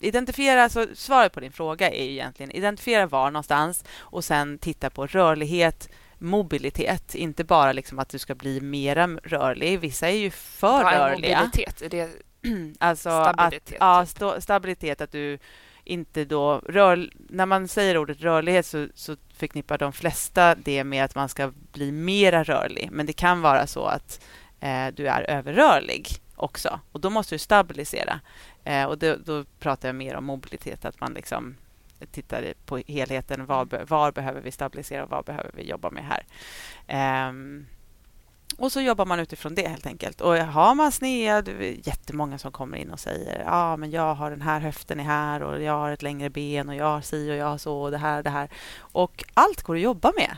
identifiera, 0.00 0.68
så 0.68 0.86
svaret 0.94 1.32
på 1.32 1.40
din 1.40 1.52
fråga 1.52 1.90
är 1.90 2.04
ju 2.04 2.10
egentligen 2.10 2.50
identifiera 2.52 3.06
var 3.06 3.30
någonstans 3.30 3.84
och 3.98 4.24
sen 4.24 4.58
titta 4.58 4.90
på 4.90 5.06
rörlighet, 5.06 5.88
mobilitet. 6.18 7.14
Inte 7.14 7.44
bara 7.44 7.72
liksom 7.72 7.98
att 7.98 8.08
du 8.08 8.18
ska 8.18 8.34
bli 8.34 8.60
mera 8.60 9.06
rörlig. 9.06 9.80
Vissa 9.80 10.08
är 10.08 10.16
ju 10.16 10.30
för 10.30 10.82
Vad 10.82 10.94
är 10.94 11.10
rörliga. 11.10 11.38
mobilitet? 11.38 11.82
Är 11.82 11.88
det 11.88 12.10
Alltså 12.78 13.08
Stabilitet, 13.08 13.74
Att, 13.74 13.80
ja, 13.80 14.04
sta- 14.04 14.40
stabilitet. 14.40 15.00
Att 15.00 15.12
du 15.12 15.38
inte 15.84 16.24
då... 16.24 16.58
Rör, 16.58 17.10
när 17.16 17.46
man 17.46 17.68
säger 17.68 17.98
ordet 17.98 18.20
rörlighet 18.20 18.66
så, 18.66 18.88
så 18.94 19.16
förknippar 19.34 19.78
de 19.78 19.92
flesta 19.92 20.54
det 20.54 20.84
med 20.84 21.04
att 21.04 21.14
man 21.14 21.28
ska 21.28 21.52
bli 21.72 21.92
mera 21.92 22.44
rörlig. 22.44 22.88
Men 22.92 23.06
det 23.06 23.12
kan 23.12 23.40
vara 23.40 23.66
så 23.66 23.84
att 23.84 24.20
eh, 24.60 24.86
du 24.94 25.08
är 25.08 25.30
överrörlig 25.30 26.08
också. 26.36 26.80
Och 26.92 27.00
då 27.00 27.10
måste 27.10 27.34
du 27.34 27.38
stabilisera. 27.38 28.20
Eh, 28.64 28.84
och 28.84 28.98
då, 28.98 29.16
då 29.24 29.44
pratar 29.58 29.88
jag 29.88 29.96
mer 29.96 30.16
om 30.16 30.24
mobilitet. 30.24 30.84
Att 30.84 31.00
man 31.00 31.12
liksom 31.12 31.56
tittar 32.12 32.54
på 32.66 32.76
helheten. 32.76 33.46
Var, 33.46 33.84
var 33.88 34.12
behöver 34.12 34.40
vi 34.40 34.50
stabilisera 34.52 35.04
och 35.04 35.10
vad 35.10 35.24
behöver 35.24 35.50
vi 35.54 35.68
jobba 35.68 35.90
med 35.90 36.04
här? 36.04 36.26
Ehm, 36.86 37.66
och 38.58 38.72
så 38.72 38.80
jobbar 38.80 39.06
man 39.06 39.20
utifrån 39.20 39.54
det 39.54 39.68
helt 39.68 39.86
enkelt. 39.86 40.20
Och 40.20 40.36
har 40.36 40.74
man 40.74 40.92
snea, 40.92 41.42
det 41.42 41.52
är 41.52 41.88
jättemånga 41.88 42.38
som 42.38 42.52
kommer 42.52 42.78
in 42.78 42.90
och 42.90 43.00
säger 43.00 43.42
ja, 43.44 43.76
men 43.76 43.90
jag 43.90 44.14
har 44.14 44.30
den 44.30 44.42
här 44.42 44.60
höften 44.60 45.00
är 45.00 45.04
här 45.04 45.42
och 45.42 45.62
jag 45.62 45.72
har 45.72 45.90
ett 45.90 46.02
längre 46.02 46.30
ben 46.30 46.68
och 46.68 46.74
jag 46.74 46.86
har 46.86 47.00
si 47.00 47.30
och 47.30 47.36
jag 47.36 47.46
har 47.46 47.58
så 47.58 47.80
och 47.80 47.90
det 47.90 47.98
här 47.98 48.18
och 48.18 48.24
det 48.24 48.30
här. 48.30 48.50
Och 48.78 49.24
allt 49.34 49.62
går 49.62 49.74
att 49.74 49.82
jobba 49.82 50.12
med. 50.16 50.36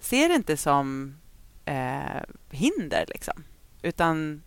Se 0.00 0.28
det 0.28 0.34
inte 0.34 0.56
som 0.56 1.16
eh, 1.64 2.22
hinder 2.50 3.04
liksom. 3.08 3.44
Utan 3.82 4.42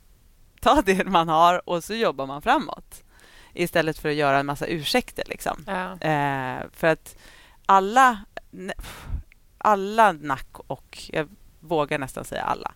ta 0.61 0.81
det 0.85 1.05
man 1.05 1.29
har 1.29 1.69
och 1.69 1.83
så 1.83 1.93
jobbar 1.93 2.27
man 2.27 2.41
framåt. 2.41 3.03
Istället 3.53 3.97
för 3.99 4.09
att 4.09 4.15
göra 4.15 4.39
en 4.39 4.45
massa 4.45 4.65
ursäkter 4.65 5.23
liksom. 5.27 5.63
Ja. 5.67 5.91
Eh, 5.91 6.63
för 6.71 6.87
att 6.87 7.17
alla, 7.65 8.25
alla 9.57 10.11
nack 10.11 10.59
och, 10.67 11.09
jag 11.13 11.29
vågar 11.63 11.97
nästan 11.97 12.25
säga 12.25 12.41
alla, 12.43 12.71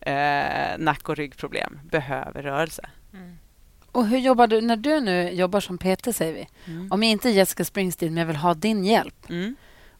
eh, 0.00 0.78
nack 0.78 1.08
och 1.08 1.16
ryggproblem 1.16 1.80
behöver 1.90 2.42
rörelse. 2.42 2.82
Mm. 3.12 3.38
Och 3.92 4.06
hur 4.06 4.18
jobbar 4.18 4.46
du 4.46 4.60
när 4.60 4.76
du 4.76 5.00
nu 5.00 5.30
jobbar 5.30 5.60
som 5.60 5.78
PT, 5.78 6.12
säger 6.12 6.32
vi? 6.34 6.48
Om 6.90 7.02
jag 7.02 7.12
inte 7.12 7.28
är 7.28 7.32
Jessica 7.32 7.64
Springsteen, 7.64 8.14
men 8.14 8.20
jag 8.20 8.26
vill 8.26 8.36
ha 8.36 8.54
din 8.54 8.84
hjälp 8.84 9.30
Mm. 9.30 9.56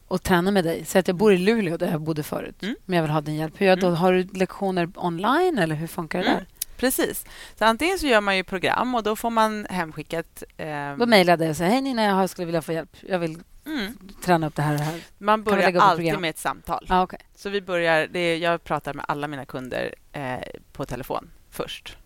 och 0.07 0.23
träna 0.23 0.51
med 0.51 0.63
dig. 0.63 0.85
Säg 0.85 0.99
att 0.99 1.07
jag 1.07 1.17
bor 1.17 1.33
i 1.33 1.37
Luleå, 1.37 1.77
där 1.77 1.91
jag 1.91 2.01
bodde 2.01 2.23
förut, 2.23 2.63
Mm. 2.63 2.75
men 2.85 2.95
jag 2.97 3.03
vill 3.03 3.11
ha 3.11 3.21
din 3.21 3.35
hjälp. 3.35 3.53
Hur 3.57 3.65
gör 3.65 3.71
jag 3.71 3.79
då? 3.79 3.87
Mm. 3.87 3.97
Har 3.99 4.13
du 4.13 4.23
lektioner 4.33 4.89
online 4.95 5.57
eller 5.59 5.75
hur 5.75 5.87
funkar 5.87 6.19
det 6.19 6.25
Mm. 6.25 6.37
där? 6.37 6.47
Precis. 6.77 7.25
Så 7.59 7.65
antingen 7.65 7.99
så 7.99 8.07
gör 8.07 8.21
man 8.21 8.37
ju 8.37 8.43
program 8.43 8.95
och 8.95 9.03
då 9.03 9.15
får 9.15 9.29
man 9.29 9.67
hemskickat... 9.69 10.43
Eh, 10.57 10.95
Då 10.97 11.05
mejlar 11.05 11.31
jag 11.31 11.39
dig 11.39 11.49
och 11.49 11.55
säger 11.57 11.71
hej 11.71 11.81
Nina, 11.81 12.03
jag 12.03 12.29
skulle 12.29 12.45
vilja 12.45 12.61
få 12.61 12.73
hjälp. 12.73 12.97
Jag 13.01 13.19
vill 13.19 13.37
mm, 13.69 13.97
träna 14.21 14.47
upp 14.47 14.55
det 14.55 14.61
här 14.61 14.73
och 14.73 14.77
det 14.79 14.83
här. 14.83 15.01
man 15.17 15.43
börjar 15.43 15.69
ett 15.69 15.77
alltid 15.81 16.19
med 16.19 16.29
ett 16.29 16.37
samtal. 16.37 16.85
Ah, 16.89 17.03
okay. 17.03 17.19
Så 17.35 17.49
vi 17.49 17.61
börjar, 17.61 18.07
det 18.07 18.19
är, 18.19 18.37
jag 18.37 18.63
pratar 18.63 18.93
med 18.93 19.05
alla 19.07 19.27
mina 19.27 19.45
kunder 19.45 19.95
eh, 20.11 20.39
på 20.71 20.85
telefon 20.85 21.31
först. 21.49 21.97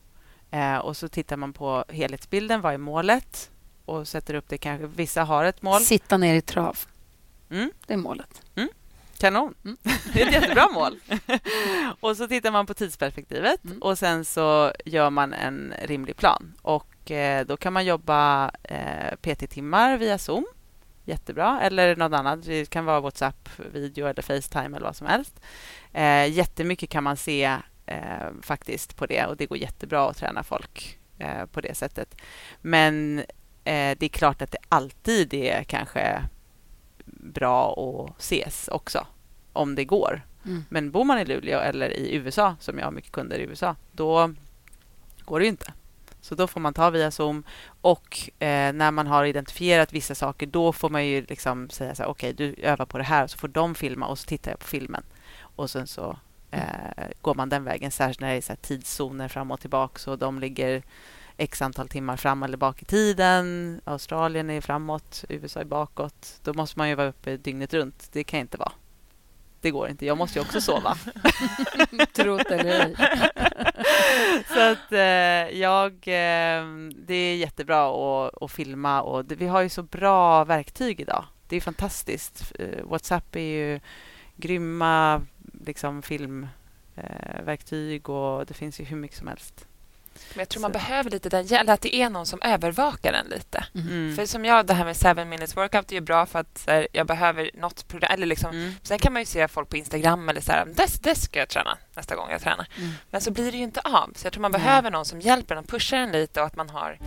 Eh, 0.52 0.78
och 0.78 0.98
så 0.98 1.08
tittar 1.08 1.38
man 1.38 1.54
på 1.54 1.86
helhetsbilden. 1.90 2.62
Vad 2.62 2.74
är 2.74 2.78
målet? 2.78 3.50
Och 3.86 4.08
sätter 4.08 4.34
upp 4.34 4.50
det. 4.50 4.58
Kanske, 4.58 4.88
vissa 4.88 5.24
har 5.24 5.44
ett 5.46 5.62
mål. 5.62 5.82
Sitta 5.82 6.18
ner 6.18 6.36
i 6.36 6.42
trav. 6.42 6.78
Mm. 7.50 7.72
Det 7.88 7.94
är 7.94 7.98
målet. 7.98 8.42
Kanon. 9.18 9.54
Mm. 9.66 9.78
Det 10.14 10.22
är 10.22 10.28
ett 10.28 10.34
jättebra 10.34 10.68
mål. 10.74 11.00
och 12.00 12.18
så 12.18 12.28
tittar 12.28 12.52
man 12.52 12.66
på 12.66 12.74
tidsperspektivet 12.74 13.64
Mm. 13.66 13.82
och 13.82 13.98
sen 13.98 14.26
så 14.26 14.74
gör 14.86 15.10
man 15.10 15.34
en 15.34 15.74
rimlig 15.86 16.16
plan. 16.18 16.54
Och 16.62 17.12
eh, 17.12 17.46
Då 17.46 17.58
kan 17.58 17.74
man 17.74 17.86
jobba 17.86 18.52
eh, 18.64 19.16
PT-timmar 19.22 19.98
via 19.98 20.18
Zoom. 20.18 20.46
Jättebra. 21.06 21.62
Eller 21.62 21.96
något 21.96 22.14
annat. 22.14 22.46
Det 22.46 22.70
kan 22.70 22.86
vara 22.86 23.00
WhatsApp, 23.00 23.50
video 23.74 24.08
eller 24.08 24.22
Facetime 24.22 24.78
eller 24.78 24.86
vad 24.86 24.96
som 24.96 25.08
helst. 25.08 25.40
Eh, 25.94 26.32
jättemycket 26.32 26.90
kan 26.90 27.04
man 27.04 27.18
se 27.18 27.58
eh, 27.86 28.28
faktiskt 28.42 28.96
på 28.96 29.06
det 29.06 29.26
och 29.26 29.38
det 29.38 29.46
går 29.46 29.58
jättebra 29.58 30.10
att 30.10 30.18
träna 30.18 30.44
folk 30.44 31.00
eh, 31.20 31.46
på 31.46 31.62
det 31.62 31.76
sättet. 31.76 32.16
Men 32.62 33.20
eh, 33.64 33.98
det 33.98 34.04
är 34.04 34.10
klart 34.10 34.42
att 34.42 34.52
det 34.52 34.58
alltid 34.70 35.34
är 35.34 35.64
kanske 35.64 36.24
bra 37.06 37.74
att 37.74 38.20
ses 38.22 38.68
också, 38.68 39.08
om 39.54 39.76
det 39.76 39.86
går. 39.86 40.22
Mm. 40.46 40.66
Men 40.70 40.92
bor 40.92 41.04
man 41.04 41.20
i 41.20 41.26
Luleå 41.26 41.60
eller 41.60 41.90
i 41.90 42.16
USA, 42.16 42.56
som 42.60 42.78
jag 42.78 42.86
har 42.86 42.92
mycket 42.92 43.12
kunder 43.12 43.40
i 43.40 43.44
USA, 43.44 43.76
då 43.92 44.34
går 45.26 45.40
det 45.40 45.46
ju 45.46 45.50
inte. 45.50 45.74
Så 46.24 46.36
då 46.36 46.48
får 46.48 46.60
man 46.60 46.74
ta 46.74 46.90
via 46.90 47.12
Zoom 47.12 47.44
och 47.82 48.30
eh, 48.40 48.74
när 48.74 48.92
man 48.92 49.08
har 49.08 49.26
identifierat 49.26 49.94
vissa 49.94 50.16
saker, 50.16 50.48
då 50.48 50.74
får 50.74 50.90
man 50.90 51.06
ju 51.06 51.26
liksom 51.30 51.70
säga 51.70 51.96
så 51.96 52.04
här, 52.04 52.10
okej, 52.10 52.34
du 52.34 52.54
övar 52.54 52.86
på 52.86 52.98
det 52.98 53.04
här, 53.04 53.24
och 53.24 53.30
så 53.30 53.38
får 53.38 53.48
de 53.48 53.76
filma 53.76 54.08
och 54.08 54.20
så 54.20 54.26
tittar 54.26 54.52
jag 54.52 54.60
på 54.60 54.68
filmen. 54.68 55.04
Och 55.56 55.70
sen 55.70 55.88
så 55.88 56.18
eh, 56.52 57.08
går 57.22 57.36
man 57.36 57.50
den 57.50 57.64
vägen, 57.64 57.92
särskilt 57.92 58.20
när 58.20 58.30
det 58.30 58.38
är 58.38 58.42
så 58.42 58.52
här 58.52 58.58
tidszoner 58.58 59.28
fram 59.28 59.52
och 59.52 59.60
tillbaka, 59.60 60.00
så 60.00 60.16
de 60.16 60.40
ligger 60.40 60.84
x 61.38 61.62
antal 61.62 61.88
timmar 61.88 62.18
fram 62.18 62.44
eller 62.44 62.58
bak 62.58 62.82
i 62.82 62.86
tiden. 62.86 63.82
Australien 63.84 64.50
är 64.50 64.62
framåt, 64.62 65.26
USA 65.30 65.60
är 65.60 65.66
bakåt. 65.66 66.40
Då 66.44 66.54
måste 66.54 66.80
man 66.80 66.90
ju 66.90 66.96
vara 66.96 67.08
uppe 67.08 67.38
dygnet 67.38 67.74
runt. 67.74 68.10
Det 68.12 68.24
kan 68.24 68.40
inte 68.40 68.58
vara. 68.58 68.72
Det 69.64 69.72
går 69.72 69.90
inte. 69.90 70.06
Jag 70.06 70.18
måste 70.18 70.40
ju 70.40 70.46
också 70.46 70.62
sova. 70.62 70.98
Trot 72.14 72.46
eller 72.46 72.86
ej. 72.86 72.96
Så 74.54 74.60
att 74.60 74.92
eh, 74.92 75.60
jag... 75.60 75.92
Eh, 75.92 76.66
det 76.96 77.14
är 77.14 77.36
jättebra 77.36 77.90
att, 77.90 78.44
att 78.44 78.52
filma 78.52 79.02
och 79.02 79.32
vi 79.32 79.48
har 79.48 79.62
ju 79.62 79.70
så 79.70 79.84
bra 79.84 80.44
verktyg 80.44 81.02
idag. 81.02 81.26
Det 81.48 81.56
är 81.56 81.62
fantastiskt. 81.62 82.54
Eh, 82.60 82.84
Whatsapp 82.84 83.36
är 83.36 83.40
ju 83.40 83.80
grymma 84.36 85.22
liksom, 85.66 86.02
filmverktyg 86.02 88.10
och 88.10 88.46
det 88.46 88.54
finns 88.54 88.80
ju 88.80 88.84
hur 88.84 88.98
mycket 88.98 89.18
som 89.18 89.28
helst. 89.28 89.68
Men 90.34 90.40
jag 90.40 90.50
tror 90.50 90.62
man 90.62 90.70
Så. 90.70 90.74
behöver 90.74 91.10
lite 91.10 91.30
den 91.30 91.46
hjälp, 91.46 91.70
att 91.70 91.82
det 91.82 91.96
är 91.96 92.10
någon 92.10 92.26
som 92.26 92.42
övervakar 92.42 93.14
en 93.14 93.26
lite. 93.28 93.66
Mm. 93.76 94.16
För 94.16 94.26
som 94.26 94.46
jag, 94.46 94.66
det 94.66 94.74
här 94.74 94.86
med 94.86 94.98
seven 94.98 95.30
minutes 95.30 95.58
workout 95.58 95.92
är 95.92 95.96
ju 95.96 96.02
bra 96.02 96.26
för 96.26 96.40
att 96.40 96.64
här, 96.68 96.88
jag 96.92 97.08
behöver 97.08 97.50
något 97.54 97.88
program. 97.88 98.12
Eller 98.14 98.26
liksom, 98.28 98.52
Mm. 98.54 98.76
Sen 98.84 99.00
kan 99.00 99.14
man 99.14 99.22
ju 99.22 99.26
se 99.26 99.48
folk 99.48 99.70
på 99.70 99.78
Instagram 99.78 100.30
eller 100.30 100.42
så 100.42 100.52
här, 100.52 100.68
det, 101.02 101.16
ska 101.16 101.40
jag 101.40 101.50
träna 101.50 101.78
nästa 101.96 102.16
gång 102.16 102.28
jag 102.32 102.42
tränar. 102.42 102.68
Mm. 102.78 102.92
Men 103.12 103.22
så 103.22 103.32
blir 103.32 103.52
det 103.52 103.58
ju 103.58 103.64
inte 103.64 103.80
av. 103.80 104.12
Så 104.16 104.26
jag 104.26 104.34
tror 104.34 104.42
man 104.42 104.52
behöver 104.52 104.92
någon 104.92 105.06
som 105.06 105.22
hjälper 105.22 105.56
en 105.56 105.64
och 105.64 105.68
pushar 105.70 105.98
en 105.98 106.12
lite 106.12 106.42
och 106.42 106.48
att 106.48 106.56
man 106.56 106.70
har... 106.70 106.98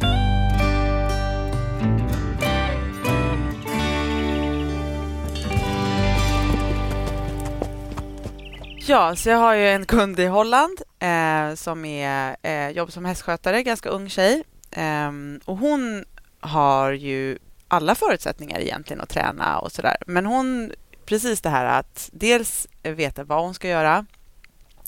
Ja, 8.89 9.17
så 9.17 9.29
jag 9.29 9.37
har 9.37 9.55
ju 9.55 9.69
en 9.69 9.87
kund 9.87 10.21
i 10.21 10.27
Holland 10.27 10.79
eh, 10.99 11.55
som 11.55 11.85
är, 11.85 12.37
eh, 12.43 12.69
jobbar 12.71 12.91
som 12.91 13.05
hästskötare, 13.05 13.63
ganska 13.63 13.89
ung 13.89 14.09
tjej. 14.09 14.43
Ehm, 14.71 15.41
och 15.45 15.57
hon 15.57 16.05
har 16.41 16.93
ju 16.93 17.39
alla 17.69 17.95
förutsättningar 17.95 18.59
egentligen 18.61 19.01
att 19.01 19.09
träna 19.09 19.59
och 19.59 19.73
sådär. 19.73 19.97
Men 20.07 20.27
hon, 20.27 20.73
precis 21.07 21.41
det 21.41 21.49
här 21.51 21.65
att 21.65 22.11
dels 22.13 22.67
veta 22.83 23.25
vad 23.25 23.41
hon 23.41 23.55
ska 23.55 23.69
göra 23.69 24.07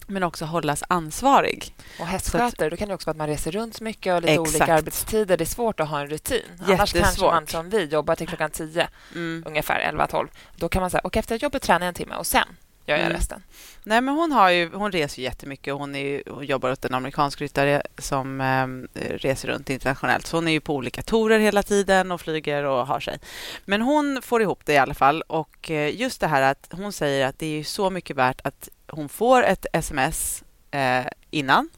men 0.07 0.23
också 0.23 0.45
hållas 0.45 0.83
ansvarig. 0.89 1.75
Och 2.01 2.07
hästskötare, 2.07 2.71
då 2.71 2.77
kan 2.77 2.89
det 2.89 2.95
också 2.95 3.07
vara 3.07 3.11
att 3.13 3.17
man 3.19 3.29
reser 3.29 3.51
runt 3.51 3.77
så 3.77 3.85
mycket 3.85 4.15
och 4.15 4.21
lite 4.23 4.33
Exakt. 4.33 4.49
olika 4.57 4.75
arbetstider. 4.75 5.37
Det 5.37 5.45
är 5.45 5.47
svårt 5.47 5.81
att 5.81 5.89
ha 5.89 6.01
en 6.01 6.09
rutin. 6.09 6.43
Annars 6.61 6.77
kanske 6.79 6.99
Jättesvårt. 6.99 7.33
man 7.33 7.47
som 7.47 7.71
vi 7.71 7.85
jobbar 7.85 8.15
till 8.15 8.29
klockan 8.29 8.51
10, 8.51 8.89
Mm. 9.15 9.45
ungefär 9.47 9.81
11-12. 9.81 10.27
Då 10.57 10.69
kan 10.69 10.81
man 10.81 10.91
säga, 10.91 11.01
och 11.01 11.17
efter 11.17 11.37
jobbet 11.37 11.63
tränar 11.63 11.81
jag 11.81 11.89
en 11.89 11.95
timme 11.95 12.17
och 12.17 12.27
sen 12.27 12.47
gör 12.89 12.97
jag 12.97 13.07
Mm. 13.07 13.17
resten. 13.17 13.43
Nej, 13.85 14.01
men 14.01 14.15
hon, 14.15 14.33
har 14.33 14.51
ju, 14.51 14.71
hon 14.75 14.93
reser 14.93 15.19
ju 15.19 15.25
jättemycket. 15.25 15.75
Hon, 15.75 15.95
är 15.95 16.05
ju, 16.05 16.23
hon 16.27 16.45
jobbar 16.45 16.71
åt 16.71 16.85
en 16.85 16.95
amerikansk 16.95 17.41
ryttare 17.41 17.83
som 17.99 18.41
eh, 18.41 19.01
reser 19.01 19.49
runt 19.49 19.71
internationellt. 19.71 20.27
Så 20.27 20.37
hon 20.37 20.49
är 20.49 20.53
ju 20.53 20.61
på 20.61 20.75
olika 20.75 21.03
torer 21.03 21.39
hela 21.39 21.63
tiden 21.63 22.13
och 22.13 22.21
flyger 22.21 22.65
och 22.65 22.87
har 22.87 23.01
sig. 23.01 23.19
Men 23.65 23.83
hon 23.83 24.23
får 24.23 24.43
ihop 24.43 24.67
det 24.67 24.73
i 24.73 24.79
alla 24.79 24.95
fall. 24.95 25.23
Och 25.23 25.71
eh, 25.71 26.01
just 26.01 26.21
det 26.21 26.27
här 26.27 26.43
att 26.43 26.69
hon 26.71 26.93
säger 26.93 27.27
att 27.27 27.39
det 27.39 27.61
är 27.61 27.65
så 27.65 27.91
mycket 27.91 28.17
värt 28.17 28.41
att 28.45 28.69
hon 28.87 29.09
får 29.09 29.43
ett 29.43 29.67
sms 29.73 30.45
eh, 30.71 31.07
innan. 31.31 31.69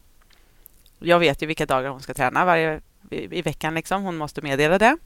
Jag 0.98 1.18
vet 1.18 1.42
ju 1.42 1.46
vilka 1.46 1.66
dagar 1.66 1.90
hon 1.90 2.00
ska 2.00 2.14
träna 2.14 2.44
varje 2.44 2.80
i, 3.10 3.38
i 3.38 3.42
veckan. 3.42 3.74
Liksom. 3.74 4.02
Hon 4.02 4.16
måste 4.16 4.42
meddela 4.42 4.78
det. 4.78 4.96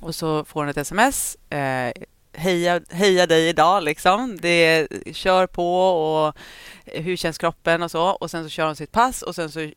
Och 0.00 0.14
så 0.14 0.44
får 0.44 0.60
hon 0.60 0.68
ett 0.68 0.76
sms. 0.76 1.36
Eh, 1.50 1.92
heja, 2.34 2.80
heja 2.90 3.26
dig 3.26 3.48
idag, 3.48 3.82
liksom. 3.82 4.36
Det 4.40 4.88
kör 5.12 5.46
på 5.46 5.86
och 5.86 6.34
hur 6.84 7.16
känns 7.16 7.38
kroppen 7.38 7.82
och 7.82 7.90
så. 7.90 8.02
Och 8.02 8.30
sen 8.30 8.44
så 8.44 8.50
kör 8.50 8.66
hon 8.66 8.76
sitt 8.76 8.92
pass 8.92 9.22
och 9.22 9.34
sen 9.34 9.50
så 9.50 9.70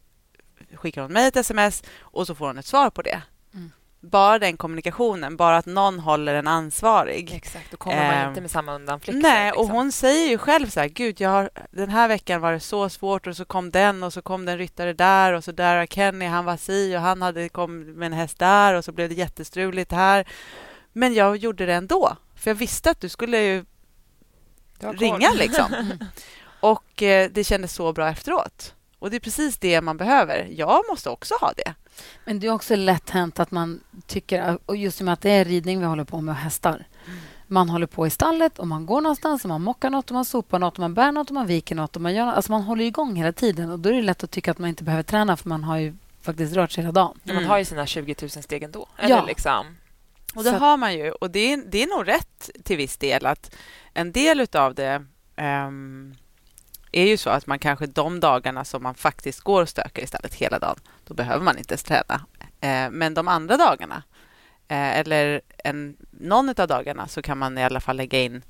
skickar 0.73 1.01
hon 1.01 1.13
mig 1.13 1.27
ett 1.27 1.35
sms 1.35 1.83
och 1.99 2.27
så 2.27 2.35
får 2.35 2.47
hon 2.47 2.57
ett 2.57 2.65
svar 2.65 2.89
på 2.89 3.01
det. 3.01 3.21
Mm. 3.53 3.71
bara 3.99 4.39
den 4.39 4.57
kommunikationen, 4.57 5.37
bara 5.37 5.57
att 5.57 5.65
någon 5.65 5.99
håller 5.99 6.33
en 6.33 6.47
ansvarig. 6.47 7.33
Exakt, 7.33 7.71
då 7.71 7.77
kommer 7.77 7.97
man 7.97 8.13
Ehm, 8.13 8.29
inte 8.29 8.41
med 8.41 8.51
samma 8.51 8.75
undanflykter. 8.75 9.21
Nej, 9.21 9.51
och 9.51 9.57
liksom. 9.57 9.75
hon 9.75 9.91
säger 9.91 10.29
ju 10.29 10.37
själv 10.37 10.67
så 10.67 10.79
här, 10.79 10.87
gud, 10.87 11.21
jag 11.21 11.29
har, 11.29 11.49
den 11.71 11.89
här 11.89 12.07
veckan 12.07 12.41
var 12.41 12.51
det 12.51 12.59
så 12.59 12.89
svårt 12.89 13.27
och 13.27 13.35
så 13.35 13.45
kom 13.45 13.71
den 13.71 14.03
och 14.03 14.13
så 14.13 14.21
kom 14.21 14.45
den 14.45 14.57
ryttare 14.57 14.93
där 14.93 15.33
och 15.33 15.43
så 15.43 15.51
där 15.51 15.77
var 15.77 15.85
Kenny, 15.85 16.25
han 16.25 16.45
var 16.45 16.57
si 16.57 16.97
och 16.97 17.01
han 17.01 17.21
hade 17.21 17.49
kom 17.49 17.81
med 17.81 18.05
en 18.05 18.13
häst 18.13 18.39
där 18.39 18.73
och 18.73 18.85
så 18.85 18.91
blev 18.91 19.09
det 19.09 19.15
jättestruligt 19.15 19.91
här. 19.91 20.27
Men 20.93 21.13
jag 21.13 21.37
gjorde 21.37 21.65
det 21.65 21.73
ändå, 21.73 22.17
för 22.35 22.49
jag 22.49 22.55
visste 22.55 22.89
att 22.91 22.99
du 23.01 23.09
skulle 23.09 23.65
ringa 24.79 25.31
liksom. 25.31 25.93
Och 26.59 27.03
eh, 27.03 27.29
det 27.33 27.43
kändes 27.43 27.73
så 27.73 27.93
bra 27.93 28.09
efteråt. 28.09 28.73
Och 28.99 29.09
det 29.09 29.15
är 29.15 29.19
precis 29.19 29.57
det 29.57 29.81
man 29.81 29.97
behöver. 29.97 30.47
Jag 30.51 30.83
måste 30.89 31.09
också 31.09 31.33
ha 31.41 31.53
det. 31.57 31.73
Men 32.25 32.39
det 32.39 32.47
är 32.47 32.51
också 32.51 32.75
lätt 32.75 33.09
hänt 33.09 33.39
att 33.39 33.51
man 33.51 33.79
tycker... 34.07 34.57
Och 34.65 34.75
just 34.77 35.01
i 35.01 35.03
och 35.03 35.05
med 35.05 35.13
att 35.13 35.21
det 35.21 35.29
är 35.31 35.45
ridning 35.45 35.79
vi 35.79 35.85
håller 35.85 36.03
på 36.03 36.21
med 36.21 36.31
och 36.31 36.37
hästar. 36.37 36.87
Man 37.47 37.69
håller 37.69 37.87
på 37.87 38.07
i 38.07 38.09
stallet 38.09 38.59
och 38.59 38.67
man 38.67 38.85
går 38.85 39.01
någonstans 39.01 39.43
och 39.45 39.49
man 39.49 39.61
mockar 39.61 39.89
något 39.89 40.09
och 40.11 40.13
man 40.13 40.25
sopar 40.25 40.59
något 40.59 40.73
och 40.73 40.79
man 40.79 40.93
bär 40.93 41.11
något 41.11 41.27
och 41.29 41.33
man 41.33 41.47
viker 41.47 41.75
något. 41.75 41.95
Och 41.95 42.01
man, 42.01 42.13
gör, 42.13 42.25
något. 42.25 42.35
alltså 42.35 42.51
man 42.51 42.61
håller 42.61 42.85
igång 42.85 43.15
hela 43.15 43.31
tiden 43.31 43.71
och 43.71 43.79
då 43.79 43.89
är 43.89 43.93
det 43.93 44.01
lätt 44.01 44.23
att 44.23 44.31
tycka 44.31 44.51
att 44.51 44.57
man 44.57 44.69
inte 44.69 44.83
behöver 44.83 45.03
träna 45.03 45.37
för 45.37 45.49
man 45.49 45.63
har 45.63 45.77
ju 45.77 45.93
faktiskt 46.21 46.55
rört 46.55 46.71
sig 46.71 46.83
hela 46.83 46.91
dagen. 46.91 47.19
Ja, 47.23 47.33
Man 47.33 47.37
Mm. 47.37 47.49
har 47.49 47.57
ju 47.57 47.65
sina 47.65 47.85
20 47.85 48.15
000 48.21 48.29
steg 48.29 48.63
ändå. 48.63 48.87
Eller 48.97 49.15
Ja. 49.15 49.25
liksom. 49.25 49.65
Och 50.35 50.43
det 50.43 50.49
Så- 50.49 50.57
har 50.57 50.77
man 50.77 50.93
ju. 50.93 51.11
Och 51.11 51.31
det 51.31 51.53
är, 51.53 51.57
det 51.57 51.83
är 51.83 51.87
nog 51.87 52.07
rätt 52.07 52.49
till 52.63 52.77
viss 52.77 52.97
del 52.97 53.25
att 53.25 53.55
en 53.93 54.11
del 54.11 54.47
av 54.53 54.75
det 54.75 55.05
ehm, 55.35 56.15
är 56.91 57.05
ju 57.05 57.17
så 57.17 57.29
att 57.29 57.47
man 57.47 57.59
kanske 57.59 57.85
de 57.85 58.19
dagarna 58.19 58.65
som 58.65 58.83
man 58.83 58.95
faktiskt 58.95 59.39
går 59.39 59.61
och 59.61 59.69
stökar 59.69 60.03
i 60.03 60.07
stallet 60.07 60.33
hela 60.33 60.59
dagen, 60.59 60.79
då 61.07 61.13
behöver 61.13 61.43
man 61.43 61.57
inte 61.57 61.77
träna. 61.77 62.25
Eh, 62.61 62.89
men 62.91 63.13
de 63.13 63.27
andra 63.27 63.57
dagarna, 63.57 64.03
eh, 64.67 64.99
eller 64.99 65.41
en, 65.63 65.97
någon 66.11 66.49
av 66.49 66.67
dagarna, 66.67 67.07
så 67.07 67.21
kan 67.21 67.37
man 67.37 67.57
i 67.57 67.63
alla 67.63 67.79
fall 67.79 67.97
lägga 67.97 68.21
in 68.21 68.41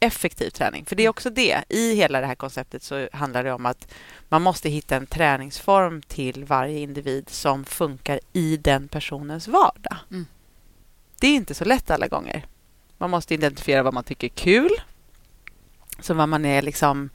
effektiv 0.00 0.50
träning. 0.50 0.84
För 0.84 0.96
det 0.96 1.02
är 1.02 1.08
också 1.08 1.30
det. 1.30 1.64
I 1.68 1.94
hela 1.94 2.20
det 2.20 2.26
här 2.26 2.34
konceptet 2.34 2.82
så 2.82 3.08
handlar 3.12 3.44
det 3.44 3.52
om 3.52 3.66
att 3.66 3.92
man 4.28 4.42
måste 4.42 4.68
hitta 4.68 4.96
en 4.96 5.06
träningsform 5.06 6.02
till 6.02 6.44
varje 6.44 6.78
individ 6.78 7.28
som 7.28 7.64
funkar 7.64 8.20
i 8.32 8.56
den 8.56 8.88
personens 8.88 9.48
vardag. 9.48 9.96
Mm. 10.10 10.26
Det 11.20 11.26
är 11.26 11.34
inte 11.34 11.54
så 11.54 11.64
lätt 11.64 11.90
alla 11.90 12.08
gånger. 12.08 12.46
Man 12.98 13.10
måste 13.10 13.34
identifiera 13.34 13.82
vad 13.82 13.94
man 13.94 14.04
tycker 14.04 14.26
är 14.26 14.32
kul. 14.34 14.70
Så 16.00 16.14
vad 16.14 16.28
man 16.28 16.44
är 16.44 16.62
liksom... 16.62 17.10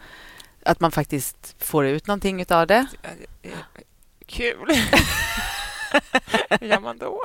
Att 0.64 0.80
man 0.80 0.92
faktiskt 0.92 1.56
får 1.60 1.86
ut 1.86 2.08
någonting 2.08 2.46
av 2.50 2.68
det. 2.68 2.88
Kul. 4.26 4.68
Hur 6.60 6.68
gör 6.68 6.80
man 6.80 6.98
då? 6.98 7.22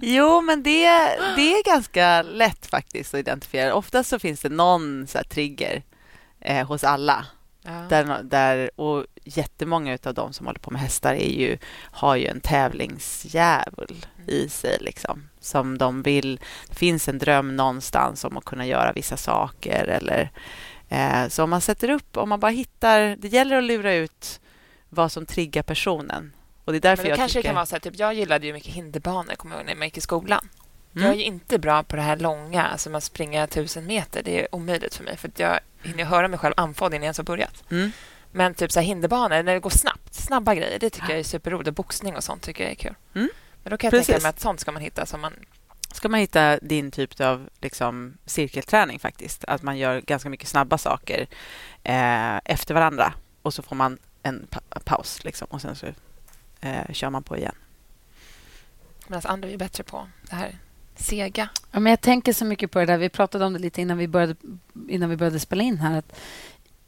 Jo, 0.00 0.40
men 0.40 0.62
det, 0.62 0.88
det 1.36 1.54
är 1.54 1.64
ganska 1.64 2.22
lätt 2.22 2.66
faktiskt 2.66 3.14
att 3.14 3.20
identifiera. 3.20 3.74
Oftast 3.74 4.10
så 4.10 4.18
finns 4.18 4.40
det 4.40 4.48
någon 4.48 5.06
så 5.06 5.18
trigger 5.28 5.82
eh, 6.40 6.66
hos 6.66 6.84
alla. 6.84 7.26
Ja. 7.66 7.86
Där, 7.88 8.22
där, 8.22 8.80
och 8.80 9.06
jättemånga 9.24 9.98
av 10.04 10.14
de 10.14 10.32
som 10.32 10.46
håller 10.46 10.60
på 10.60 10.70
med 10.70 10.80
hästar 10.80 11.14
är 11.14 11.30
ju, 11.30 11.58
har 11.80 12.16
ju 12.16 12.26
en 12.26 12.40
tävlingsdjävul 12.40 14.06
i 14.26 14.48
sig. 14.48 14.78
Liksom, 14.80 15.28
som 15.40 15.78
de 15.78 16.02
vill... 16.02 16.40
Det 16.68 16.74
finns 16.74 17.08
en 17.08 17.18
dröm 17.18 17.56
någonstans 17.56 18.24
om 18.24 18.36
att 18.36 18.44
kunna 18.44 18.66
göra 18.66 18.92
vissa 18.92 19.16
saker. 19.16 19.84
Eller, 19.84 20.30
eh, 20.88 21.28
så 21.28 21.44
om 21.44 21.50
man 21.50 21.60
sätter 21.60 21.90
upp, 21.90 22.16
om 22.16 22.28
man 22.28 22.40
bara 22.40 22.50
hittar... 22.50 23.16
Det 23.16 23.28
gäller 23.28 23.56
att 23.56 23.64
lura 23.64 23.94
ut 23.94 24.40
vad 24.88 25.12
som 25.12 25.26
triggar 25.26 25.62
personen. 25.62 26.32
Och 26.64 26.72
det 26.72 26.78
är 26.78 26.80
därför 26.80 27.02
Men 27.02 27.04
det 27.04 27.10
jag 27.10 27.18
kanske 27.18 27.38
tycker... 27.38 27.48
kan 27.48 27.54
vara 27.54 27.66
så 27.66 27.74
här, 27.74 27.80
typ, 27.80 27.98
jag 27.98 28.14
gillade 28.14 28.46
ju 28.46 28.52
mycket 28.52 28.74
hinderbanor, 28.74 29.34
kommer 29.34 29.54
jag 29.54 29.60
ihåg, 29.60 29.66
när 29.66 29.76
man 29.76 29.86
gick 29.86 29.98
i 29.98 30.00
skolan. 30.00 30.48
Mm. 30.96 31.06
Jag 31.06 31.14
är 31.14 31.18
ju 31.18 31.24
inte 31.24 31.58
bra 31.58 31.82
på 31.82 31.96
det 31.96 32.02
här 32.02 32.16
långa, 32.16 32.66
alltså 32.66 32.90
man 32.90 33.00
springer 33.00 33.46
tusen 33.46 33.86
meter. 33.86 34.22
Det 34.22 34.40
är 34.40 34.54
omöjligt 34.54 34.94
för 34.94 35.04
mig, 35.04 35.16
för 35.16 35.28
att 35.28 35.38
jag 35.38 35.60
hinner 35.82 36.04
höra 36.04 36.28
mig 36.28 36.38
själv 36.38 36.54
andfådd 36.56 36.92
innan 36.92 37.02
jag 37.02 37.06
ens 37.06 37.18
har 37.18 37.24
börjat. 37.24 37.64
Mm. 37.70 37.92
Men 38.32 38.54
typ 38.54 38.72
så 38.72 38.80
här 38.80 38.86
hinderbanor, 38.86 39.42
när 39.42 39.54
det 39.54 39.60
går 39.60 39.70
snabbt, 39.70 40.14
snabba 40.14 40.54
grejer, 40.54 40.78
det 40.78 40.90
tycker 40.90 41.08
jag 41.10 41.18
är 41.18 41.24
superroligt. 41.24 41.76
Boxning 41.76 42.16
och 42.16 42.24
sånt 42.24 42.42
tycker 42.42 42.64
jag 42.64 42.70
är 42.70 42.76
kul. 42.76 42.94
Mm. 43.14 43.28
Men 43.62 43.70
då 43.70 43.76
kan 43.76 43.86
jag 43.88 43.92
Precis. 43.92 44.06
tänka 44.06 44.22
mig 44.22 44.28
att 44.28 44.40
sånt 44.40 44.60
ska 44.60 44.72
man 44.72 44.82
hitta 44.82 45.06
som 45.06 45.20
man... 45.20 45.32
ska 45.92 46.08
man 46.08 46.20
hitta 46.20 46.58
din 46.58 46.90
typ 46.90 47.20
av 47.20 47.48
liksom, 47.60 48.18
cirkelträning 48.24 48.98
faktiskt. 48.98 49.44
Att 49.44 49.62
man 49.62 49.78
gör 49.78 50.00
ganska 50.00 50.28
mycket 50.28 50.48
snabba 50.48 50.78
saker 50.78 51.26
eh, 51.82 52.36
efter 52.44 52.74
varandra 52.74 53.14
och 53.42 53.54
så 53.54 53.62
får 53.62 53.76
man 53.76 53.98
en 54.22 54.46
pa- 54.50 54.80
paus 54.84 55.24
liksom, 55.24 55.46
och 55.50 55.60
sen 55.60 55.76
så 55.76 55.86
eh, 56.60 56.92
kör 56.92 57.10
man 57.10 57.22
på 57.22 57.36
igen. 57.36 57.54
Medan 59.08 59.22
andra 59.24 59.48
är 59.48 59.56
bättre 59.56 59.84
på 59.84 60.08
det 60.22 60.36
här 60.36 60.58
sega. 60.96 61.48
Ja, 61.70 61.80
men 61.80 61.90
jag 61.90 62.00
tänker 62.00 62.32
så 62.32 62.44
mycket 62.44 62.70
på 62.70 62.78
det 62.78 62.86
där. 62.86 62.98
Vi 62.98 63.08
pratade 63.08 63.44
om 63.44 63.52
det 63.52 63.58
lite 63.58 63.82
innan 63.82 63.98
vi 63.98 64.08
började, 64.08 64.34
innan 64.88 65.10
vi 65.10 65.16
började 65.16 65.40
spela 65.40 65.62
in 65.62 65.78
här. 65.78 65.98
Att, 65.98 66.16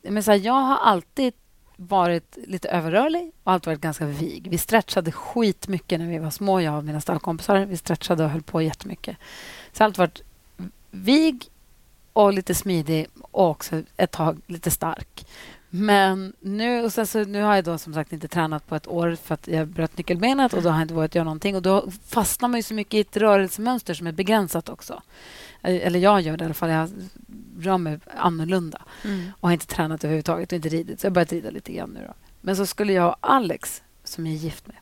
men 0.02 0.22
så 0.22 0.30
här, 0.30 0.38
jag 0.38 0.52
har 0.52 0.76
alltid 0.76 1.32
varit 1.76 2.38
lite 2.46 2.68
överrörlig 2.68 3.32
och 3.42 3.52
alltid 3.52 3.66
varit 3.66 3.80
ganska 3.80 4.06
vig. 4.06 4.48
Vi 4.50 4.58
stretchade 4.58 5.12
skitmycket 5.12 6.00
när 6.00 6.06
vi 6.08 6.18
var 6.18 6.30
små, 6.30 6.60
jag 6.60 6.78
och 6.78 6.84
mina 6.84 7.00
stallkompisar. 7.00 7.66
Vi 7.66 7.76
stretchade 7.76 8.24
och 8.24 8.30
höll 8.30 8.42
på 8.42 8.62
jättemycket. 8.62 9.16
Så 9.72 9.82
jag 9.82 9.84
har 9.84 9.86
alltid 9.86 9.98
varit 9.98 10.22
vig 10.90 11.50
och 12.12 12.32
lite 12.32 12.54
smidig 12.54 13.06
och 13.30 13.50
också 13.50 13.82
ett 13.96 14.10
tag 14.10 14.40
lite 14.46 14.70
stark. 14.70 15.26
Men 15.70 16.32
nu, 16.40 16.84
och 16.84 16.92
sen 16.92 17.06
så, 17.06 17.24
nu 17.24 17.42
har 17.42 17.54
jag 17.54 17.64
då 17.64 17.78
som 17.78 17.94
sagt 17.94 18.12
inte 18.12 18.28
tränat 18.28 18.66
på 18.66 18.76
ett 18.76 18.86
år 18.86 19.16
för 19.22 19.34
att 19.34 19.48
jag 19.48 19.68
bröt 19.68 19.98
nyckelbenet 19.98 20.52
och 20.52 20.62
då 20.62 20.68
har 20.68 20.76
jag 20.76 20.84
inte 20.84 20.94
vågat 20.94 21.14
göra 21.14 21.24
någonting. 21.24 21.56
Och 21.56 21.62
då 21.62 21.90
fastnar 22.06 22.48
man 22.48 22.58
ju 22.58 22.62
så 22.62 22.74
mycket 22.74 22.94
i 22.94 23.00
ett 23.00 23.16
rörelsemönster 23.16 23.94
som 23.94 24.06
är 24.06 24.12
begränsat 24.12 24.68
också. 24.68 25.02
Eh, 25.62 25.86
Eller 25.86 25.98
jag 25.98 26.20
gör 26.20 26.36
det 26.36 26.42
i 26.42 26.44
alla 26.44 26.54
fall. 26.54 26.70
Jag 26.70 26.90
rör 27.58 27.78
mig 27.78 27.98
annorlunda 28.16 28.82
och 29.40 29.48
har 29.48 29.52
inte 29.52 29.66
tränat 29.66 30.04
överhuvudtaget 30.04 30.52
och 30.52 30.56
inte 30.56 30.68
ridit. 30.68 31.00
Så 31.00 31.06
jag 31.06 31.10
har 31.10 31.14
börjat 31.14 31.32
rida 31.32 31.50
lite 31.50 31.72
grann 31.72 31.90
nu. 31.90 32.00
Då. 32.06 32.14
Men 32.40 32.56
så 32.56 32.66
skulle 32.66 32.92
jag 32.92 33.08
och 33.08 33.16
Alex, 33.20 33.82
som 34.04 34.26
jag 34.26 34.34
är 34.34 34.38
gift 34.38 34.66
med, 34.66 34.76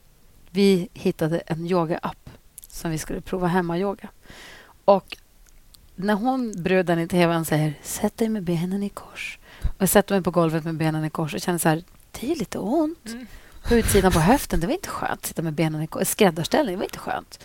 vi 0.50 0.88
hittade 0.92 1.38
en 1.38 1.66
yoga-app 1.66 2.30
som 2.68 2.90
vi 2.90 2.98
skulle 2.98 3.20
prova 3.20 3.46
hemma-yoga. 3.46 4.08
Och 4.84 5.16
när 5.96 6.14
hon, 6.14 6.62
bruden 6.62 6.98
i 6.98 7.08
tvn, 7.08 7.44
säger 7.44 7.74
sätt 7.82 8.16
dig 8.16 8.28
med 8.28 8.42
benen 8.42 8.82
i 8.82 8.88
kors 8.88 9.38
jag 9.78 9.88
sätter 9.88 10.14
mig 10.14 10.22
på 10.22 10.30
golvet 10.30 10.64
med 10.64 10.74
benen 10.76 11.04
i 11.04 11.10
kors 11.10 11.34
och 11.34 11.40
känner 11.40 11.58
så 11.58 11.68
här, 11.68 11.82
det 12.10 12.32
är 12.32 12.36
lite 12.36 12.58
ont. 12.58 13.06
Mm. 13.08 13.26
På 13.68 13.74
utsidan 13.74 14.12
på 14.12 14.20
höften, 14.20 14.60
det 14.60 14.66
var 14.66 14.74
inte 14.74 14.88
skönt. 14.88 15.26
Sitta 15.26 15.42
med 15.42 15.52
benen 15.52 15.82
i 15.82 15.86
kors. 15.86 16.08
Skräddarställning, 16.08 16.74
det 16.74 16.78
var 16.78 16.84
inte 16.84 16.98
skönt. 16.98 17.44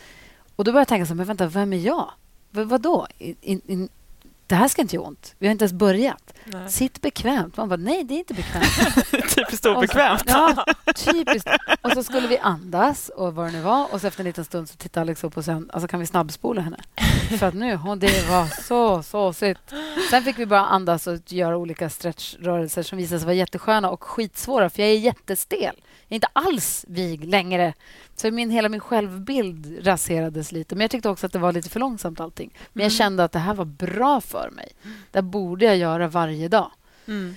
Och 0.55 0.63
då 0.63 0.71
började 0.71 0.82
jag 0.82 0.88
tänka 0.88 1.05
så 1.05 1.09
här, 1.09 1.15
men 1.15 1.27
vänta, 1.27 1.47
vem 1.47 1.73
är 1.73 1.77
jag? 1.77 2.11
V- 2.51 2.63
vadå? 2.63 3.07
In, 3.17 3.61
in, 3.65 3.89
det 4.49 4.55
här 4.55 4.67
ska 4.67 4.81
inte 4.81 4.95
göra 4.95 5.05
ont. 5.07 5.35
Vi 5.39 5.47
har 5.47 5.51
inte 5.51 5.63
ens 5.63 5.73
börjat. 5.73 6.33
Nej. 6.45 6.69
Sitt 6.69 7.01
bekvämt. 7.01 7.57
Man 7.57 7.69
bara, 7.69 7.75
nej, 7.75 8.03
det 8.03 8.13
är 8.13 8.17
inte 8.19 8.33
bekvämt. 8.33 8.65
Typiskt 9.35 9.63
så- 9.63 9.73
Ja, 10.27 10.65
typiskt. 10.95 11.49
Och 11.81 11.91
så 11.91 12.03
skulle 12.03 12.27
vi 12.27 12.37
andas 12.37 13.09
och 13.09 13.35
vad 13.35 13.45
det 13.47 13.51
nu 13.51 13.61
var. 13.61 13.93
Och 13.93 14.01
så 14.01 14.07
efter 14.07 14.19
en 14.21 14.25
liten 14.25 14.45
stund 14.45 14.69
så 14.69 14.75
tittade 14.75 15.01
Alex 15.01 15.23
upp 15.23 15.37
och 15.37 15.45
sa, 15.45 15.61
alltså 15.69 15.87
kan 15.87 15.99
vi 15.99 16.05
snabbspola 16.05 16.61
henne? 16.61 16.77
För 17.39 17.47
att 17.47 17.53
nu, 17.53 17.75
hon, 17.75 17.99
det 17.99 18.29
var 18.29 18.63
så 18.63 19.03
såsigt. 19.03 19.59
Sen 20.09 20.23
fick 20.23 20.39
vi 20.39 20.45
bara 20.45 20.65
andas 20.65 21.07
och 21.07 21.31
göra 21.31 21.57
olika 21.57 21.89
stretchrörelser 21.89 22.83
som 22.83 22.97
visade 22.97 23.19
sig 23.19 23.25
vara 23.25 23.35
jättesköna 23.35 23.89
och 23.89 24.03
skitsvåra, 24.03 24.69
för 24.69 24.81
jag 24.81 24.91
är 24.91 24.97
jättestel. 24.99 25.75
Är 26.10 26.16
inte 26.16 26.28
alls 26.34 26.86
vig 26.88 27.26
längre. 27.26 27.74
Så 28.16 28.32
min, 28.32 28.49
hela 28.49 28.70
min 28.70 28.80
självbild 28.80 29.88
raserades 29.88 30.51
lite. 30.51 30.76
Men 30.76 30.82
jag 30.82 30.91
tyckte 30.91 31.10
också 31.10 31.26
att 31.26 31.34
det 31.34 31.39
var 31.39 31.53
lite 31.53 31.70
för 31.70 31.80
långsamt 31.80 32.20
allting. 32.20 32.53
Men 32.74 32.84
jag 32.84 32.91
kände 32.91 33.24
att 33.24 33.32
det 33.32 33.39
här 33.39 33.53
var 33.53 33.66
bra 33.66 34.22
för 34.22 34.49
mig. 34.55 34.72
Det 35.12 35.18
här 35.18 35.22
borde 35.22 35.66
jag 35.66 35.78
göra 35.78 36.07
varje 36.07 36.47
dag. 36.47 36.72
Mm. 37.07 37.36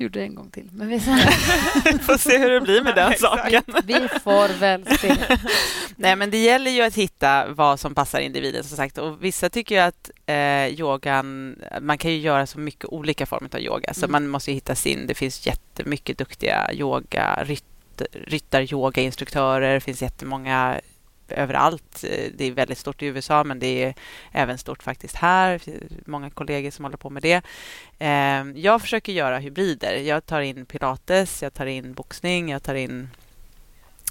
Gjorde 0.00 0.18
det 0.18 0.24
en 0.24 0.34
gång 0.34 0.50
till. 0.50 0.68
Men 0.72 0.88
vi, 0.88 1.00
Får 2.00 2.18
se 2.18 2.38
hur 2.38 2.50
det 2.50 2.60
blir 2.60 2.82
med 2.84 2.94
den 2.94 3.12
saken. 3.18 3.62
vi 3.84 4.08
får 4.08 4.58
väl 4.58 4.86
se. 4.98 5.14
Nej, 5.96 6.16
men 6.16 6.30
det 6.30 6.38
gäller 6.38 6.70
ju 6.70 6.82
att 6.82 6.94
hitta 6.94 7.48
vad 7.48 7.80
som 7.80 7.94
passar 7.94 8.20
individen. 8.20 8.64
som 8.64 8.76
sagt. 8.76 8.98
Och 8.98 9.24
Vissa 9.24 9.48
tycker 9.50 9.74
ju 9.74 9.80
att 9.80 10.10
eh, 10.26 10.66
yogan... 10.80 11.56
Man 11.80 11.98
kan 11.98 12.10
ju 12.10 12.18
göra 12.18 12.46
så 12.46 12.58
mycket 12.58 12.84
olika 12.84 13.26
former 13.26 13.48
av 13.54 13.60
yoga. 13.60 13.94
Så 13.94 14.00
Mm. 14.04 14.12
man 14.12 14.28
måste 14.28 14.50
ju 14.50 14.54
hitta 14.54 14.74
sin. 14.74 15.06
Det 15.06 15.14
finns 15.14 15.46
jättemycket 15.46 16.18
duktiga 16.18 16.70
yoga, 16.72 17.44
rytt, 17.44 17.64
ryttaryogainstruktörer, 18.12 19.74
Det 19.74 19.80
finns 19.80 20.02
jättemånga 20.02 20.80
överallt. 21.28 22.04
Det 22.34 22.44
är 22.44 22.52
väldigt 22.52 22.78
stort 22.78 23.02
i 23.02 23.06
USA, 23.06 23.44
men 23.44 23.58
det 23.58 23.84
är 23.84 23.94
även 24.32 24.58
stort 24.58 24.82
faktiskt 24.82 25.16
här. 25.16 25.60
Många 26.04 26.30
kollegor 26.30 26.70
som 26.70 26.84
håller 26.84 26.96
på 26.96 27.10
med 27.10 27.22
det. 27.22 27.42
Ehm, 27.98 28.56
jag 28.56 28.80
försöker 28.80 29.12
göra 29.12 29.38
hybrider. 29.38 29.96
Jag 29.96 30.26
tar 30.26 30.40
in 30.40 30.66
pilates, 30.66 31.42
jag 31.42 31.54
tar 31.54 31.66
in 31.66 31.94
boxning, 31.94 32.50
jag 32.50 32.62
tar 32.62 32.74
in 32.74 33.08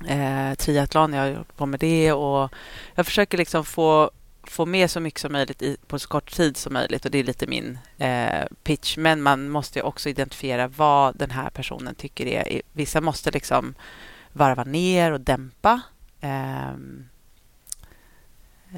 eh, 0.08 0.54
triathlon. 0.54 1.14
Jag 1.14 1.24
håller 1.24 1.44
på 1.56 1.66
med 1.66 1.80
det 1.80 2.12
och 2.12 2.54
jag 2.96 3.06
försöker 3.06 3.38
liksom 3.38 3.66
få, 3.66 4.12
få 4.50 4.66
med 4.66 4.92
så 4.92 5.00
mycket 5.00 5.20
som 5.20 5.32
möjligt 5.32 5.62
i, 5.62 5.78
på 5.88 6.00
så 6.00 6.08
kort 6.08 6.32
tid 6.32 6.58
som 6.58 6.74
möjligt 6.74 7.06
och 7.06 7.12
det 7.12 7.18
är 7.18 7.24
lite 7.24 7.48
min 7.48 7.80
eh, 7.98 8.46
pitch. 8.64 8.98
Men 8.98 9.22
man 9.22 9.50
måste 9.50 9.82
också 9.82 10.10
identifiera 10.10 10.68
vad 10.68 11.18
den 11.18 11.32
här 11.32 11.50
personen 11.50 11.96
tycker 11.96 12.26
är. 12.26 12.62
Vissa 12.74 13.02
måste 13.02 13.32
liksom 13.32 13.76
varva 14.34 14.64
ner 14.64 15.12
och 15.12 15.22
dämpa. 15.22 15.82
Eh, 16.22 16.74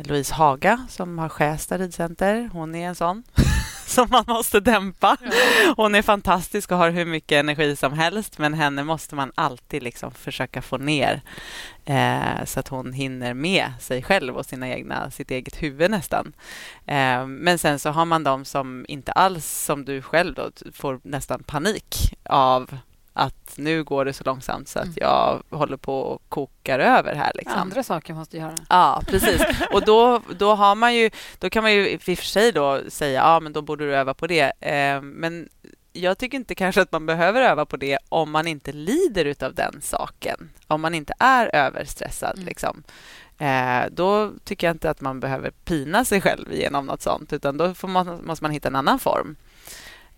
Louise 0.04 0.34
Haga 0.34 0.86
som 0.90 1.20
har 1.20 1.30
Skästa 1.30 1.78
ridcenter. 1.78 2.50
Hon 2.54 2.76
är 2.76 2.88
en 2.88 2.96
sån 2.96 3.24
som 3.96 4.08
man 4.12 4.24
måste 4.28 4.60
dämpa. 4.60 5.18
Hon 5.78 5.96
är 5.96 6.02
fantastisk 6.02 6.72
och 6.72 6.78
har 6.78 6.90
hur 6.90 7.06
mycket 7.06 7.40
energi 7.40 7.76
som 7.76 7.94
helst 7.94 8.38
men 8.38 8.54
henne 8.54 8.84
måste 8.84 9.16
man 9.16 9.32
alltid 9.36 9.84
liksom 9.84 10.12
försöka 10.12 10.62
få 10.62 10.78
ner 10.78 11.22
eh, 11.86 12.46
så 12.46 12.60
att 12.60 12.68
hon 12.68 12.94
hinner 12.94 13.34
med 13.34 13.72
sig 13.80 14.04
själv 14.04 14.38
och 14.38 14.46
sina 14.46 14.70
egna, 14.70 15.12
sitt 15.12 15.32
eget 15.32 15.64
huvud 15.64 15.92
nästan. 15.92 16.34
Eh, 16.86 17.28
men 17.28 17.58
sen 17.58 17.80
så 17.80 17.90
har 17.90 18.06
man 18.06 18.24
de 18.24 18.46
som 18.46 18.86
inte 18.88 19.12
alls 19.12 19.46
som 19.46 19.86
du 19.86 20.02
själv 20.02 20.34
då, 20.34 20.52
får 20.74 21.00
nästan 21.04 21.44
panik 21.44 22.14
av 22.24 22.78
att 23.20 23.54
nu 23.58 23.84
går 23.84 24.06
det 24.06 24.14
så 24.14 24.24
långsamt 24.24 24.68
så 24.68 24.80
att 24.80 24.86
Mm. 24.86 24.98
jag 25.02 25.44
håller 25.50 25.78
på 25.78 26.00
och 26.02 26.22
kokar 26.30 26.80
över 26.80 27.16
här. 27.16 27.32
Liksom. 27.36 27.60
Andra 27.60 27.84
saker 27.84 28.14
måste 28.14 28.38
göra. 28.38 28.56
Ja, 28.70 29.02
precis. 29.08 29.42
Och 29.74 29.86
då, 29.86 30.22
då, 30.38 30.56
har 30.56 30.76
man 30.76 30.96
ju, 30.96 31.10
då 31.40 31.50
kan 31.50 31.64
man 31.64 31.74
ju 31.74 31.90
i 31.90 31.96
och 31.98 32.02
för 32.02 32.16
sig 32.16 32.52
då 32.52 32.82
säga 32.88 33.20
ja, 33.22 33.40
men 33.40 33.54
då 33.54 33.62
borde 33.62 33.86
du 33.86 33.96
öva 33.96 34.14
på 34.14 34.28
det. 34.28 34.52
Eh, 34.60 35.02
men 35.02 35.50
jag 35.94 36.18
tycker 36.18 36.38
inte 36.38 36.56
kanske 36.56 36.82
att 36.82 36.92
man 36.92 37.06
behöver 37.06 37.42
öva 37.42 37.66
på 37.66 37.78
det 37.78 37.98
om 38.10 38.32
man 38.32 38.48
inte 38.48 38.72
lider 38.72 39.26
utav 39.26 39.54
den 39.54 39.82
saken. 39.82 40.50
Om 40.68 40.82
man 40.82 40.96
inte 40.96 41.14
är 41.20 41.56
överstressad. 41.56 42.36
Mm. 42.36 42.46
Liksom. 42.46 42.84
Eh, 43.38 43.82
då 43.92 44.32
tycker 44.44 44.68
jag 44.68 44.74
inte 44.74 44.90
att 44.90 45.02
man 45.02 45.20
behöver 45.20 45.52
pina 45.52 46.06
sig 46.06 46.22
själv 46.22 46.54
genom 46.54 46.86
något 46.86 47.02
sånt 47.02 47.34
utan 47.34 47.58
då 47.58 47.74
man, 47.88 48.20
måste 48.24 48.44
man 48.44 48.52
hitta 48.52 48.68
en 48.68 48.76
annan 48.76 49.00
form. 49.00 49.36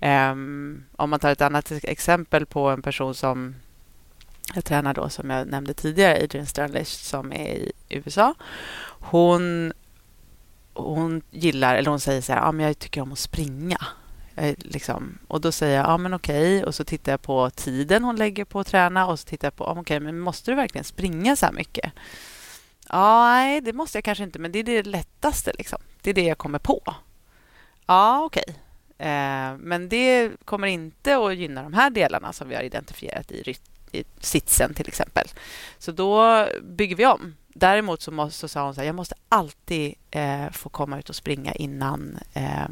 Um, 0.01 0.85
om 0.95 1.09
man 1.09 1.19
tar 1.19 1.31
ett 1.31 1.41
annat 1.41 1.71
exempel 1.83 2.45
på 2.45 2.69
en 2.69 2.81
person 2.81 3.15
som 3.15 3.55
jag 4.53 4.65
tränar 4.65 4.93
då, 4.93 5.09
som 5.09 5.29
jag 5.29 5.47
nämnde 5.47 5.73
tidigare, 5.73 6.23
Adrian 6.23 6.45
Sternlich, 6.45 6.87
som 6.87 7.33
är 7.33 7.55
i 7.55 7.71
USA. 7.89 8.33
Hon, 8.83 9.73
hon 10.73 11.21
gillar, 11.31 11.75
eller 11.75 11.89
hon 11.89 11.99
säger 11.99 12.21
så 12.21 12.33
här, 12.33 12.41
ah, 12.41 12.51
men 12.51 12.65
jag 12.65 12.79
tycker 12.79 13.01
om 13.01 13.11
att 13.11 13.19
springa. 13.19 13.77
Eh, 14.35 14.55
liksom. 14.57 15.17
Och 15.27 15.41
då 15.41 15.51
säger 15.51 15.77
jag, 15.77 15.85
ja 15.85 15.93
ah, 15.93 15.97
men 15.97 16.13
okej. 16.13 16.63
Och 16.63 16.75
så 16.75 16.83
tittar 16.83 17.11
jag 17.11 17.21
på 17.21 17.49
tiden 17.49 18.03
hon 18.03 18.15
lägger 18.15 18.45
på 18.45 18.59
att 18.59 18.67
träna 18.67 19.07
och 19.07 19.19
så 19.19 19.27
tittar 19.27 19.45
jag 19.45 19.55
på, 19.55 19.65
ah, 19.65 19.75
okej, 19.79 19.99
men 19.99 20.19
måste 20.19 20.51
du 20.51 20.55
verkligen 20.55 20.85
springa 20.85 21.35
så 21.35 21.45
här 21.45 21.53
mycket? 21.53 21.91
Ja, 22.89 23.25
nej, 23.25 23.61
det 23.61 23.73
måste 23.73 23.97
jag 23.97 24.03
kanske 24.03 24.23
inte, 24.23 24.39
men 24.39 24.51
det 24.51 24.59
är 24.59 24.63
det 24.63 24.83
lättaste. 24.83 25.51
Liksom. 25.57 25.79
Det 26.01 26.09
är 26.09 26.13
det 26.13 26.23
jag 26.23 26.37
kommer 26.37 26.59
på. 26.59 26.81
Ja, 27.85 28.23
okej. 28.23 28.43
Okay. 28.47 28.55
Eh, 29.01 29.57
men 29.57 29.89
det 29.89 30.31
kommer 30.45 30.67
inte 30.67 31.17
att 31.17 31.35
gynna 31.35 31.63
de 31.63 31.73
här 31.73 31.89
delarna 31.89 32.33
som 32.33 32.49
vi 32.49 32.55
har 32.55 32.61
identifierat 32.61 33.31
i, 33.31 33.41
ryt- 33.43 33.69
i 33.91 34.03
sitsen 34.19 34.73
till 34.73 34.87
exempel. 34.87 35.27
Så 35.77 35.91
då 35.91 36.47
bygger 36.61 36.95
vi 36.95 37.05
om. 37.05 37.35
Däremot 37.53 38.01
så, 38.01 38.11
måste, 38.11 38.39
så 38.39 38.47
sa 38.47 38.63
hon 38.65 38.75
så 38.75 38.81
här, 38.81 38.85
jag 38.85 38.95
måste 38.95 39.15
alltid 39.29 39.93
eh, 40.11 40.49
få 40.51 40.69
komma 40.69 40.99
ut 40.99 41.09
och 41.09 41.15
springa 41.15 41.53
innan 41.53 42.19
eh, 42.33 42.69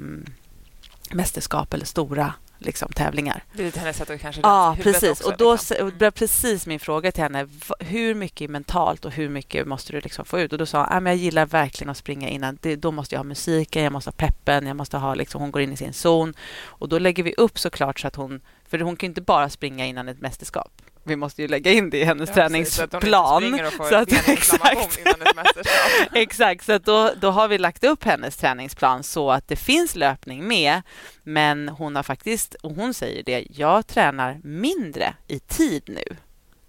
mästerskap 1.11 1.73
eller 1.73 1.86
stora 1.86 2.34
liksom, 2.60 2.91
tävlingar. 2.93 3.43
Det 3.53 3.62
är 3.62 3.66
lite 3.66 3.80
hennes 3.80 3.97
sätt 3.97 4.10
att 4.10 4.22
kanske 4.22 4.41
Ja, 4.41 4.78
precis. 4.84 5.12
också, 5.12 5.32
och 5.32 5.38
då 5.38 5.51
liksom. 5.53 5.78
det 5.86 5.91
blev 5.97 6.12
precis 6.12 6.68
min 6.68 6.80
fråga 6.80 7.12
till 7.12 7.24
henne. 7.24 7.47
Hur 7.80 8.16
mycket 8.16 8.49
mentalt 8.49 9.05
och 9.05 9.12
hur 9.12 9.30
mycket 9.30 9.68
måste 9.68 9.91
du 9.93 10.01
liksom 10.01 10.26
få 10.26 10.39
ut? 10.39 10.51
Och 10.51 10.57
då 10.60 10.66
sa 10.66 10.78
hon, 10.80 10.88
"Ah, 10.91 10.99
men 10.99 11.12
jag 11.14 11.18
gillar 11.18 11.45
verkligen 11.45 11.89
att 11.89 11.97
springa 11.97 12.30
innan. 12.30 12.57
Det, 12.62 12.76
då 12.76 12.91
måste 12.91 13.16
jag 13.16 13.20
ha 13.20 13.24
musiken, 13.24 13.84
jag 13.84 13.91
måste 13.93 14.07
ha 14.07 14.16
peppen, 14.18 14.68
jag 14.68 14.76
måste 14.78 14.97
ha 14.97 15.16
liksom, 15.16 15.41
hon 15.41 15.51
går 15.51 15.62
in 15.62 15.74
i 15.74 15.78
sin 15.78 15.93
zon. 15.93 16.34
Och 16.64 16.89
då 16.89 16.99
lägger 16.99 17.24
vi 17.24 17.34
upp 17.38 17.60
såklart 17.60 17.99
så 17.99 18.07
att 18.07 18.16
hon, 18.16 18.41
för 18.70 18.80
hon 18.80 18.95
kan 18.95 19.07
inte 19.07 19.22
bara 19.22 19.49
springa 19.49 19.86
innan 19.86 20.10
ett 20.10 20.22
mästerskap. 20.22 20.72
Vi 21.03 21.15
måste 21.15 21.41
ju 21.41 21.47
lägga 21.47 21.71
in 21.71 21.89
det 21.89 21.97
i 21.97 22.03
hennes 22.03 22.29
Ja, 22.35 22.47
precis, 22.49 22.75
så 22.75 22.83
att 22.83 22.93
hon 22.93 23.43
inte 23.43 23.57
träningsplan. 23.57 23.87
Så 23.89 23.95
att- 23.95 24.09
beninflammation 24.09 24.87
exakt. 24.87 26.11
Exakt, 26.15 26.65
så 26.65 26.73
att 26.73 26.85
då, 26.85 27.11
då 27.21 27.31
har 27.31 27.47
vi 27.47 27.57
lagt 27.57 27.83
upp 27.83 28.03
hennes 28.03 28.37
träningsplan 28.37 29.03
så 29.03 29.31
att 29.31 29.47
det 29.47 29.55
finns 29.55 29.95
löpning 29.95 30.47
med. 30.47 30.81
Men 31.23 31.69
hon 31.69 31.95
har 31.95 32.03
faktiskt, 32.03 32.53
och 32.53 32.71
hon 32.75 32.93
säger 32.93 33.23
det, 33.23 33.47
jag 33.49 33.87
tränar 33.87 34.39
mindre 34.43 35.13
i 35.27 35.39
tid 35.39 35.83
nu 35.85 36.03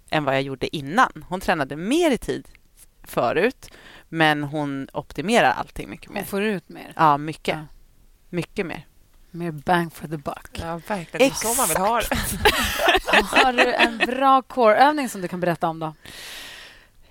än 0.09 0.23
vad 0.23 0.35
jag 0.35 0.41
gjorde 0.41 0.75
innan. 0.75 1.25
Hon 1.29 1.39
tränade 1.41 1.75
mer 1.75 2.11
i 2.11 2.17
tid 2.17 2.47
förut, 3.03 3.69
men 4.09 4.43
hon 4.43 4.87
optimerar 4.93 5.51
allting 5.51 5.89
mycket 5.89 6.07
Hon 6.07 6.15
mer. 6.15 6.23
får 6.23 6.43
ut 6.43 6.69
mer. 6.69 6.93
Ja, 6.95 7.17
mycket. 7.17 7.57
Ja. 7.57 7.65
Mycket 8.29 8.65
mer. 8.65 8.85
Mer 9.31 9.51
bang 9.51 9.93
for 9.93 10.07
the 10.07 10.17
buck. 10.17 10.49
Ja, 10.51 10.81
verkligen. 10.87 11.07
Det 11.19 11.25
är 11.25 11.53
så 11.53 11.53
man 11.61 11.67
vill 11.67 11.77
ha 11.77 11.99
det. 12.01 12.15
Har 13.23 13.53
du 13.53 13.73
en 13.73 13.97
bra 13.97 14.41
core-övning 14.41 15.09
som 15.09 15.21
du 15.21 15.27
kan 15.27 15.39
berätta 15.39 15.67
om? 15.67 15.79
då? 15.79 15.93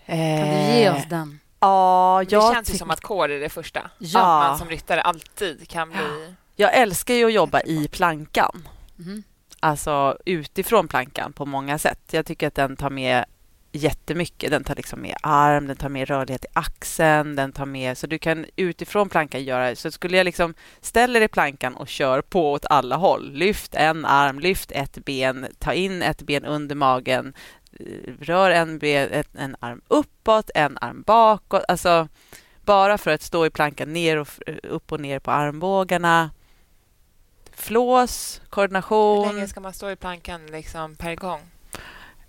Kan 0.06 0.16
du 0.48 0.54
ge 0.78 0.90
oss 0.90 1.04
den? 1.08 1.30
Eh, 1.30 1.36
Ja, 1.60 2.22
Det 2.24 2.30
känns 2.54 2.74
ju 2.74 2.78
som 2.78 2.90
att 2.90 3.00
core 3.00 3.34
är 3.36 3.40
det 3.40 3.48
första. 3.48 3.90
Ja. 3.98 4.20
Man 4.20 4.58
som 4.58 4.68
ryttare 4.68 5.02
alltid 5.02 5.68
kan 5.68 5.90
bli... 5.90 6.34
jag 6.56 6.74
älskar 6.74 7.14
ju 7.14 7.24
att 7.24 7.32
jobba 7.32 7.60
i 7.60 7.88
plankan. 7.88 8.68
Mhm. 8.96 9.22
alltså 9.60 10.18
utifrån 10.26 10.88
plankan 10.88 11.32
på 11.32 11.46
många 11.46 11.78
sätt. 11.78 12.00
Jag 12.10 12.26
tycker 12.26 12.46
att 12.48 12.54
den 12.54 12.76
tar 12.76 12.90
med 12.90 13.24
jättemycket. 13.72 14.50
Den 14.50 14.64
tar 14.64 14.74
liksom 14.74 15.00
med 15.00 15.16
arm, 15.22 15.66
den 15.66 15.76
tar 15.76 15.88
med 15.88 16.08
rörlighet 16.08 16.44
i 16.44 16.48
axeln, 16.52 17.36
den 17.36 17.52
tar 17.52 17.66
med... 17.66 17.98
Så 17.98 18.06
du 18.06 18.18
kan 18.18 18.46
utifrån 18.56 19.08
plankan 19.08 19.44
göra... 19.44 19.76
Så 19.76 19.90
skulle 19.90 20.16
jag 20.16 20.24
liksom 20.24 20.54
ställa 20.80 21.18
dig 21.18 21.24
i 21.24 21.28
plankan 21.28 21.76
och 21.76 21.88
kör 21.88 22.22
på 22.22 22.52
åt 22.52 22.66
alla 22.70 22.96
håll. 22.96 23.32
Lyft 23.32 23.74
en 23.74 24.04
arm, 24.04 24.38
lyft 24.38 24.72
ett 24.72 25.04
ben, 25.04 25.46
ta 25.58 25.72
in 25.72 26.02
ett 26.02 26.22
ben 26.22 26.44
under 26.44 26.74
magen, 26.74 27.34
eh, 27.80 28.12
rör 28.20 28.50
en, 28.50 28.78
ben, 28.78 29.08
ett, 29.10 29.28
en 29.34 29.56
arm 29.60 29.80
uppåt, 29.88 30.50
en 30.54 30.78
arm 30.78 31.02
bakåt. 31.06 31.64
Alltså 31.68 32.08
bara 32.64 32.98
för 32.98 33.10
att 33.10 33.22
stå 33.22 33.46
i 33.46 33.50
plankan 33.50 33.92
ner 33.92 34.16
och 34.16 34.28
eh, 34.46 34.54
upp 34.62 34.92
och 34.92 35.00
ner 35.00 35.18
på 35.18 35.30
armbågarna. 35.30 36.30
Flås, 37.52 38.40
koordination... 38.48 39.26
Hur 39.26 39.34
länge 39.34 39.48
ska 39.48 39.60
man 39.60 39.72
stå 39.72 39.90
i 39.90 39.96
plankan 39.96 40.46
liksom 40.46 40.96
per 40.96 41.14
gång? 41.14 41.40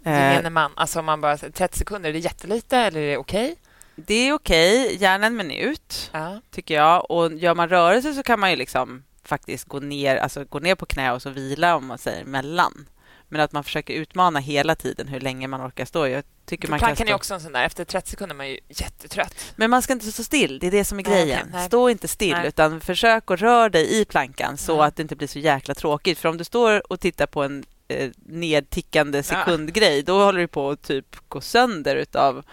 Eh, 0.05 0.11
Gemene 0.13 0.49
man. 0.49 0.71
Alltså 0.75 0.99
om 0.99 1.05
man 1.05 1.21
bara... 1.21 1.37
30 1.37 1.77
sekunder, 1.77 2.09
är 2.09 2.13
det 2.13 2.19
jättelite 2.19 2.77
eller 2.77 2.99
är 3.01 3.07
det 3.11 3.17
okej? 3.17 3.55
det 3.95 4.13
är 4.13 4.33
okej, 4.33 4.97
gärna 4.99 5.27
en 5.27 5.35
minut 5.35 6.09
Ja. 6.13 6.41
tycker 6.51 6.73
jag. 6.75 7.11
Och 7.11 7.33
gör 7.33 7.55
man 7.55 7.69
rörelse 7.69 8.13
så 8.13 8.23
kan 8.23 8.39
man 8.39 8.49
ju 8.49 8.55
liksom 8.55 9.03
faktiskt 9.23 9.65
gå 9.65 9.79
ner, 9.79 10.17
alltså 10.17 10.45
gå 10.45 10.59
ner 10.59 10.75
på 10.75 10.85
knä 10.85 11.11
och 11.11 11.21
så 11.21 11.29
vila 11.29 11.75
om 11.75 11.85
man 11.87 11.97
säger 11.97 12.25
mellan. 12.25 12.85
Men 13.29 13.41
att 13.41 13.51
man 13.51 13.63
försöker 13.63 13.93
utmana 13.93 14.39
hela 14.39 14.75
tiden 14.75 15.07
hur 15.07 15.19
länge 15.19 15.47
man 15.47 15.67
orkar 15.67 15.85
stå. 15.85 16.07
Jag 16.07 16.23
tycker 16.45 16.67
man 16.69 16.79
kan 16.79 16.95
stå... 16.95 17.05
är 17.05 17.13
också 17.13 17.33
en 17.33 17.41
sån 17.41 17.51
där... 17.51 17.63
Efter 17.63 17.85
30 17.85 18.09
sekunder 18.09 18.35
är 18.35 18.37
man 18.37 18.49
ju 18.49 18.59
jättetrött. 18.67 19.53
Men 19.55 19.69
man 19.69 19.81
ska 19.81 19.93
inte 19.93 20.11
stå 20.11 20.23
still, 20.23 20.59
det 20.59 20.67
är 20.67 20.71
det 20.71 20.85
som 20.85 20.99
är 20.99 21.03
Nej, 21.03 21.13
grejen. 21.13 21.39
okej, 21.41 21.51
nej. 21.53 21.67
Stå 21.67 21.89
inte 21.89 22.07
still, 22.07 22.31
Nej. 22.31 22.47
utan 22.47 22.81
försök 22.81 23.31
att 23.31 23.39
röra 23.41 23.69
dig 23.69 24.01
i 24.01 24.05
plankan 24.05 24.57
så 24.57 24.81
att 24.81 24.95
det 24.95 25.01
inte 25.01 25.15
blir 25.15 25.27
så 25.27 25.39
jäkla 25.39 25.73
tråkigt. 25.73 26.19
För 26.19 26.29
om 26.29 26.37
du 26.37 26.43
står 26.43 26.91
och 26.91 26.99
tittar 26.99 27.25
på 27.25 27.43
en 27.43 27.63
eh, 27.91 28.09
nedtickande 28.25 29.23
sekundgrej, 29.23 30.03
då 30.03 30.23
håller 30.23 30.39
du 30.39 30.47
på 30.47 30.69
att 30.69 30.81
typ 30.81 31.15
gå 31.27 31.41
sönder 31.41 31.95
utav 31.95 32.43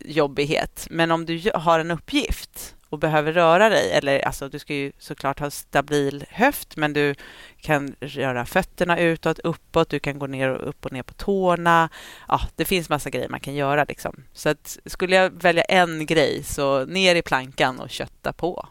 jobbighet. 0.00 0.86
Men 0.90 1.10
om 1.10 1.26
du 1.26 1.50
har 1.54 1.80
en 1.80 1.90
uppgift 1.90 2.74
och 2.88 2.98
behöver 2.98 3.32
röra 3.32 3.68
dig, 3.68 3.92
eller 3.92 4.26
alltså 4.26 4.48
du 4.48 4.58
ska 4.58 4.74
ju 4.74 4.92
såklart 4.98 5.40
ha 5.40 5.50
stabil 5.50 6.24
höft, 6.30 6.76
men 6.76 6.92
du 6.92 7.14
kan 7.60 7.94
röra 8.00 8.46
fötterna 8.46 8.98
utåt, 8.98 9.38
uppåt, 9.38 9.88
du 9.88 9.98
kan 9.98 10.18
gå 10.18 10.26
ner 10.26 10.48
och 10.48 10.68
upp 10.68 10.86
och 10.86 10.92
ner 10.92 11.02
på 11.02 11.14
tårna. 11.14 11.88
Ja, 12.28 12.40
det 12.56 12.64
finns 12.64 12.88
massa 12.88 13.10
grejer 13.10 13.28
man 13.28 13.40
kan 13.40 13.54
göra. 13.54 13.84
Liksom. 13.84 14.24
Så 14.32 14.48
att, 14.48 14.78
skulle 14.86 15.16
jag 15.16 15.42
välja 15.42 15.62
en 15.62 16.06
grej, 16.06 16.44
så 16.44 16.84
ner 16.84 17.14
i 17.14 17.22
plankan 17.22 17.80
och 17.80 17.90
kötta 17.90 18.32
på. 18.32 18.68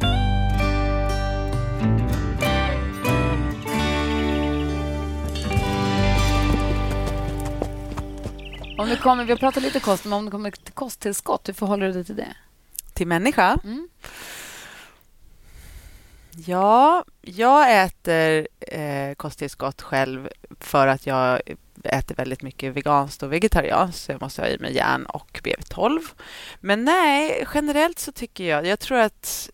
Om 8.80 8.88
det 8.88 8.96
kommer, 8.96 9.24
vi 9.24 9.32
har 9.32 9.38
pratat 9.38 9.62
lite 9.62 9.80
kost, 9.80 10.04
men 10.04 10.12
om 10.12 10.24
det 10.24 10.30
kommer 10.30 10.50
till 10.50 10.72
kosttillskott, 10.72 11.48
hur 11.48 11.54
förhåller 11.54 11.86
du 11.86 11.92
dig 11.92 12.04
till 12.04 12.16
det? 12.16 12.34
Till 12.94 13.06
människa? 13.06 13.58
Mm. 13.64 13.88
Ja, 16.46 17.04
jag 17.20 17.82
äter 17.84 18.48
eh, 18.60 19.14
kosttillskott 19.14 19.82
själv 19.82 20.28
för 20.60 20.86
att 20.86 21.06
jag 21.06 21.40
äter 21.84 22.14
väldigt 22.14 22.42
mycket 22.42 22.74
veganskt 22.74 23.22
och 23.22 23.32
vegetarianskt, 23.32 24.02
så 24.02 24.12
jag 24.12 24.20
måste 24.20 24.42
ha 24.42 24.48
i 24.48 24.58
mig 24.58 24.74
järn 24.74 25.06
och 25.06 25.40
B12. 25.42 26.00
Men 26.60 26.84
nej, 26.84 27.46
generellt 27.54 27.98
så 27.98 28.12
tycker 28.12 28.44
jag... 28.44 28.66
Jag 28.66 28.80
tror 28.80 28.98
att 28.98 29.50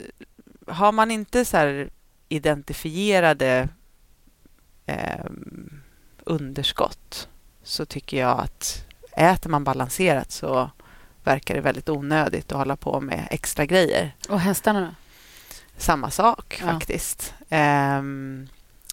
har 0.66 0.93
man 0.93 1.11
inte 1.11 1.45
så 1.45 1.57
här 1.57 1.91
identifierade 2.29 3.68
eh, 4.87 5.24
underskott 6.24 7.29
så 7.62 7.87
tycker 7.87 8.16
jag 8.16 8.41
att 8.41 8.86
äter 9.16 9.50
man 9.50 9.64
balanserat 9.64 10.30
så 10.32 10.70
verkar 11.24 11.54
det 11.54 11.60
väldigt 11.60 11.88
onödigt 11.88 12.52
att 12.52 12.58
hålla 12.58 12.76
på 12.76 13.00
med 13.00 13.28
extra 13.30 13.66
grejer 13.66 14.16
Och 14.28 14.40
hästarna 14.40 14.80
då? 14.80 14.88
samma 15.78 16.10
sak 16.10 16.58
Ja. 16.60 16.66
faktiskt. 16.66 17.34
Ehm, 17.48 18.48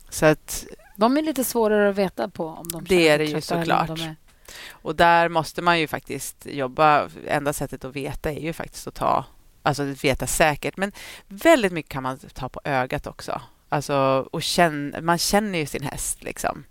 så 0.09 0.25
att 0.25 0.65
De 0.95 1.17
är 1.17 1.21
lite 1.21 1.43
svårare 1.43 1.89
att 1.89 1.95
veta 1.95 2.27
på 2.29 2.47
om 2.47 2.71
de 2.71 2.83
Det 2.83 3.07
är 3.09 3.17
det 3.17 3.25
ju 3.25 3.41
såklart. 3.41 3.87
de 3.87 4.15
Och 4.69 4.95
där 4.95 5.29
måste 5.29 5.61
man 5.61 5.79
ju 5.79 5.87
faktiskt 5.87 6.45
jobba. 6.45 7.09
Enda 7.27 7.53
sättet 7.53 7.85
att 7.85 7.95
veta 7.95 8.31
är 8.31 8.39
ju 8.39 8.53
faktiskt 8.53 8.87
att 8.87 8.95
ta, 8.95 9.25
alltså 9.63 9.83
veta 9.83 10.27
säkert. 10.27 10.77
Men 10.77 10.91
väldigt 11.27 11.71
mycket 11.73 11.91
kan 11.91 12.03
man 12.03 12.17
ta 12.33 12.49
på 12.49 12.61
ögat 12.63 13.07
också. 13.07 13.41
Alltså, 13.69 14.27
och 14.31 14.43
känn, 14.43 14.95
man 15.01 15.17
känner 15.17 15.59
ju 15.59 15.65
sin 15.65 15.83
häst 15.83 16.23
liksom. 16.23 16.63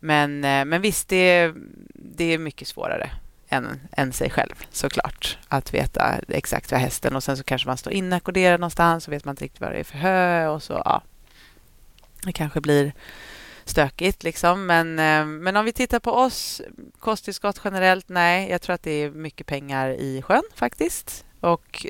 Men, 0.00 0.44
eh, 0.44 0.64
men 0.64 0.80
visst, 0.82 1.08
det 1.08 1.16
är, 1.16 1.54
det 1.94 2.24
är 2.24 2.38
mycket 2.38 2.68
svårare 2.68 3.10
än, 3.48 3.80
än 3.92 4.12
sig 4.12 4.30
själv 4.30 4.54
såklart. 4.70 5.38
Att 5.48 5.74
veta 5.74 6.18
exakt 6.28 6.72
vad 6.72 6.80
hästen 6.80 7.16
och 7.16 7.24
sen 7.24 7.36
så 7.36 7.44
kanske 7.44 7.68
man 7.68 7.76
står 7.76 7.92
inackorderad 7.92 8.60
någonstans 8.60 9.06
och 9.06 9.12
vet 9.12 9.24
man 9.24 9.32
inte 9.32 9.44
riktigt 9.44 9.60
vad 9.60 9.72
det 9.72 9.78
är 9.78 9.84
för 9.84 9.98
hö 9.98 10.46
och 10.46 10.62
så 10.62 10.82
ja. 10.84 11.02
Det 12.24 12.32
kanske 12.32 12.60
blir 12.60 12.92
stökigt 13.64 14.22
liksom. 14.22 14.66
Men, 14.66 14.98
eh, 14.98 15.26
men 15.26 15.56
om 15.56 15.64
vi 15.64 15.72
tittar 15.72 16.00
på 16.00 16.12
oss, 16.12 16.62
kosttillskott 16.98 17.60
generellt, 17.64 18.08
nej. 18.08 18.50
Jag 18.50 18.62
tror 18.62 18.74
att 18.74 18.82
det 18.82 18.90
är 18.90 19.10
mycket 19.10 19.46
pengar 19.46 19.88
i 19.88 20.22
sjön 20.22 20.42
faktiskt. 20.54 21.24
Och 21.40 21.86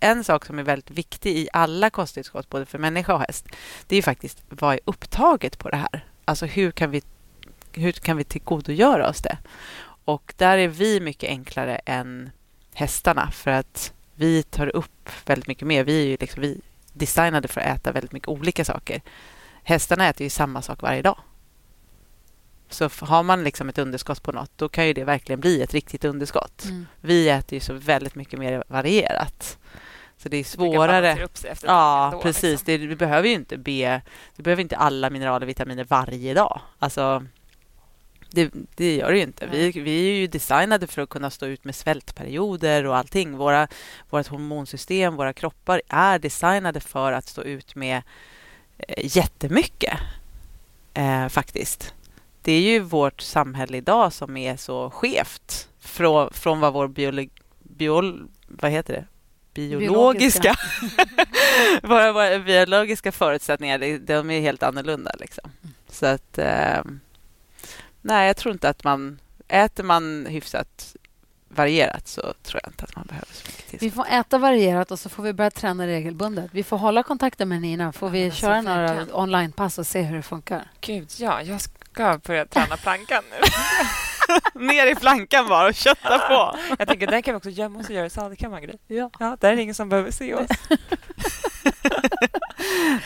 en 0.00 0.24
sak 0.24 0.46
som 0.46 0.58
är 0.58 0.62
väldigt 0.62 0.90
viktig 0.90 1.36
i 1.36 1.48
alla 1.52 1.90
kosttillskott, 1.90 2.50
både 2.50 2.66
för 2.66 2.78
människa 2.78 3.14
och 3.14 3.20
häst, 3.20 3.46
det 3.86 3.96
är 3.96 4.02
faktiskt 4.02 4.42
vad 4.48 4.74
är 4.74 4.80
upptaget 4.84 5.58
på 5.58 5.68
det 5.68 5.76
här? 5.76 6.06
Alltså 6.24 6.46
hur 6.46 6.70
kan 6.70 6.90
vi, 6.90 7.02
hur 7.78 7.92
kan 7.92 8.16
vi 8.16 8.24
tillgodogöra 8.24 9.08
oss 9.08 9.22
det? 9.22 9.38
Och 10.04 10.34
där 10.36 10.58
är 10.58 10.68
vi 10.68 11.00
mycket 11.00 11.28
enklare 11.30 11.76
än 11.76 12.30
hästarna 12.74 13.30
för 13.30 13.50
att 13.50 13.92
vi 14.14 14.42
tar 14.42 14.76
upp 14.76 15.10
väldigt 15.26 15.48
mycket 15.48 15.66
mer. 15.66 15.84
Vi 15.84 16.12
är 16.14 16.18
liksom, 16.20 16.42
vi 16.42 16.60
designade 16.92 17.48
för 17.48 17.60
att 17.60 17.66
äta 17.76 17.92
väldigt 17.92 18.12
mycket 18.12 18.28
olika 18.28 18.64
saker. 18.64 19.02
Hästarna 19.62 20.08
äter 20.08 20.24
ju 20.24 20.30
samma 20.30 20.62
sak 20.62 20.82
varje 20.82 21.02
dag. 21.02 21.18
Så 22.68 22.90
har 23.00 23.22
man 23.22 23.44
liksom 23.44 23.68
ett 23.68 23.78
underskott 23.78 24.22
på 24.22 24.32
något, 24.32 24.50
då 24.56 24.68
kan 24.68 24.86
ju 24.86 24.92
det 24.92 25.04
verkligen 25.04 25.40
bli 25.40 25.62
ett 25.62 25.74
riktigt 25.74 26.04
underskott. 26.04 26.64
Mm. 26.64 26.86
Vi 27.00 27.28
äter 27.28 27.56
ju 27.56 27.60
så 27.60 27.72
väldigt 27.72 28.14
mycket 28.14 28.38
mer 28.38 28.64
varierat. 28.68 29.58
Så 30.16 30.28
det 30.28 30.36
är 30.36 30.38
Det 30.38 30.44
svårare. 30.44 31.10
ett 31.10 31.64
Ja, 31.66 32.06
ändå, 32.06 32.22
precis. 32.22 32.42
liksom. 32.42 32.64
Det, 32.66 32.78
vi 32.78 32.96
behöver 32.96 33.28
ju 33.28 33.34
inte 33.34 33.56
be... 33.58 34.02
Vi 34.36 34.42
behöver 34.42 34.62
inte 34.62 34.76
alla 34.76 35.10
mineraler 35.10 35.46
och 35.46 35.48
vitaminer 35.48 35.84
varje 35.84 36.34
dag. 36.34 36.60
Alltså, 36.78 37.26
det, 38.32 38.50
det 38.74 38.96
gör 38.96 39.10
det 39.12 39.16
ju 39.16 39.22
inte. 39.22 39.46
Vi, 39.46 39.70
vi 39.70 40.08
är 40.10 40.14
ju 40.14 40.26
designade 40.26 40.86
för 40.86 41.02
att 41.02 41.08
kunna 41.08 41.30
stå 41.30 41.46
ut 41.46 41.64
med 41.64 41.74
svältperioder 41.74 42.86
och 42.86 42.96
allting. 42.96 43.36
Våra, 43.36 43.68
vårt 44.10 44.26
hormonsystem, 44.26 45.16
våra 45.16 45.32
kroppar 45.32 45.82
är 45.88 46.18
designade 46.18 46.80
för 46.80 47.12
att 47.12 47.28
stå 47.28 47.42
ut 47.42 47.74
med 47.74 48.02
eh, 48.78 49.16
jättemycket, 49.16 49.98
eh, 50.94 51.28
faktiskt. 51.28 51.94
Det 52.42 52.52
är 52.52 52.60
ju 52.60 52.78
vårt 52.80 53.20
samhälle 53.20 53.76
idag 53.76 54.12
som 54.12 54.36
är 54.36 54.56
så 54.56 54.90
skevt 54.90 55.68
från, 55.80 56.32
från 56.32 56.60
vad 56.60 56.72
vår 56.72 56.88
biolog, 56.88 57.30
biol, 57.62 58.28
vad 58.48 58.70
heter 58.70 58.94
det? 58.94 59.04
biologiska, 59.54 60.54
våra, 61.82 62.12
våra 62.12 62.38
biologiska 62.38 63.12
förutsättningar, 63.12 63.78
de- 63.78 63.98
de 63.98 64.30
är 64.30 64.40
helt 64.40 64.62
annorlunda. 64.62 65.12
Liksom. 65.20 65.50
Så 65.88 66.06
att... 66.06 66.38
Eh, 66.38 66.80
nej, 68.02 68.26
jag 68.26 68.36
tror 68.36 68.52
inte 68.52 68.68
att 68.68 68.84
man... 68.84 69.18
Äter 69.48 69.84
man 69.84 70.26
hyfsat 70.26 70.96
varierat 71.48 72.08
så 72.08 72.20
tror 72.42 72.60
jag 72.64 72.72
inte 72.72 72.84
att 72.84 72.96
man 72.96 73.06
behöver 73.06 73.26
så 73.32 73.42
mycket 73.48 73.74
Vi 73.74 73.78
tillskott. 73.78 74.06
får 74.06 74.14
äta 74.14 74.38
varierat 74.38 74.90
och 74.90 74.98
så 74.98 75.08
får 75.08 75.22
vi 75.22 75.32
börja 75.32 75.50
träna 75.50 75.86
regelbundet. 75.86 76.50
Vi 76.52 76.62
får 76.62 76.76
hålla 76.78 77.02
kontakten 77.02 77.48
med 77.48 77.60
Nina. 77.60 77.92
Får 77.92 78.08
vi 78.10 78.20
Ja, 78.20 78.24
alltså, 78.26 78.40
köra 78.40 78.60
några 78.62 79.06
onlinepass 79.12 79.78
och 79.78 79.86
se 79.86 80.02
hur 80.02 80.16
det 80.16 80.22
funkar. 80.22 80.70
Gud, 80.80 81.10
ja. 81.18 81.42
Jag 81.42 81.60
ska 81.60 82.18
börja 82.26 82.46
träna 82.46 82.76
plankan 82.76 83.22
nu. 83.30 83.36
Ner 84.66 84.86
i 84.86 84.94
flankan 84.94 85.48
bara 85.48 85.66
och 85.68 85.74
kötta 85.74 86.18
på. 86.18 86.58
Jag 86.78 86.88
tänker, 86.88 87.06
där 87.06 87.20
kan 87.20 87.34
vi 87.34 87.38
också 87.38 87.50
gömma 87.50 87.78
oss 87.78 87.88
och 87.88 87.94
göra 87.94 88.10
sadelkammare. 88.10 88.72
Ja. 88.86 89.10
Ja, 89.18 89.36
där 89.40 89.52
är 89.52 89.56
det 89.56 89.62
ingen 89.62 89.74
som 89.74 89.88
behöver 89.88 90.10
se 90.10 90.34
oss. 90.34 90.46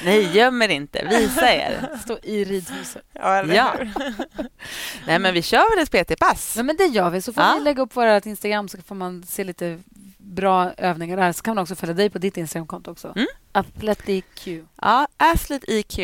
Nej, 0.04 0.36
göm 0.36 0.62
er 0.62 0.68
inte. 0.68 1.06
Visa 1.10 1.54
er. 1.54 1.98
Stå 2.04 2.18
i 2.22 2.44
ridhuset. 2.44 3.02
Ja, 3.12 3.34
eller 3.34 3.54
Ja. 3.54 3.74
Nej, 5.06 5.18
men 5.18 5.34
vi 5.34 5.42
kör 5.42 5.76
väl 5.76 5.82
ett 5.82 5.90
PT-pass? 6.08 6.54
Ja, 6.56 6.62
men 6.62 6.76
det 6.76 6.86
gör 6.86 7.10
vi. 7.10 7.22
Så 7.22 7.32
får 7.32 7.42
Ja. 7.44 7.54
vi 7.58 7.64
lägga 7.64 7.82
upp 7.82 7.96
vårt 7.96 8.26
Instagram 8.26 8.68
så 8.68 8.78
får 8.82 8.94
man 8.94 9.22
se 9.22 9.44
lite 9.44 9.78
bra 10.18 10.72
övningar 10.72 11.16
där. 11.16 11.32
Så 11.32 11.42
kan 11.42 11.54
man 11.54 11.62
också 11.62 11.74
följa 11.74 11.94
dig 11.94 12.10
på 12.10 12.18
ditt 12.18 12.36
Instagramkonto 12.36 12.90
också. 12.90 13.12
Mm. 13.16 13.26
Athletic 13.52 14.24
Ja, 14.82 15.08
Athlete 15.16 15.72
EQ. 15.72 15.98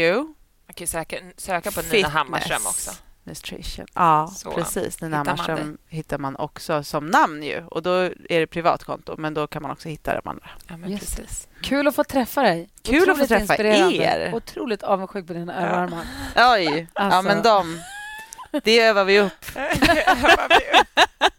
Man 0.67 0.75
kan 0.75 0.87
söka, 0.87 1.17
söka 1.37 1.71
på 1.71 1.81
Nina 1.81 1.91
Fitness. 1.93 2.13
Hammarström 2.13 2.67
också. 2.67 2.91
Nutrition. 3.25 3.87
Ja, 3.95 4.27
Så 4.37 4.51
precis. 4.51 5.01
Nina 5.01 5.19
hittar 5.19 5.57
man 5.57 5.79
hittar 5.89 6.19
man 6.19 6.37
också 6.37 6.83
som 6.83 7.07
namn 7.07 7.43
ju. 7.43 7.65
Och 7.71 7.83
då 7.83 7.91
är 8.29 8.41
det 8.41 8.47
privatkonto, 8.47 9.15
men 9.19 9.35
då 9.35 9.47
kan 9.47 9.63
man 9.63 9.71
också 9.71 9.89
hitta 9.89 10.15
de 10.23 10.29
andra. 10.31 10.51
Ja, 10.69 10.77
men 10.77 10.91
Just 10.91 11.17
det. 11.17 11.23
precis. 11.23 11.49
Kul 11.63 11.89
att 11.89 11.95
få 11.95 12.05
träffa 12.05 12.43
dig. 12.43 12.69
Kul 12.83 13.11
att 13.11 13.19
få 13.19 13.25
Otroligt 13.25 13.29
träffa 13.49 13.63
er. 13.65 14.35
Otroligt 14.35 14.83
avundsjuk 14.83 15.27
på 15.27 15.33
dina 15.33 15.55
överarmar. 15.67 16.05
Oj! 16.55 16.87
Ja, 16.95 17.01
Alltså. 17.03 17.23
men 17.23 17.43
de... 17.43 17.81
Det 18.65 18.81
övar 18.81 19.05
vi 19.05 19.21
upp. 19.21 19.45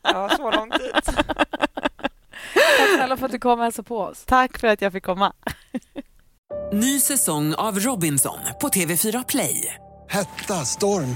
ja, 0.04 0.30
så 0.38 0.52
lång 0.52 0.72
tid. 0.72 0.92
Tack 2.54 2.90
snälla 2.96 3.18
för 3.18 3.26
att 3.26 3.32
du 3.32 3.40
kom 3.40 3.60
och 3.60 3.64
hälsade 3.64 3.88
på 3.88 4.00
oss. 4.00 4.24
Tack 4.26 4.60
för 4.60 4.68
att 4.68 4.82
jag 4.82 4.92
fick 4.92 5.04
komma. 5.04 5.34
Ny 6.74 7.00
säsong 7.00 7.54
av 7.54 7.80
Robinson 7.80 8.40
på 8.62 8.68
TV4 8.70 9.26
Play. 9.28 9.76
Hetta, 10.10 10.54
storm, 10.66 11.16